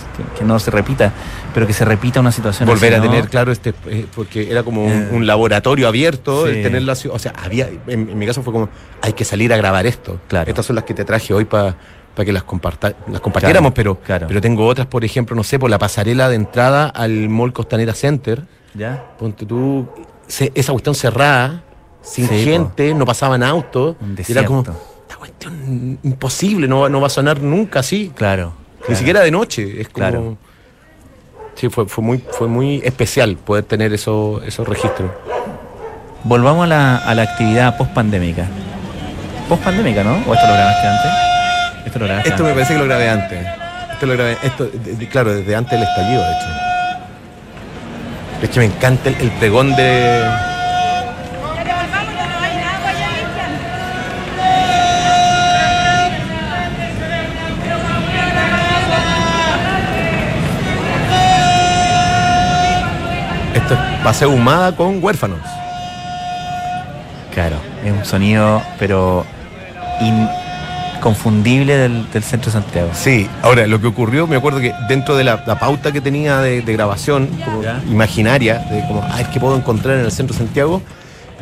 no 0.45 0.59
se 0.59 0.71
repita, 0.71 1.13
pero 1.53 1.67
que 1.67 1.73
se 1.73 1.85
repita 1.85 2.21
una 2.21 2.31
situación 2.33 2.69
Volver 2.69 2.95
así, 2.95 3.03
a 3.03 3.05
¿no? 3.05 3.11
tener, 3.11 3.29
claro, 3.29 3.51
este, 3.53 3.75
eh, 3.87 4.07
porque 4.15 4.51
era 4.51 4.63
como 4.63 4.85
un, 4.85 4.93
Eh. 4.93 5.09
un 5.13 5.27
laboratorio 5.27 5.89
abierto, 5.89 6.47
Sí. 6.47 6.53
el 6.57 6.63
tener 6.63 6.83
la 6.83 6.95
ciudad, 6.95 7.17
o 7.17 7.19
sea, 7.19 7.33
había, 7.43 7.69
en, 7.87 8.09
en 8.11 8.19
mi 8.19 8.27
caso 8.27 8.43
fue 8.43 8.53
como, 8.53 8.69
hay 9.03 9.13
que 9.13 9.25
salir 9.25 9.53
a 9.53 9.57
grabar 9.57 9.87
esto. 9.87 10.21
Claro. 10.29 10.49
Estas 10.49 10.67
son 10.67 10.77
las 10.77 10.85
que 10.85 10.95
te 10.95 11.05
traje 11.05 11.35
hoy 11.35 11.45
para 11.45 11.75
que 12.17 12.33
las, 12.33 12.45
comparta, 12.45 12.95
las 13.09 13.21
compartiéramos, 13.21 13.73
Claro, 13.73 13.95
pero, 13.97 14.05
claro. 14.07 14.27
pero 14.29 14.41
tengo 14.41 14.67
otras, 14.67 14.87
por 14.87 15.05
ejemplo, 15.05 15.35
no 15.37 15.43
sé, 15.43 15.59
por 15.59 15.69
la 15.69 15.79
pasarela 15.79 16.29
de 16.29 16.37
entrada 16.37 16.87
al 16.89 17.29
Mall 17.29 17.53
Costanera 17.53 17.93
Center, 17.95 18.43
¿Ya? 18.75 19.03
ponte 19.19 19.45
tú, 19.47 19.89
se- 20.27 20.53
esa 20.55 20.73
cuestión 20.73 20.95
cerrada, 20.95 21.63
sin 22.07 22.29
Sí, 22.29 22.35
po. 22.37 22.51
gente, 22.51 22.95
no 22.95 23.05
pasaban 23.05 23.43
autos, 23.43 23.97
era 24.29 24.45
como, 24.47 24.61
esta 24.61 25.17
cuestión 25.19 25.99
imposible, 26.05 26.69
no, 26.69 26.81
va- 26.81 26.89
no 26.89 27.01
va 27.01 27.09
a 27.09 27.11
sonar 27.11 27.41
nunca 27.43 27.81
así. 27.81 28.13
Claro. 28.15 28.53
Ni 28.81 28.85
claro. 28.87 28.99
siquiera 28.99 29.21
de 29.23 29.31
noche. 29.33 29.81
Es 29.81 29.89
como. 29.89 29.95
Claro. 30.07 30.37
Sí, 31.57 31.69
fue, 31.71 31.87
fue 31.87 32.05
muy, 32.05 32.23
fue 32.31 32.49
muy 32.49 32.81
especial 32.85 33.37
poder 33.37 33.65
tener 33.65 33.93
eso- 33.93 34.41
esos 34.47 34.69
registros. 34.69 35.11
Volvamos 36.25 36.65
a 36.65 36.67
la, 36.67 36.97
a 36.99 37.15
la 37.15 37.23
actividad 37.23 37.77
post-pandémica. 37.77 38.47
Post-pandémica, 39.49 40.05
¿no? 40.05 40.13
¿O 40.27 40.35
esto 40.35 40.47
lo 40.47 40.53
grabaste 40.53 40.87
antes? 40.87 41.13
Esto 41.87 41.99
lo 41.99 42.05
grabaste 42.07 42.29
Esto 42.31 42.45
me 42.45 42.53
parece 42.53 42.73
que 42.75 42.79
lo 42.79 42.85
grabé 42.85 43.09
antes. 43.09 43.47
Esto 43.93 44.07
lo 44.07 44.13
grabé, 44.13 44.37
esto, 44.43 44.65
de- 44.67 44.95
de- 44.97 45.09
claro, 45.09 45.33
desde 45.35 45.55
antes 45.57 45.73
del 45.73 45.83
estallido, 45.89 46.21
de 46.23 46.31
hecho. 46.31 46.47
Es 48.43 48.51
que 48.51 48.59
me 48.61 48.67
encanta 48.67 49.09
el, 49.09 49.15
el 49.21 49.31
pregón 49.33 49.75
de. 49.77 50.23
Esto 63.57 63.73
es 63.73 63.81
Paseo 64.05 64.31
Humada 64.31 64.77
con 64.77 65.03
huérfanos. 65.03 65.39
Claro, 67.33 67.57
es 67.85 67.91
un 67.93 68.05
sonido, 68.05 68.63
pero 68.79 69.25
inconfundible 70.97 71.75
del, 71.77 72.11
del 72.11 72.23
centro 72.23 72.53
de 72.53 72.61
Santiago. 72.61 72.91
Sí, 72.93 73.29
ahora 73.43 73.67
lo 73.67 73.81
que 73.81 73.87
ocurrió, 73.87 74.27
me 74.27 74.37
acuerdo 74.37 74.61
que 74.61 74.75
dentro 74.89 75.17
de 75.17 75.25
la, 75.25 75.43
la 75.47 75.59
pauta 75.59 75.91
que 75.91 76.03
tenía 76.03 76.41
de, 76.41 76.61
de 76.61 76.73
grabación, 76.75 77.29
como 77.45 77.63
imaginaria, 77.91 78.59
de 78.71 78.87
como, 78.87 79.03
ah, 79.03 79.21
es 79.23 79.29
que 79.29 79.41
puedo 79.41 79.57
encontrar 79.57 79.97
en 79.99 80.05
el 80.05 80.13
centro 80.13 80.35
de 80.37 80.45
Santiago, 80.45 80.83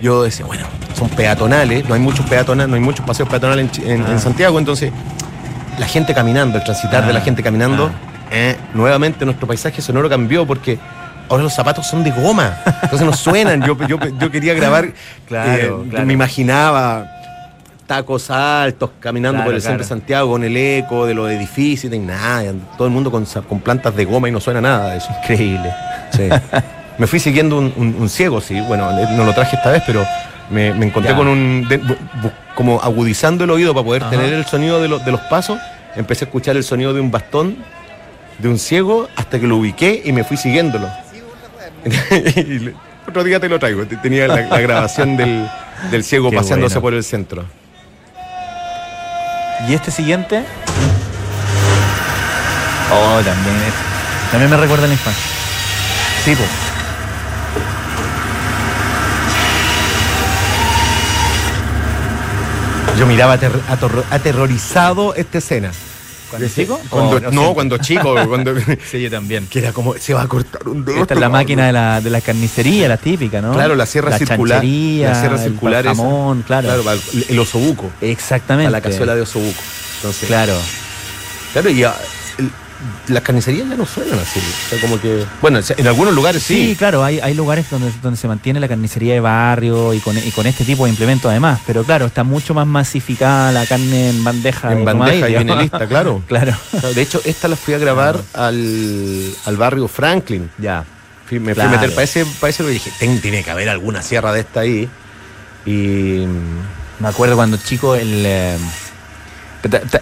yo 0.01 0.23
decía, 0.23 0.47
bueno, 0.47 0.67
son 0.97 1.09
peatonales, 1.09 1.89
no 1.89 1.95
hay 1.95 2.01
muchos 2.01 2.27
peatonales, 2.27 2.69
no 2.69 2.77
hay 2.77 2.81
muchos 2.83 3.05
paseos 3.05 3.29
peatonales 3.29 3.77
en, 3.79 4.03
Ah. 4.05 4.19
Santiago, 4.19 4.59
entonces 4.61 4.93
la 5.79 5.87
gente 5.87 6.15
caminando, 6.15 6.59
el 6.59 6.65
transitar 6.65 7.03
Ah, 7.03 7.07
de 7.09 7.13
la 7.13 7.21
gente 7.23 7.43
caminando, 7.43 7.87
ah. 7.93 8.29
eh, 8.31 8.57
nuevamente 8.75 9.25
nuestro 9.25 9.49
paisaje 9.49 9.83
sonoro 9.83 10.09
cambió 10.09 10.47
porque 10.47 10.79
ahora 11.29 11.43
los 11.45 11.53
zapatos 11.55 11.87
son 11.87 12.03
de 12.05 12.11
goma, 12.11 12.57
entonces 12.83 13.07
no 13.07 13.13
suenan. 13.13 13.63
Yo, 13.63 13.77
yo, 13.87 13.99
yo 14.19 14.31
quería 14.31 14.55
grabar, 14.55 14.89
Claro, 15.27 15.83
eh, 15.85 15.89
claro. 15.91 16.07
me 16.07 16.13
imaginaba 16.13 17.07
tacos 17.87 18.31
altos 18.31 18.91
caminando 18.99 19.37
Claro, 19.39 19.49
por 19.49 19.55
el 19.55 19.61
centro 19.61 19.79
de 19.79 19.85
claro. 19.85 20.01
Santiago 20.01 20.31
con 20.31 20.45
el 20.45 20.57
eco 20.57 21.07
de 21.07 21.15
los 21.15 21.31
edificios 21.31 21.93
y 21.93 21.99
nada, 21.99 22.53
todo 22.79 22.87
el 22.89 22.93
mundo 22.95 23.11
con, 23.11 23.27
plantas 23.61 23.95
de 23.95 24.05
goma 24.05 24.29
y 24.29 24.33
no 24.33 24.41
suena 24.41 24.61
nada 24.61 24.97
eso. 24.97 25.09
Increíble. 25.23 25.73
Sí. 26.11 26.29
me 26.99 27.07
fui 27.07 27.19
siguiendo 27.21 27.59
un, 27.59 27.73
un- 27.77 27.97
un 27.99 28.09
ciego, 28.09 28.41
sí, 28.41 28.61
bueno, 28.63 28.91
eh, 28.99 29.07
no 29.11 29.25
lo 29.25 29.35
traje 29.35 29.57
esta 29.57 29.71
vez, 29.71 29.83
pero 29.87 30.07
me, 30.51 30.73
me 30.75 30.87
encontré 30.87 31.13
Ya. 31.13 31.17
con 31.17 31.27
un, 31.29 31.67
de- 31.69 31.81
como 32.55 32.81
agudizando 32.81 33.45
el 33.45 33.51
oído 33.51 33.75
para 33.75 33.85
poder 33.85 34.03
Ajá. 34.03 34.11
tener 34.13 34.33
el 34.33 34.47
sonido 34.47 34.81
de, 34.81 34.89
los 34.89 35.05
de 35.05 35.11
los 35.13 35.21
pasos 35.23 35.59
empecé 35.97 36.25
a 36.25 36.27
escuchar 36.27 36.57
el 36.57 36.65
sonido 36.65 36.93
de 36.95 37.01
un 37.01 37.11
bastón 37.11 37.57
de 38.39 38.49
un 38.49 38.59
ciego 38.59 39.09
hasta 39.17 39.39
que 39.39 39.47
lo 39.47 39.57
ubiqué 39.59 40.03
y 40.05 40.13
me 40.13 40.25
fui 40.25 40.37
siguiéndolo. 40.37 40.89
Otro 43.09 43.23
día 43.25 43.39
te 43.41 43.49
lo 43.49 43.59
traigo. 43.59 43.85
te- 43.87 43.97
Tenía 43.97 44.27
la, 44.29 44.41
la 44.43 44.61
grabación 44.61 45.17
del, 45.17 45.49
del 45.91 46.05
ciego 46.05 46.31
Qué 46.31 46.37
paseándose 46.37 46.81
por 46.81 46.95
el 46.95 47.05
centro. 47.05 47.45
¿Y 49.69 49.75
este 49.75 49.91
siguiente? 49.91 50.43
Oh, 52.93 53.21
también 53.25 53.57
es- 53.57 54.31
También 54.31 54.51
me 54.51 54.57
recuerda 54.57 54.85
a 54.85 54.89
la 54.89 54.95
infancia. 54.95 55.23
Sí, 56.25 56.35
pues. 56.35 56.49
Yo 62.99 63.07
miraba 63.07 63.35
ater- 63.37 64.05
aterrorizado 64.11 65.15
esta 65.15 65.39
escena. 65.39 65.73
¿Cuando 66.39 66.49
chico? 66.55 66.81
Cuando- 66.91 67.17
Oh, 67.17 67.21
no, 67.21 67.31
siempre. 67.31 67.55
cuando 67.55 67.79
chico, 67.79 68.15
cuando, 68.29 68.55
Sí, 68.91 69.03
yo 69.03 69.11
también. 69.11 69.47
que 69.47 69.59
era 69.61 69.73
como, 69.73 69.95
se 69.99 70.15
va 70.15 70.23
a 70.23 70.27
cortar 70.29 70.69
un 70.69 70.85
dedo. 70.85 71.03
Esta 71.03 71.15
es 71.15 71.21
la 71.21 71.29
máquina 71.29 71.67
de 71.67 71.73
la, 71.73 72.01
de 72.01 72.11
la 72.11 72.21
carnicería, 72.21 72.89
la 72.89 72.97
típica, 72.97 73.41
¿no? 73.41 73.53
Claro, 73.53 73.75
la 73.77 73.87
sierra 73.87 74.17
circular. 74.19 74.61
chanchería, 74.61 75.09
la 75.11 75.21
sierra 75.21 75.37
el 75.37 75.43
circular. 75.51 75.85
jamón, 75.85 76.43
claro. 76.43 76.83
Claro, 76.83 77.01
el, 77.29 77.39
osobuco. 77.39 77.91
Exactamente. 78.01 78.71
Para 78.71 78.79
la 78.79 78.83
cazuela 78.83 79.15
de 79.15 79.23
osobuco. 79.23 79.61
Entonces, 79.97 80.27
Claro. 80.27 80.55
Claro, 81.53 81.71
y 81.71 81.85
ah, 81.85 81.95
el- 82.01 82.24
las 83.09 83.23
carnicerías 83.23 83.69
ya 83.69 83.77
no 83.77 83.87
suenan 83.87 84.19
así. 84.19 84.41
O 84.41 84.69
sea, 84.71 84.81
como 84.81 85.01
que. 85.01 85.25
Bueno, 85.41 85.61
en 85.77 85.87
algunos 85.87 86.15
lugares 86.15 86.43
sí. 86.43 86.69
Sí, 86.71 86.77
claro, 86.77 87.03
hay, 87.05 87.21
hay 87.21 87.35
lugares 87.35 87.67
donde, 87.71 87.93
donde 88.03 88.17
se 88.19 88.29
mantiene 88.29 88.61
la 88.61 88.69
carnicería 88.69 89.15
de 89.15 89.21
barrio 89.21 89.93
y 89.95 90.01
con, 90.01 90.17
y 90.17 90.31
con 90.33 90.47
este 90.47 90.65
tipo 90.65 90.85
de 90.85 90.91
implementos 90.91 91.31
además, 91.31 91.61
pero 91.67 91.85
claro, 91.85 92.07
está 92.07 92.25
mucho 92.25 92.55
más 92.55 92.67
masificada 92.67 93.53
la 93.53 93.67
carne 93.67 94.11
en 94.11 94.25
bandeja. 94.25 94.73
En 94.73 94.79
de 94.79 94.85
bandeja 94.85 95.15
y 95.17 95.21
tomadilla. 95.21 95.39
viene 95.43 95.63
lista, 95.63 95.87
claro. 95.87 96.23
claro. 96.29 96.53
De 96.95 97.01
hecho, 97.03 97.21
esta 97.25 97.49
la 97.49 97.57
fui 97.57 97.75
a 97.75 97.79
grabar 97.79 98.21
al, 98.35 99.31
al 99.47 99.57
barrio 99.57 99.89
Franklin. 99.89 100.51
Ya. 100.59 100.85
Fui- 101.27 101.41
me 101.41 101.55
Claro. 101.55 101.71
fui 101.71 101.79
a 101.79 101.81
meter 101.81 101.95
para 101.95 102.05
ese, 102.05 102.27
para 102.41 102.51
ese 102.51 102.63
y 102.65 102.67
dije, 102.69 102.91
"Ten- 102.99 103.21
tiene 103.21 103.43
que 103.43 103.51
haber 103.51 103.69
alguna 103.69 104.03
sierra 104.03 104.33
de 104.33 104.41
esta 104.41 104.61
ahí. 104.61 104.89
Y. 105.67 106.25
mm, 106.27 107.03
Me 107.03 107.09
acuerdo 107.09 107.35
cuando 107.37 107.57
chico 107.57 107.95
el... 107.95 108.23
eh, 108.27 108.57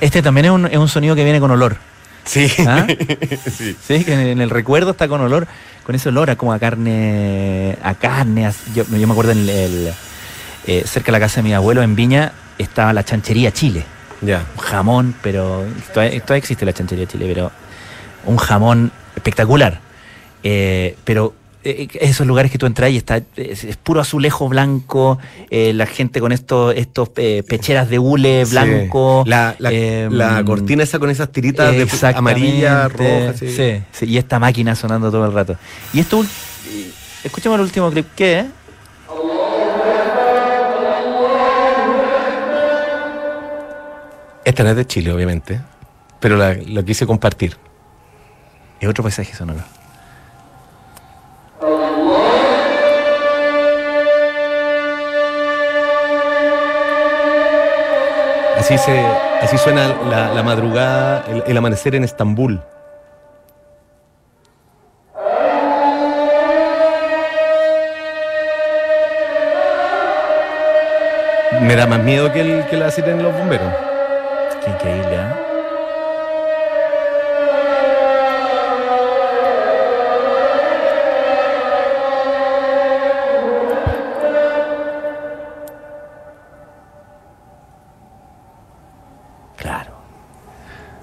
este 0.00 0.22
también 0.22 0.46
es 0.46 0.50
un, 0.50 0.66
es 0.66 0.76
un 0.76 0.88
sonido 0.88 1.14
que 1.14 1.22
viene 1.24 1.38
con 1.40 1.50
olor. 1.50 1.76
Sí. 2.24 2.50
¿Ah? 2.66 2.86
sí. 3.56 3.76
Sí, 3.86 4.04
que 4.04 4.30
en, 4.32 4.40
el 4.40 4.50
recuerdo 4.50 4.92
está 4.92 5.08
con 5.08 5.20
olor, 5.20 5.46
con 5.84 5.94
ese 5.94 6.08
olor 6.10 6.30
a 6.30 6.36
como 6.36 6.52
a 6.52 6.58
carne, 6.58 7.76
a 7.82 7.94
carne. 7.94 8.46
a- 8.46 8.54
yo, 8.74 8.84
yo 8.84 9.06
me 9.06 9.12
acuerdo 9.12 9.32
en 9.32 9.38
el, 9.38 9.48
el, 9.50 9.92
eh, 10.66 10.82
cerca 10.86 11.06
de 11.06 11.12
la 11.12 11.20
casa 11.20 11.36
de 11.36 11.42
mi 11.48 11.54
abuelo 11.54 11.82
en 11.82 11.96
Viña 11.96 12.32
estaba 12.58 12.92
la 12.92 13.04
chanchería 13.04 13.52
Chile. 13.52 13.84
Ya. 14.20 14.44
Un 14.56 14.62
jamón, 14.62 15.14
pero 15.22 15.64
todavía, 15.92 16.20
todavía 16.20 16.38
existe 16.38 16.64
la 16.64 16.72
chanchería 16.72 17.06
Chile, 17.06 17.26
pero 17.28 17.50
un 18.24 18.36
jamón 18.36 18.92
espectacular. 19.16 19.80
Eh, 20.44 20.96
pero 21.04 21.34
eh, 21.64 21.88
esos 22.00 22.26
lugares 22.26 22.50
que 22.50 22.58
tú 22.58 22.66
entras 22.66 22.90
y 22.90 22.96
está 22.96 23.22
es, 23.36 23.64
es 23.64 23.76
puro 23.76 24.00
azulejo 24.00 24.48
blanco, 24.48 25.18
eh, 25.50 25.72
la 25.72 25.86
gente 25.86 26.20
con 26.20 26.32
estos 26.32 26.74
estos 26.76 27.10
eh, 27.16 27.42
pecheras 27.46 27.88
de 27.88 27.98
hule 27.98 28.44
blanco. 28.44 29.22
Sí. 29.24 29.30
La, 29.30 29.54
la, 29.58 29.72
eh, 29.72 30.08
la 30.10 30.44
cortina 30.44 30.82
esa 30.82 30.98
con 30.98 31.10
esas 31.10 31.30
tiritas 31.30 31.72
de 31.72 31.88
amarilla, 32.14 32.88
roja. 32.88 33.34
Sí. 33.34 33.48
Sí, 33.54 33.82
sí, 33.92 34.06
y 34.06 34.18
esta 34.18 34.38
máquina 34.38 34.74
sonando 34.74 35.10
todo 35.10 35.26
el 35.26 35.32
rato. 35.32 35.56
Y 35.92 36.00
esto, 36.00 36.24
escuchemos 37.24 37.56
el 37.56 37.64
último 37.64 37.90
clip, 37.90 38.06
¿qué 38.16 38.40
es? 38.40 38.46
Esta 44.44 44.64
no 44.64 44.70
es 44.70 44.76
de 44.76 44.86
Chile, 44.86 45.12
obviamente. 45.12 45.60
Pero 46.18 46.36
la, 46.36 46.54
la 46.54 46.82
quise 46.82 47.06
compartir. 47.06 47.56
Es 48.80 48.88
otro 48.88 49.04
paisaje 49.04 49.32
sonoro. 49.34 49.60
Así, 58.74 58.90
así 59.42 59.58
suena 59.58 59.88
la, 60.34 60.42
madrugada, 60.42 61.24
el, 61.46 61.56
amanecer 61.56 61.94
en 61.94 62.04
Estambul. 62.04 62.62
Me 71.60 71.76
da 71.76 71.86
más 71.86 72.00
miedo 72.00 72.32
que, 72.32 72.40
el, 72.40 72.66
que 72.66 72.78
la 72.78 72.90
sirena 72.90 73.22
los 73.22 73.36
bomberos. 73.36 73.72
Qué 74.64 74.70
increíble, 74.70 75.16
¿eh? 75.16 75.51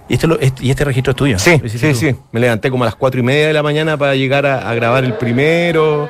¿Y, 0.10 0.16
esto 0.16 0.28
lo- 0.28 0.40
est- 0.40 0.60
y 0.62 0.72
este 0.72 0.84
registro 0.84 1.12
es 1.12 1.16
tuyo? 1.18 1.40
Sí, 1.40 1.58
¿Lo 1.60 1.68
hiciste 1.68 1.94
sí, 1.94 2.08
tú? 2.12 2.18
sí. 2.18 2.22
Me 2.32 2.40
levanté 2.40 2.70
como 2.72 2.84
a 2.84 2.88
las 2.88 2.96
cuatro 2.96 3.20
y 3.20 3.24
media 3.24 3.48
de 3.48 3.54
la 3.54 3.64
mañana 3.64 3.96
para 3.96 4.16
llegar 4.16 4.46
a, 4.46 4.68
a 4.70 4.74
grabar 4.74 5.04
el 5.04 5.14
primero. 5.14 6.10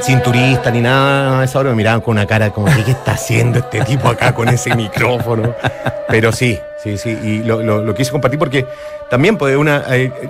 Sin 0.00 0.22
turista 0.22 0.70
ni 0.70 0.80
nada. 0.80 1.40
A 1.40 1.44
esa 1.44 1.58
hora 1.58 1.70
me 1.70 1.76
miraban 1.76 2.00
con 2.00 2.12
una 2.12 2.26
cara 2.26 2.50
como, 2.50 2.66
¿qué, 2.84 2.92
está 2.92 3.12
haciendo 3.12 3.58
este 3.58 3.80
tipo 3.84 4.08
acá 4.08 4.32
con 4.34 4.48
ese 4.48 4.74
micrófono? 4.76 5.54
Pero 6.08 6.30
sí, 6.30 6.56
sí, 6.82 6.96
sí. 6.96 7.10
Y 7.22 7.38
lo, 7.42 7.62
lo- 7.62 7.82
lo 7.84 7.94
quise 7.94 8.12
compartir 8.12 8.38
porque 8.38 8.64
también 9.10 9.36
pues, 9.36 9.56
una. 9.56 9.82
eh, 9.88 10.12
eh, 10.22 10.28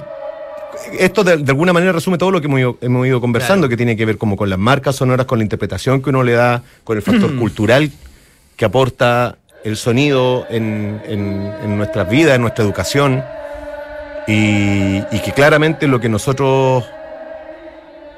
esto 1.00 1.22
de, 1.22 1.36
de 1.36 1.50
alguna 1.50 1.74
manera 1.74 1.92
resume 1.92 2.16
todo 2.16 2.30
lo 2.30 2.40
que 2.40 2.46
hemos 2.46 2.60
ido, 2.60 2.78
hemos 2.80 3.06
ido 3.06 3.20
conversando, 3.20 3.68
que 3.68 3.76
tiene 3.76 3.94
que 3.96 4.06
ver 4.06 4.16
como 4.16 4.36
con 4.36 4.48
las 4.48 4.58
marcas 4.58 4.96
sonoras, 4.96 5.26
con 5.26 5.38
la 5.38 5.42
interpretación 5.44 6.00
que 6.00 6.08
uno 6.08 6.22
le 6.22 6.32
da, 6.32 6.62
con 6.84 6.96
el 6.96 7.02
factor 7.02 7.36
cultural 7.36 7.90
que 8.56 8.64
aporta 8.64 9.36
el 9.64 9.76
sonido 9.76 10.46
en, 10.50 11.02
en- 11.06 11.76
nuestras 11.76 12.08
vidas, 12.08 12.36
en 12.36 12.42
nuestra 12.42 12.64
educación, 12.64 13.24
y, 14.26 15.00
que 15.00 15.32
claramente 15.34 15.86
lo 15.86 16.00
que 16.00 16.08
nosotros 16.08 16.84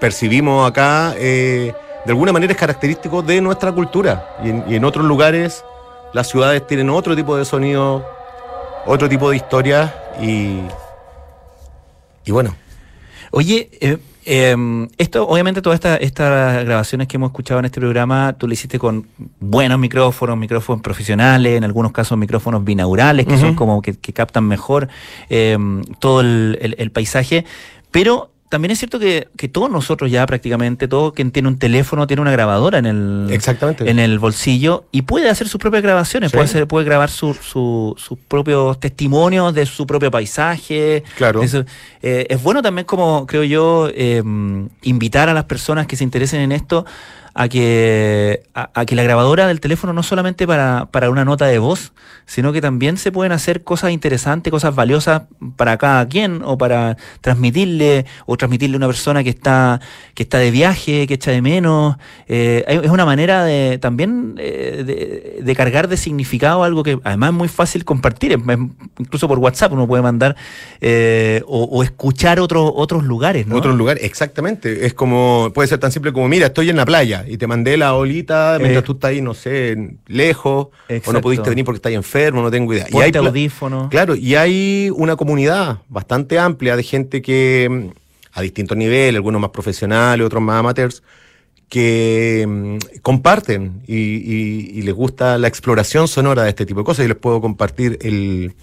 percibimos 0.00 0.68
acá, 0.68 1.14
eh, 1.16 1.72
de 2.04 2.12
alguna 2.12 2.32
manera 2.32 2.52
es 2.52 2.58
característico 2.58 3.22
de 3.22 3.40
nuestra 3.40 3.72
cultura, 3.72 4.36
y 4.42 4.50
en, 4.50 4.64
y 4.68 4.74
en 4.76 4.84
otros 4.84 5.04
lugares 5.04 5.64
las 6.12 6.28
ciudades 6.28 6.66
tienen 6.66 6.90
otro 6.90 7.14
tipo 7.14 7.36
de 7.36 7.44
sonido, 7.44 8.04
otro 8.86 9.08
tipo 9.08 9.30
de 9.30 9.36
historias, 9.36 9.92
y, 10.20 10.60
y 12.24 12.30
bueno, 12.32 12.54
Oye, 13.32 13.70
eh, 13.80 13.98
eh, 14.24 14.54
esto, 14.98 15.26
obviamente, 15.28 15.62
todas 15.62 15.76
estas 15.76 15.98
estas 16.00 16.64
grabaciones 16.64 17.08
que 17.08 17.16
hemos 17.16 17.30
escuchado 17.30 17.60
en 17.60 17.66
este 17.66 17.80
programa, 17.80 18.34
tú 18.38 18.46
lo 18.46 18.52
hiciste 18.52 18.78
con 18.78 19.06
buenos 19.38 19.78
micrófonos, 19.78 20.36
micrófonos 20.36 20.82
profesionales, 20.82 21.56
en 21.56 21.64
algunos 21.64 21.92
casos 21.92 22.16
micrófonos 22.18 22.64
binaurales, 22.64 23.26
que 23.26 23.36
son 23.38 23.54
como 23.54 23.80
que, 23.82 23.94
que 23.94 24.12
captan 24.12 24.44
mejor 24.44 24.88
eh, 25.28 25.56
todo 25.98 26.20
el, 26.20 26.58
el- 26.60 26.76
el 26.78 26.90
paisaje. 26.90 27.44
Pero 27.90 28.29
también 28.50 28.72
es 28.72 28.78
cierto 28.78 28.98
que, 28.98 29.28
que 29.38 29.48
todos 29.48 29.70
nosotros 29.70 30.10
ya 30.10 30.26
prácticamente, 30.26 30.88
todo 30.88 31.12
quien 31.14 31.30
tiene 31.30 31.48
un 31.48 31.58
teléfono 31.58 32.06
tiene 32.06 32.20
una 32.20 32.32
grabadora 32.32 32.76
en 32.78 32.84
el, 32.86 33.28
Exactamente. 33.30 33.88
en 33.88 33.98
el 33.98 34.18
bolsillo 34.18 34.84
y 34.92 35.02
puede 35.02 35.30
hacer 35.30 35.48
sus 35.48 35.58
propias 35.60 35.82
grabaciones, 35.82 36.30
Sí. 36.30 36.36
puede, 36.36 36.44
hacer- 36.44 36.66
puede 36.66 36.84
grabar 36.84 37.08
su- 37.10 37.32
su- 37.32 37.94
sus 37.96 38.18
propios 38.18 38.78
testimonios 38.78 39.54
de 39.54 39.64
su 39.64 39.86
propio 39.86 40.10
paisaje. 40.10 41.02
Claro. 41.16 41.46
su- 41.48 41.64
eh, 42.02 42.26
es 42.28 42.42
bueno 42.42 42.60
también 42.60 42.84
como, 42.86 43.24
creo 43.26 43.44
yo, 43.44 43.88
eh, 43.94 44.22
invitar 44.82 45.28
a 45.28 45.32
las 45.34 45.44
personas 45.44 45.86
que 45.86 45.96
se 45.96 46.04
interesen 46.04 46.40
en 46.40 46.52
esto 46.52 46.84
a 47.34 47.48
que, 47.48 48.42
a, 48.54 48.70
a 48.74 48.84
que 48.84 48.96
la 48.96 49.02
grabadora 49.02 49.46
del 49.46 49.60
teléfono 49.60 49.92
no 49.92 50.02
solamente 50.02 50.46
para, 50.46 50.88
para 50.90 51.10
una 51.10 51.24
nota 51.24 51.46
de 51.46 51.58
voz, 51.58 51.92
sino 52.26 52.52
que 52.52 52.60
también 52.60 52.96
se 52.96 53.12
pueden 53.12 53.32
hacer 53.32 53.64
cosas 53.64 53.90
interesantes, 53.90 54.50
cosas 54.50 54.74
valiosas 54.74 55.22
para 55.56 55.76
cada 55.78 56.06
quien, 56.06 56.42
o 56.44 56.58
para 56.58 56.96
transmitirle, 57.20 58.06
o 58.26 58.36
transmitirle 58.36 58.76
a 58.76 58.78
una 58.78 58.86
persona 58.86 59.24
que 59.24 59.30
está, 59.30 59.80
que 60.14 60.22
está 60.22 60.38
de 60.38 60.50
viaje, 60.50 61.06
que 61.06 61.14
echa 61.14 61.30
de 61.30 61.42
menos. 61.42 61.96
Eh, 62.28 62.64
es 62.66 62.90
una 62.90 63.04
manera 63.04 63.44
de 63.44 63.78
también 63.78 64.34
eh, 64.38 65.38
de, 65.42 65.54
cargar 65.56 65.88
de 65.88 65.96
significado 65.96 66.64
algo 66.64 66.82
que 66.82 66.98
además 67.04 67.30
es 67.30 67.36
muy 67.36 67.48
fácil 67.48 67.84
compartir, 67.84 68.38
incluso 68.98 69.28
por 69.28 69.38
WhatsApp 69.38 69.72
uno 69.72 69.86
puede 69.86 70.02
mandar 70.02 70.36
eh, 70.80 71.42
o, 71.46 71.64
o 71.64 71.82
escuchar 71.82 72.40
otros 72.40 72.70
otros 72.74 73.04
lugares, 73.04 73.46
¿no? 73.46 73.56
Otro 73.56 73.72
lugar, 73.72 73.98
exactamente. 74.00 74.86
Es 74.86 74.94
como, 74.94 75.50
puede 75.54 75.68
ser 75.68 75.78
tan 75.78 75.92
simple 75.92 76.12
como, 76.12 76.28
mira, 76.28 76.46
estoy 76.46 76.70
en 76.70 76.76
la 76.76 76.86
playa 76.86 77.19
y 77.28 77.36
te 77.38 77.46
mandé 77.46 77.76
la 77.76 77.94
olita 77.94 78.56
mientras 78.58 78.82
Eh. 78.82 78.86
tú 78.86 78.92
estás 78.92 79.10
ahí, 79.10 79.20
no 79.20 79.34
sé, 79.34 79.96
lejos, 80.06 80.68
o 81.06 81.12
no 81.12 81.20
pudiste 81.20 81.48
venir 81.48 81.64
porque 81.64 81.76
estás 81.76 81.92
enfermo, 81.92 82.42
no 82.42 82.50
tengo 82.50 82.72
idea. 82.74 82.86
Ponte 82.90 83.18
hay 83.18 83.26
audífono. 83.26 83.88
Claro, 83.90 84.14
y 84.16 84.34
hay 84.34 84.90
una 84.94 85.16
comunidad 85.16 85.78
bastante 85.88 86.38
amplia 86.38 86.76
de 86.76 86.82
gente 86.82 87.22
que, 87.22 87.68
mm, 87.70 87.98
a 88.32 88.42
distintos 88.42 88.76
niveles, 88.76 89.16
algunos 89.16 89.40
más 89.40 89.50
profesionales, 89.50 90.24
otros 90.24 90.42
más 90.42 90.60
amateurs, 90.60 91.02
que 91.68 92.44
mm, 92.48 93.00
comparten 93.02 93.82
y, 93.86 93.94
y- 93.96 94.70
y 94.74 94.82
les 94.82 94.94
gusta 94.94 95.38
la 95.38 95.48
exploración 95.48 96.08
sonora 96.08 96.42
de 96.44 96.48
este 96.50 96.66
tipo 96.66 96.80
de 96.80 96.84
cosas. 96.84 97.04
Y 97.04 97.08
les 97.08 97.16
puedo 97.16 97.40
compartir 97.40 97.98
el 98.02 98.54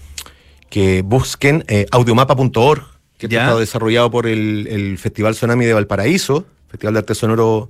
que 0.69 1.01
busquen 1.03 1.63
eh, 1.67 1.85
audiomapa.org, 1.91 2.83
que 3.17 3.27
Ya. 3.29 3.45
está 3.45 3.57
desarrollado 3.59 4.11
por 4.11 4.27
el, 4.27 4.67
el 4.67 4.97
Festival 4.97 5.33
Tsunami 5.33 5.65
de 5.65 5.73
Valparaíso, 5.73 6.45
Festival 6.69 6.93
de 6.95 6.99
Arte 6.99 7.15
Sonoro 7.15 7.69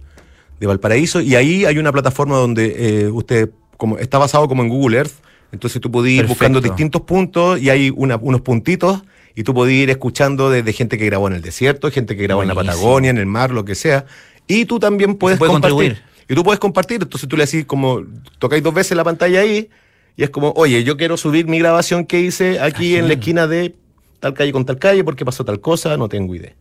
de 0.59 0.67
Valparaíso, 0.67 1.21
y 1.21 1.35
ahí 1.35 1.65
hay 1.65 1.77
una 1.77 1.91
plataforma 1.91 2.37
donde 2.37 2.75
eh, 3.03 3.07
usted, 3.09 3.49
como 3.77 3.97
está 3.97 4.17
basado 4.17 4.47
como 4.47 4.63
en 4.63 4.69
Google 4.69 4.97
Earth, 4.97 5.13
entonces 5.51 5.79
tú 5.81 5.91
puedes 5.91 6.11
ir 6.11 6.17
Perfecto. 6.21 6.33
buscando 6.33 6.61
distintos 6.61 7.01
puntos 7.03 7.59
y 7.61 7.69
hay 7.69 7.91
una- 7.95 8.17
unos 8.17 8.41
puntitos 8.41 9.01
y 9.35 9.43
tú 9.43 9.53
puedes 9.53 9.73
ir 9.75 9.89
escuchando 9.89 10.49
desde 10.49 10.73
gente 10.73 10.97
que 10.97 11.05
grabó 11.05 11.27
en 11.27 11.33
el 11.35 11.41
desierto, 11.41 11.89
gente 11.91 12.17
que 12.17 12.23
grabó 12.23 12.41
en 12.41 12.47
la. 12.49 12.55
Patagonia, 12.55 13.09
en 13.11 13.17
el 13.17 13.27
mar, 13.27 13.51
lo 13.51 13.63
que 13.65 13.75
sea, 13.75 14.05
y 14.47 14.65
tú 14.65 14.79
también 14.79 15.15
puedes 15.15 15.37
puede 15.37 15.51
compartir. 15.51 15.75
contribuir. 15.77 16.03
Y 16.29 16.35
tú 16.35 16.43
puedes 16.43 16.59
compartir, 16.59 17.01
entonces 17.03 17.29
tú 17.29 17.37
le 17.37 17.45
decís 17.45 17.65
como, 17.65 18.01
tocáis 18.39 18.61
dos 18.63 18.73
veces 18.73 18.97
la 18.97 19.03
pantalla 19.03 19.39
ahí, 19.41 19.69
y 20.17 20.23
es 20.23 20.29
como, 20.31 20.51
oye, 20.57 20.83
yo 20.83 20.97
quiero 20.97 21.15
subir 21.15 21.47
mi 21.47 21.59
grabación 21.59 22.05
que 22.05 22.19
hice 22.19 22.59
aquí 22.59 22.95
en 22.95 23.07
la 23.07 23.13
esquina 23.13 23.45
de 23.47 23.75
tal 24.19 24.33
calle 24.33 24.51
con 24.51 24.65
tal 24.65 24.79
calle, 24.79 25.03
porque 25.03 25.23
pasó 25.23 25.45
tal 25.45 25.61
cosa, 25.61 25.95
no 25.95 26.09
tengo 26.09 26.33
idea. 26.35 26.53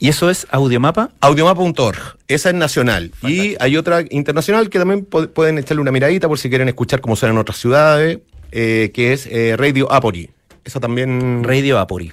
¿Y 0.00 0.08
eso 0.08 0.30
es 0.30 0.46
Audiomapa? 0.50 1.10
Audiomapa.org, 1.20 2.18
esa 2.28 2.50
es 2.50 2.54
nacional. 2.54 3.12
Y 3.22 3.56
hay 3.58 3.76
otra 3.76 4.04
internacional 4.10 4.70
que 4.70 4.78
también 4.78 5.04
pueden 5.04 5.58
echarle 5.58 5.80
una 5.80 5.90
miradita 5.90 6.28
por 6.28 6.38
si 6.38 6.48
quieren 6.48 6.68
escuchar 6.68 7.00
cómo 7.00 7.16
suenan 7.16 7.36
otras 7.38 7.58
ciudades, 7.58 8.20
eh, 8.52 8.90
que 8.94 9.12
es 9.12 9.26
eh, 9.26 9.56
Radio 9.56 9.90
Apori. 9.92 10.30
Esa 10.64 10.78
también, 10.78 11.42
Radio 11.42 11.78
Apuri. 11.78 12.12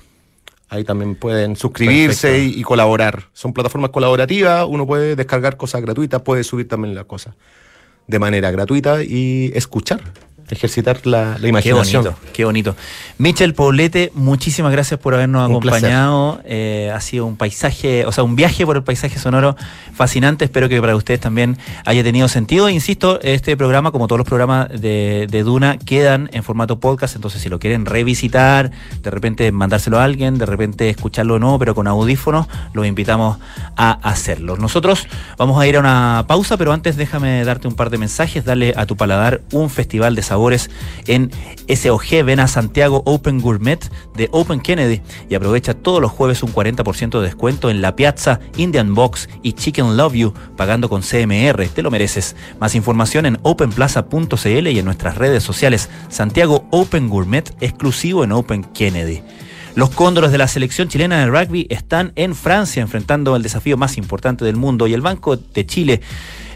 ahí 0.70 0.84
también 0.84 1.16
pueden 1.16 1.56
suscribirse 1.56 2.40
y 2.40 2.64
colaborar. 2.64 3.26
Son 3.34 3.54
plataformas 3.54 3.92
colaborativas, 3.92 4.66
uno 4.68 4.88
puede 4.88 5.16
descargar 5.16 5.56
cosas 5.56 5.82
gratuitas, 5.82 6.22
puede 6.24 6.44
subir 6.44 6.68
también 6.68 6.96
las 6.96 7.06
cosas 7.06 7.36
de 8.08 8.20
manera 8.20 8.52
gratuita 8.52 9.04
y 9.04 9.52
escuchar, 9.56 10.02
ejercitar 10.50 11.06
la, 11.06 11.32
la 11.34 11.40
Qué 11.40 11.48
imaginación. 11.48 12.04
bonito, 12.04 12.20
qué 12.34 12.46
bonito. 12.46 12.76
Michel 13.18 13.54
Poblete, 13.54 14.12
muchísimas 14.14 14.72
gracias 14.72 15.00
por 15.00 15.14
habernos 15.14 15.50
Un 15.50 15.56
acompañado. 15.56 16.42
Eh, 16.46 16.92
ha 16.94 17.00
sido 17.02 17.26
un 17.26 17.36
paisaje, 17.38 18.06
o 18.06 18.12
sea, 18.12 18.24
un 18.24 18.36
viaje 18.36 18.66
por 18.66 18.76
el 18.76 18.84
paisaje 18.84 19.18
sonoro 19.20 19.56
fascinante. 19.94 20.46
Espero 20.46 20.70
que 20.70 20.80
para 20.82 20.96
ustedes 20.96 21.20
también 21.20 21.58
haya 21.86 22.04
tenido 22.04 22.28
sentido. 22.28 22.70
Insisto, 22.70 23.20
este 23.22 23.58
programa, 23.58 23.92
como 23.92 24.08
todos 24.08 24.20
los 24.20 24.28
programas 24.28 24.70
de, 24.70 25.28
de 25.30 25.44
Duna, 25.44 25.78
quedan 25.78 26.30
en 26.34 26.44
formato 26.44 26.80
podcast. 26.80 27.16
Entonces, 27.16 27.42
si 27.42 27.50
lo 27.50 27.60
quieren 27.60 27.86
revisitar, 27.86 28.72
de 29.02 29.10
repente 29.10 29.52
mandárselo 29.52 30.00
a 30.00 30.04
alguien, 30.04 30.38
de 30.38 30.46
repente 30.46 30.90
escucharlo 30.90 31.36
o 31.36 31.40
no, 31.40 31.58
pero 31.60 31.74
con 31.76 31.88
audífonos, 31.88 32.48
los 32.74 32.86
invitamos 32.86 33.38
a 33.78 33.92
hacerlo. 33.92 34.58
Nosotros 34.58 35.08
vamos 35.38 35.60
a 35.62 35.68
ir 35.68 35.78
a 35.78 35.80
una 35.80 36.26
pausa, 36.28 36.58
pero 36.58 36.74
antes 36.74 36.98
déjame 36.98 37.44
darte 37.44 37.68
un 37.68 37.76
par 37.76 37.90
de 37.90 37.98
mensajes, 37.98 38.46
darle 38.46 38.74
a 38.76 38.86
tu 38.86 38.96
paladar 38.98 39.42
un 39.52 39.70
festival 39.70 40.16
de 40.16 40.22
en 41.08 41.32
SOG. 41.68 42.24
Ven 42.24 42.40
a 42.40 42.48
Santiago 42.48 43.02
Open 43.06 43.42
Gourmet 43.42 43.80
de 44.16 44.30
Open 44.32 44.60
Kennedy 44.60 45.02
y 45.30 45.36
aprovecha 45.36 45.74
todos 45.74 46.02
los 46.02 46.12
jueves 46.12 46.44
un 46.44 46.54
40% 46.54 47.20
de 47.20 47.26
descuento 47.26 47.70
en 47.70 47.82
la 47.82 47.96
Piazza, 47.96 48.40
Indian 48.58 48.94
Box 48.94 49.30
y 49.42 49.54
Chicken 49.54 49.98
Love 49.98 50.14
You, 50.14 50.34
pagando 50.56 50.90
con 50.90 51.02
CMR. 51.02 51.68
Te 51.68 51.82
lo 51.82 51.92
mereces. 51.92 52.36
Más 52.60 52.76
información 52.76 53.26
en 53.26 53.40
openplaza.cl 53.42 54.68
y 54.68 54.80
en 54.80 54.86
nuestras 54.86 55.18
redes 55.18 55.44
sociales. 55.44 55.90
Santiago 56.10 56.66
Open 56.72 57.10
Gourmet, 57.10 57.54
exclusivo 57.62 58.24
en 58.24 58.32
Open 58.32 58.64
Kennedy. 58.64 59.22
Los 59.76 59.90
cóndoros 59.90 60.32
de 60.32 60.38
la 60.38 60.48
selección 60.48 60.88
chilena 60.88 61.20
de 61.20 61.28
rugby 61.28 61.68
están 61.70 62.14
en 62.16 62.34
Francia 62.34 62.82
enfrentando 62.82 63.36
el 63.36 63.44
desafío 63.44 63.76
más 63.76 63.98
importante 63.98 64.46
del 64.46 64.56
mundo 64.56 64.88
y 64.88 64.94
el 64.94 65.02
Banco 65.02 65.36
de 65.36 65.66
Chile 65.66 66.00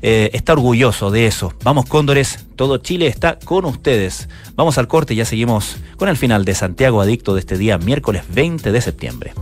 eh, 0.02 0.30
está 0.32 0.54
orgulloso 0.54 1.12
de 1.12 1.28
eso. 1.28 1.54
Vamos 1.64 1.86
cóndores, 1.86 2.46
todo 2.56 2.78
Chile 2.78 3.08
está 3.08 3.38
con 3.38 3.66
ustedes. 3.66 4.30
Vamos 4.56 4.78
al 4.78 4.88
corte 4.88 5.14
y 5.14 5.18
ya 5.18 5.26
seguimos 5.26 5.76
con 5.98 6.08
el 6.08 6.16
final 6.16 6.46
de 6.46 6.56
Santiago 6.56 7.02
Adicto 7.02 7.34
de 7.34 7.42
este 7.42 7.58
día 7.58 7.78
miércoles 7.78 8.24
20 8.30 8.72
de 8.72 8.82
septiembre. 8.82 9.34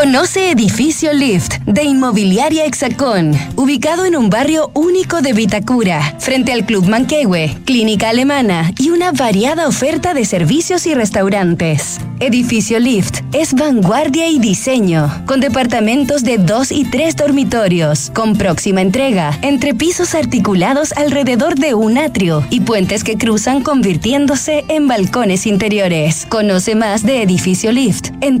Conoce 0.00 0.50
Edificio 0.50 1.12
Lift 1.12 1.58
de 1.66 1.84
Inmobiliaria 1.84 2.64
Hexacón, 2.64 3.34
ubicado 3.56 4.06
en 4.06 4.16
un 4.16 4.30
barrio 4.30 4.70
único 4.72 5.20
de 5.20 5.34
Vitacura, 5.34 6.16
frente 6.18 6.54
al 6.54 6.64
Club 6.64 6.88
Manquehue, 6.88 7.54
clínica 7.66 8.08
alemana 8.08 8.72
y 8.78 8.88
una 8.88 9.12
variada 9.12 9.68
oferta 9.68 10.14
de 10.14 10.24
servicios 10.24 10.86
y 10.86 10.94
restaurantes. 10.94 12.00
Edificio 12.18 12.78
Lift 12.78 13.20
es 13.32 13.52
vanguardia 13.52 14.28
y 14.28 14.38
diseño, 14.38 15.10
con 15.26 15.40
departamentos 15.40 16.22
de 16.22 16.38
dos 16.38 16.72
y 16.72 16.84
tres 16.84 17.16
dormitorios, 17.16 18.10
con 18.14 18.36
próxima 18.36 18.80
entrega, 18.80 19.38
entre 19.42 19.74
pisos 19.74 20.14
articulados 20.14 20.92
alrededor 20.92 21.56
de 21.56 21.74
un 21.74 21.98
atrio 21.98 22.42
y 22.48 22.60
puentes 22.60 23.04
que 23.04 23.18
cruzan 23.18 23.62
convirtiéndose 23.62 24.64
en 24.68 24.88
balcones 24.88 25.46
interiores. 25.46 26.26
Conoce 26.28 26.74
más 26.74 27.04
de 27.04 27.22
Edificio 27.22 27.70
Lift 27.70 28.12
en 28.22 28.40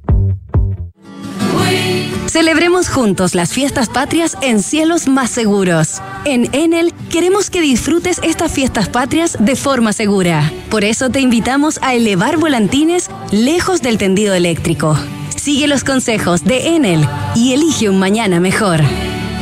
Celebremos 2.31 2.87
juntos 2.87 3.35
las 3.35 3.51
fiestas 3.51 3.89
patrias 3.89 4.37
en 4.41 4.63
cielos 4.63 5.09
más 5.09 5.29
seguros. 5.29 6.01
En 6.23 6.47
Enel 6.55 6.93
queremos 7.09 7.49
que 7.49 7.59
disfrutes 7.59 8.21
estas 8.23 8.53
fiestas 8.53 8.87
patrias 8.87 9.35
de 9.37 9.57
forma 9.57 9.91
segura. 9.91 10.49
Por 10.69 10.85
eso 10.85 11.09
te 11.09 11.19
invitamos 11.19 11.77
a 11.81 11.93
elevar 11.93 12.37
volantines 12.37 13.09
lejos 13.31 13.81
del 13.81 13.97
tendido 13.97 14.33
eléctrico. 14.33 14.97
Sigue 15.35 15.67
los 15.67 15.83
consejos 15.83 16.45
de 16.45 16.73
Enel 16.77 17.05
y 17.35 17.51
elige 17.51 17.89
un 17.89 17.99
mañana 17.99 18.39
mejor. 18.39 18.79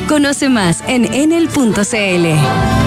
Conoce 0.08 0.50
más 0.50 0.84
en 0.88 1.14
enel.cl. 1.14 2.79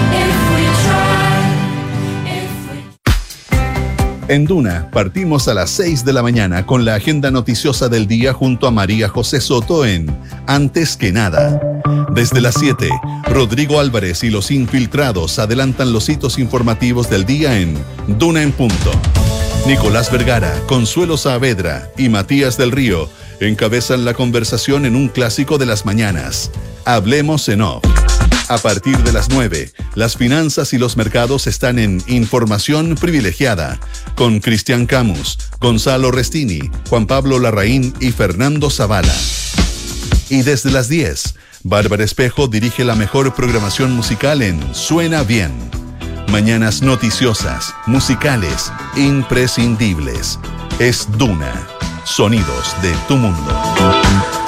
En 4.29 4.45
Duna 4.45 4.89
partimos 4.91 5.49
a 5.49 5.53
las 5.53 5.69
6 5.71 6.05
de 6.05 6.13
la 6.13 6.23
mañana 6.23 6.65
con 6.65 6.85
la 6.85 6.95
agenda 6.95 7.29
noticiosa 7.29 7.89
del 7.89 8.07
día 8.07 8.31
junto 8.31 8.67
a 8.67 8.71
María 8.71 9.09
José 9.09 9.41
Soto 9.41 9.85
en 9.85 10.17
Antes 10.47 10.95
que 10.95 11.11
nada. 11.11 11.61
Desde 12.13 12.39
las 12.39 12.55
7, 12.57 12.89
Rodrigo 13.25 13.81
Álvarez 13.81 14.23
y 14.23 14.29
los 14.29 14.49
infiltrados 14.51 15.39
adelantan 15.39 15.91
los 15.91 16.07
hitos 16.07 16.39
informativos 16.39 17.09
del 17.09 17.25
día 17.25 17.59
en 17.59 17.77
Duna 18.07 18.43
en 18.43 18.53
punto. 18.53 18.91
Nicolás 19.67 20.09
Vergara, 20.09 20.53
Consuelo 20.67 21.17
Saavedra 21.17 21.89
y 21.97 22.07
Matías 22.07 22.57
del 22.57 22.71
Río 22.71 23.09
encabezan 23.41 24.05
la 24.05 24.13
conversación 24.13 24.85
en 24.85 24.95
un 24.95 25.09
clásico 25.09 25.57
de 25.57 25.65
las 25.65 25.85
mañanas. 25.85 26.49
Hablemos 26.85 27.49
en 27.49 27.61
off. 27.61 27.83
A 28.53 28.59
partir 28.59 28.95
de 28.99 29.11
las 29.11 29.29
9, 29.29 29.73
las 29.95 30.15
finanzas 30.15 30.73
y 30.73 30.77
los 30.77 30.95
mercados 30.95 31.47
están 31.47 31.79
en 31.79 32.03
Información 32.05 32.93
Privilegiada, 32.93 33.79
con 34.13 34.41
Cristian 34.41 34.85
Camus, 34.85 35.39
Gonzalo 35.59 36.11
Restini, 36.11 36.69
Juan 36.87 37.07
Pablo 37.07 37.39
Larraín 37.39 37.95
y 37.99 38.11
Fernando 38.11 38.69
Zavala. 38.69 39.15
Y 40.29 40.43
desde 40.43 40.69
las 40.69 40.87
10, 40.87 41.33
Bárbara 41.63 42.03
Espejo 42.03 42.47
dirige 42.47 42.83
la 42.83 42.93
mejor 42.93 43.33
programación 43.33 43.91
musical 43.91 44.43
en 44.43 44.75
Suena 44.75 45.23
Bien. 45.23 45.51
Mañanas 46.27 46.83
noticiosas, 46.83 47.73
musicales, 47.87 48.71
imprescindibles. 48.95 50.37
Es 50.77 51.07
Duna, 51.17 51.67
sonidos 52.05 52.75
de 52.83 52.93
tu 53.07 53.17
mundo. 53.17 54.42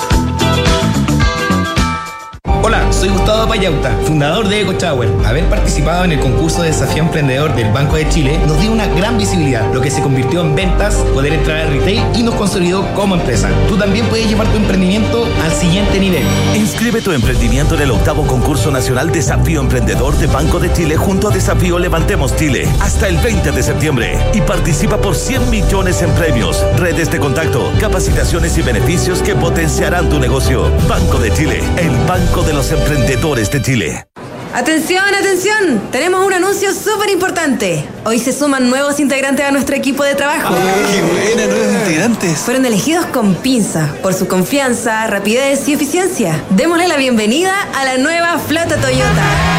Hola, 2.67 2.91
soy 2.91 3.09
Gustavo 3.09 3.47
Payauta, 3.47 3.95
fundador 4.05 4.47
de 4.47 4.61
EcoChower. 4.61 5.07
Haber 5.23 5.47
participado 5.51 6.03
en 6.03 6.13
el 6.13 6.19
concurso 6.19 6.63
de 6.63 6.69
desafío 6.69 7.03
emprendedor 7.03 7.53
del 7.53 7.71
Banco 7.71 7.95
de 7.95 8.09
Chile 8.09 8.39
nos 8.47 8.59
dio 8.59 8.71
una 8.71 8.87
gran 8.87 9.19
visibilidad, 9.19 9.71
lo 9.71 9.81
que 9.81 9.91
se 9.91 10.01
convirtió 10.01 10.41
en 10.41 10.55
ventas, 10.55 10.95
poder 11.13 11.33
entrar 11.33 11.59
al 11.59 11.73
retail 11.73 12.01
y 12.15 12.23
nos 12.23 12.33
consolidó 12.33 12.91
como 12.95 13.13
empresa. 13.13 13.51
Tú 13.69 13.77
también 13.77 14.07
puedes 14.07 14.27
llevar 14.27 14.47
tu 14.47 14.57
emprendimiento 14.57 15.27
al 15.43 15.51
siguiente 15.51 15.99
nivel. 15.99 16.23
Inscribe 16.55 17.03
tu 17.03 17.11
emprendimiento 17.11 17.75
en 17.75 17.81
el 17.81 17.91
octavo 17.91 18.25
concurso 18.25 18.71
nacional 18.71 19.11
Desafío 19.11 19.61
Emprendedor 19.61 20.17
de 20.17 20.25
Banco 20.25 20.59
de 20.59 20.73
Chile 20.73 20.97
junto 20.97 21.27
a 21.27 21.31
Desafío 21.31 21.77
Levantemos 21.77 22.35
Chile 22.35 22.67
hasta 22.79 23.07
el 23.07 23.17
20 23.17 23.51
de 23.51 23.61
septiembre 23.61 24.17
y 24.33 24.41
participa 24.41 24.97
por 24.97 25.15
100 25.15 25.51
millones 25.51 26.01
en 26.01 26.09
premios, 26.13 26.65
redes 26.77 27.11
de 27.11 27.19
contacto, 27.19 27.71
capacitaciones 27.79 28.57
y 28.57 28.63
beneficios 28.63 29.21
que 29.21 29.35
potenciarán 29.35 30.09
tu 30.09 30.19
negocio. 30.19 30.71
Banco 30.89 31.19
de 31.19 31.31
Chile, 31.31 31.61
el 31.77 31.95
banco 32.07 32.41
de 32.41 32.54
los 32.55 32.71
emprendedores 32.71 33.51
de 33.51 33.61
Chile. 33.61 34.07
Atención, 34.53 35.03
atención, 35.13 35.81
tenemos 35.91 36.25
un 36.25 36.31
anuncio 36.31 36.73
súper 36.73 37.09
importante. 37.09 37.85
Hoy 38.05 38.17
se 38.17 38.31
suman 38.31 38.69
nuevos 38.69 39.01
integrantes 39.01 39.45
a 39.45 39.51
nuestro 39.51 39.75
equipo 39.75 40.05
de 40.05 40.15
trabajo. 40.15 40.55
¡Qué 40.55 41.01
buena, 41.01 41.53
nuevos 41.53 41.73
integrantes! 41.73 42.37
Fueron 42.39 42.65
elegidos 42.65 43.07
con 43.07 43.35
pinza 43.35 43.93
por 44.01 44.13
su 44.13 44.29
confianza, 44.29 45.05
rapidez 45.07 45.67
y 45.67 45.73
eficiencia. 45.73 46.41
Démosle 46.51 46.87
la 46.87 46.95
bienvenida 46.95 47.53
a 47.75 47.83
la 47.83 47.97
nueva 47.97 48.39
flota 48.39 48.77
Toyota. 48.77 49.54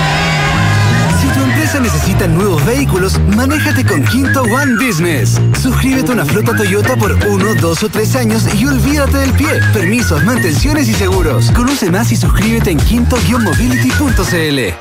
Empresa 1.76 1.98
necesita 1.98 2.26
nuevos 2.26 2.64
vehículos, 2.64 3.18
manéjate 3.36 3.84
con 3.84 4.02
Quinto 4.04 4.42
One 4.42 4.74
Business. 4.76 5.38
Suscríbete 5.60 6.10
a 6.10 6.14
una 6.14 6.24
flota 6.24 6.56
Toyota 6.56 6.96
por 6.96 7.12
uno, 7.12 7.54
dos 7.54 7.82
o 7.82 7.88
tres 7.88 8.16
años 8.16 8.46
y 8.54 8.66
olvídate 8.66 9.18
del 9.18 9.32
pie. 9.32 9.60
Permisos, 9.74 10.24
mantenciones 10.24 10.88
y 10.88 10.94
seguros. 10.94 11.50
Conoce 11.50 11.90
más 11.90 12.10
y 12.12 12.16
suscríbete 12.16 12.70
en 12.70 12.78
quinto-mobility.cl. 12.78 14.74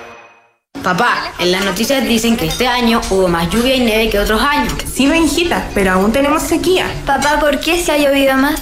Papá, 0.84 1.34
en 1.40 1.52
las 1.52 1.66
noticias 1.66 2.08
dicen 2.08 2.38
que 2.38 2.46
este 2.46 2.68
año 2.68 3.02
hubo 3.10 3.28
más 3.28 3.50
lluvia 3.50 3.76
y 3.76 3.82
nieve 3.82 4.10
que 4.10 4.20
otros 4.20 4.42
años. 4.42 4.72
Sí, 4.92 5.08
Benjita, 5.08 5.68
pero 5.74 5.94
aún 5.94 6.12
tenemos 6.14 6.44
sequía. 6.44 6.86
Papá, 7.06 7.40
¿por 7.40 7.60
qué 7.60 7.84
se 7.84 7.92
ha 7.92 7.98
llovido 7.98 8.38
más? 8.38 8.62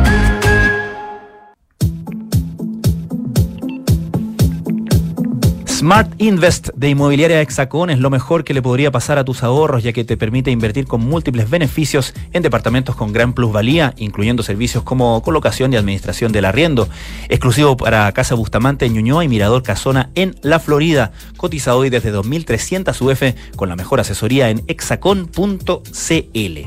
Smart 5.81 6.13
Invest 6.21 6.69
de 6.75 6.89
Inmobiliaria 6.89 7.41
Hexacón 7.41 7.89
es 7.89 7.97
lo 7.97 8.11
mejor 8.11 8.43
que 8.43 8.53
le 8.53 8.61
podría 8.61 8.91
pasar 8.91 9.17
a 9.17 9.25
tus 9.25 9.41
ahorros, 9.41 9.81
ya 9.81 9.93
que 9.93 10.03
te 10.03 10.15
permite 10.15 10.51
invertir 10.51 10.85
con 10.85 11.01
múltiples 11.01 11.49
beneficios 11.49 12.13
en 12.33 12.43
departamentos 12.43 12.95
con 12.95 13.11
gran 13.13 13.33
plusvalía, 13.33 13.95
incluyendo 13.97 14.43
servicios 14.43 14.83
como 14.83 15.23
colocación 15.23 15.73
y 15.73 15.77
administración 15.77 16.31
del 16.31 16.45
arriendo. 16.45 16.87
Exclusivo 17.29 17.77
para 17.77 18.11
Casa 18.11 18.35
Bustamante 18.35 18.85
en 18.85 18.93
Ñuñoa 18.93 19.25
y 19.25 19.27
Mirador 19.27 19.63
Casona 19.63 20.11
en 20.13 20.35
La 20.43 20.59
Florida. 20.59 21.13
Cotiza 21.35 21.75
hoy 21.75 21.89
desde 21.89 22.13
2.300 22.13 23.01
UF 23.01 23.55
con 23.55 23.67
la 23.67 23.75
mejor 23.75 23.99
asesoría 23.99 24.51
en 24.51 24.63
hexacon.cl. 24.67 26.59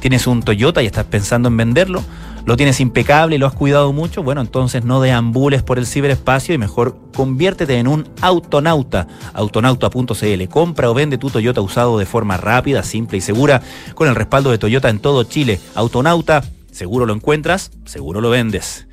¿Tienes 0.00 0.26
un 0.26 0.42
Toyota 0.42 0.82
y 0.82 0.86
estás 0.86 1.04
pensando 1.04 1.48
en 1.48 1.56
venderlo? 1.56 2.02
¿Lo 2.48 2.56
tienes 2.56 2.80
impecable 2.80 3.36
y 3.36 3.38
lo 3.38 3.46
has 3.46 3.52
cuidado 3.52 3.92
mucho? 3.92 4.22
Bueno, 4.22 4.40
entonces 4.40 4.82
no 4.82 5.02
deambules 5.02 5.62
por 5.62 5.78
el 5.78 5.86
ciberespacio 5.86 6.54
y 6.54 6.58
mejor 6.58 6.96
conviértete 7.14 7.76
en 7.76 7.86
un 7.86 8.08
autonauta. 8.22 9.06
Autonauta.cl. 9.34 10.48
Compra 10.48 10.88
o 10.88 10.94
vende 10.94 11.18
tu 11.18 11.28
Toyota 11.28 11.60
usado 11.60 11.98
de 11.98 12.06
forma 12.06 12.38
rápida, 12.38 12.82
simple 12.84 13.18
y 13.18 13.20
segura 13.20 13.60
con 13.94 14.08
el 14.08 14.14
respaldo 14.14 14.50
de 14.50 14.56
Toyota 14.56 14.88
en 14.88 14.98
todo 14.98 15.24
Chile. 15.24 15.60
Autonauta, 15.74 16.42
seguro 16.72 17.04
lo 17.04 17.12
encuentras, 17.12 17.70
seguro 17.84 18.22
lo 18.22 18.30
vendes. 18.30 18.87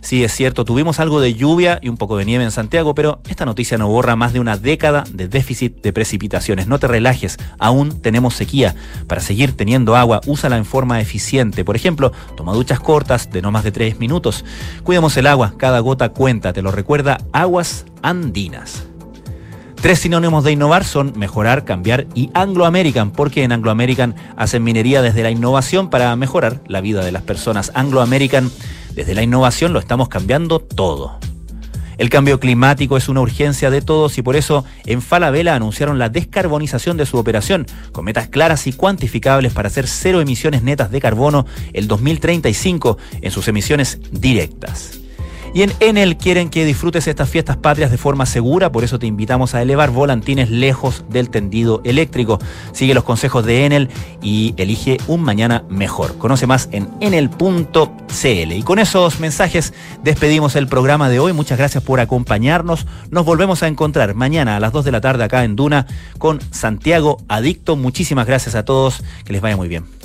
Sí, 0.00 0.24
es 0.24 0.32
cierto, 0.32 0.64
tuvimos 0.64 0.98
algo 0.98 1.20
de 1.20 1.34
lluvia 1.34 1.78
y 1.82 1.88
un 1.88 1.96
poco 1.96 2.16
de 2.16 2.24
nieve 2.24 2.44
en 2.44 2.50
Santiago, 2.50 2.94
pero 2.94 3.20
esta 3.28 3.44
noticia 3.44 3.78
no 3.78 3.88
borra 3.88 4.16
más 4.16 4.32
de 4.32 4.40
una 4.40 4.56
década 4.56 5.04
de 5.12 5.28
déficit 5.28 5.82
de 5.82 5.92
precipitaciones. 5.92 6.66
No 6.66 6.78
te 6.78 6.88
relajes, 6.88 7.36
aún 7.58 8.00
tenemos 8.00 8.34
sequía. 8.34 8.74
Para 9.06 9.20
seguir 9.20 9.56
teniendo 9.56 9.96
agua, 9.96 10.20
úsala 10.26 10.56
en 10.56 10.64
forma 10.64 11.00
eficiente. 11.00 11.64
Por 11.64 11.76
ejemplo, 11.76 12.12
toma 12.36 12.54
duchas 12.54 12.80
cortas 12.80 13.30
de 13.30 13.42
no 13.42 13.50
más 13.50 13.64
de 13.64 13.72
3 13.72 13.98
minutos. 13.98 14.44
Cuidemos 14.82 15.16
el 15.16 15.26
agua, 15.26 15.54
cada 15.56 15.80
gota 15.80 16.08
cuenta, 16.10 16.52
te 16.52 16.62
lo 16.62 16.72
recuerda 16.72 17.18
Aguas 17.32 17.84
Andinas. 18.02 18.89
Tres 19.80 20.00
sinónimos 20.00 20.44
de 20.44 20.52
innovar 20.52 20.84
son 20.84 21.14
mejorar, 21.16 21.64
cambiar 21.64 22.06
y 22.14 22.28
Anglo 22.34 22.66
American, 22.66 23.12
porque 23.12 23.44
en 23.44 23.52
Anglo 23.52 23.70
American 23.70 24.14
hacen 24.36 24.62
minería 24.62 25.00
desde 25.00 25.22
la 25.22 25.30
innovación 25.30 25.88
para 25.88 26.14
mejorar 26.16 26.60
la 26.68 26.82
vida 26.82 27.02
de 27.02 27.12
las 27.12 27.22
personas. 27.22 27.72
Anglo 27.74 28.02
American, 28.02 28.50
desde 28.94 29.14
la 29.14 29.22
innovación 29.22 29.72
lo 29.72 29.78
estamos 29.78 30.10
cambiando 30.10 30.60
todo. 30.60 31.18
El 31.96 32.10
cambio 32.10 32.38
climático 32.40 32.98
es 32.98 33.08
una 33.08 33.22
urgencia 33.22 33.70
de 33.70 33.80
todos 33.80 34.18
y 34.18 34.22
por 34.22 34.36
eso 34.36 34.66
en 34.84 35.00
Falabella 35.00 35.54
anunciaron 35.54 35.98
la 35.98 36.10
descarbonización 36.10 36.98
de 36.98 37.06
su 37.06 37.16
operación, 37.16 37.66
con 37.92 38.04
metas 38.04 38.28
claras 38.28 38.66
y 38.66 38.74
cuantificables 38.74 39.54
para 39.54 39.68
hacer 39.68 39.86
cero 39.86 40.20
emisiones 40.20 40.62
netas 40.62 40.90
de 40.90 41.00
carbono 41.00 41.46
el 41.72 41.88
2035 41.88 42.98
en 43.22 43.30
sus 43.30 43.48
emisiones 43.48 43.98
directas. 44.12 45.00
Y 45.52 45.62
en 45.62 45.72
Enel 45.80 46.16
quieren 46.16 46.48
que 46.48 46.64
disfrutes 46.64 47.08
estas 47.08 47.28
fiestas 47.28 47.56
patrias 47.56 47.90
de 47.90 47.98
forma 47.98 48.26
segura, 48.26 48.70
por 48.70 48.84
eso 48.84 48.98
te 48.98 49.06
invitamos 49.06 49.54
a 49.54 49.62
elevar 49.62 49.90
volantines 49.90 50.50
lejos 50.50 51.04
del 51.08 51.30
tendido 51.30 51.80
eléctrico. 51.84 52.38
Sigue 52.72 52.94
los 52.94 53.04
consejos 53.04 53.44
de 53.44 53.66
Enel 53.66 53.88
y 54.22 54.54
elige 54.56 54.98
un 55.08 55.22
mañana 55.22 55.64
mejor. 55.68 56.16
Conoce 56.18 56.46
más 56.46 56.68
en 56.72 56.88
enel.cl. 57.00 58.52
Y 58.52 58.62
con 58.62 58.78
esos 58.78 59.20
mensajes 59.20 59.74
despedimos 60.04 60.56
el 60.56 60.68
programa 60.68 61.08
de 61.08 61.18
hoy. 61.18 61.32
Muchas 61.32 61.58
gracias 61.58 61.82
por 61.82 62.00
acompañarnos. 62.00 62.86
Nos 63.10 63.24
volvemos 63.24 63.62
a 63.62 63.68
encontrar 63.68 64.14
mañana 64.14 64.56
a 64.56 64.60
las 64.60 64.72
2 64.72 64.84
de 64.84 64.92
la 64.92 65.00
tarde 65.00 65.24
acá 65.24 65.44
en 65.44 65.56
Duna 65.56 65.86
con 66.18 66.40
Santiago 66.52 67.18
Adicto. 67.28 67.76
Muchísimas 67.76 68.26
gracias 68.26 68.54
a 68.54 68.64
todos. 68.64 69.02
Que 69.24 69.32
les 69.32 69.42
vaya 69.42 69.56
muy 69.56 69.68
bien. 69.68 69.99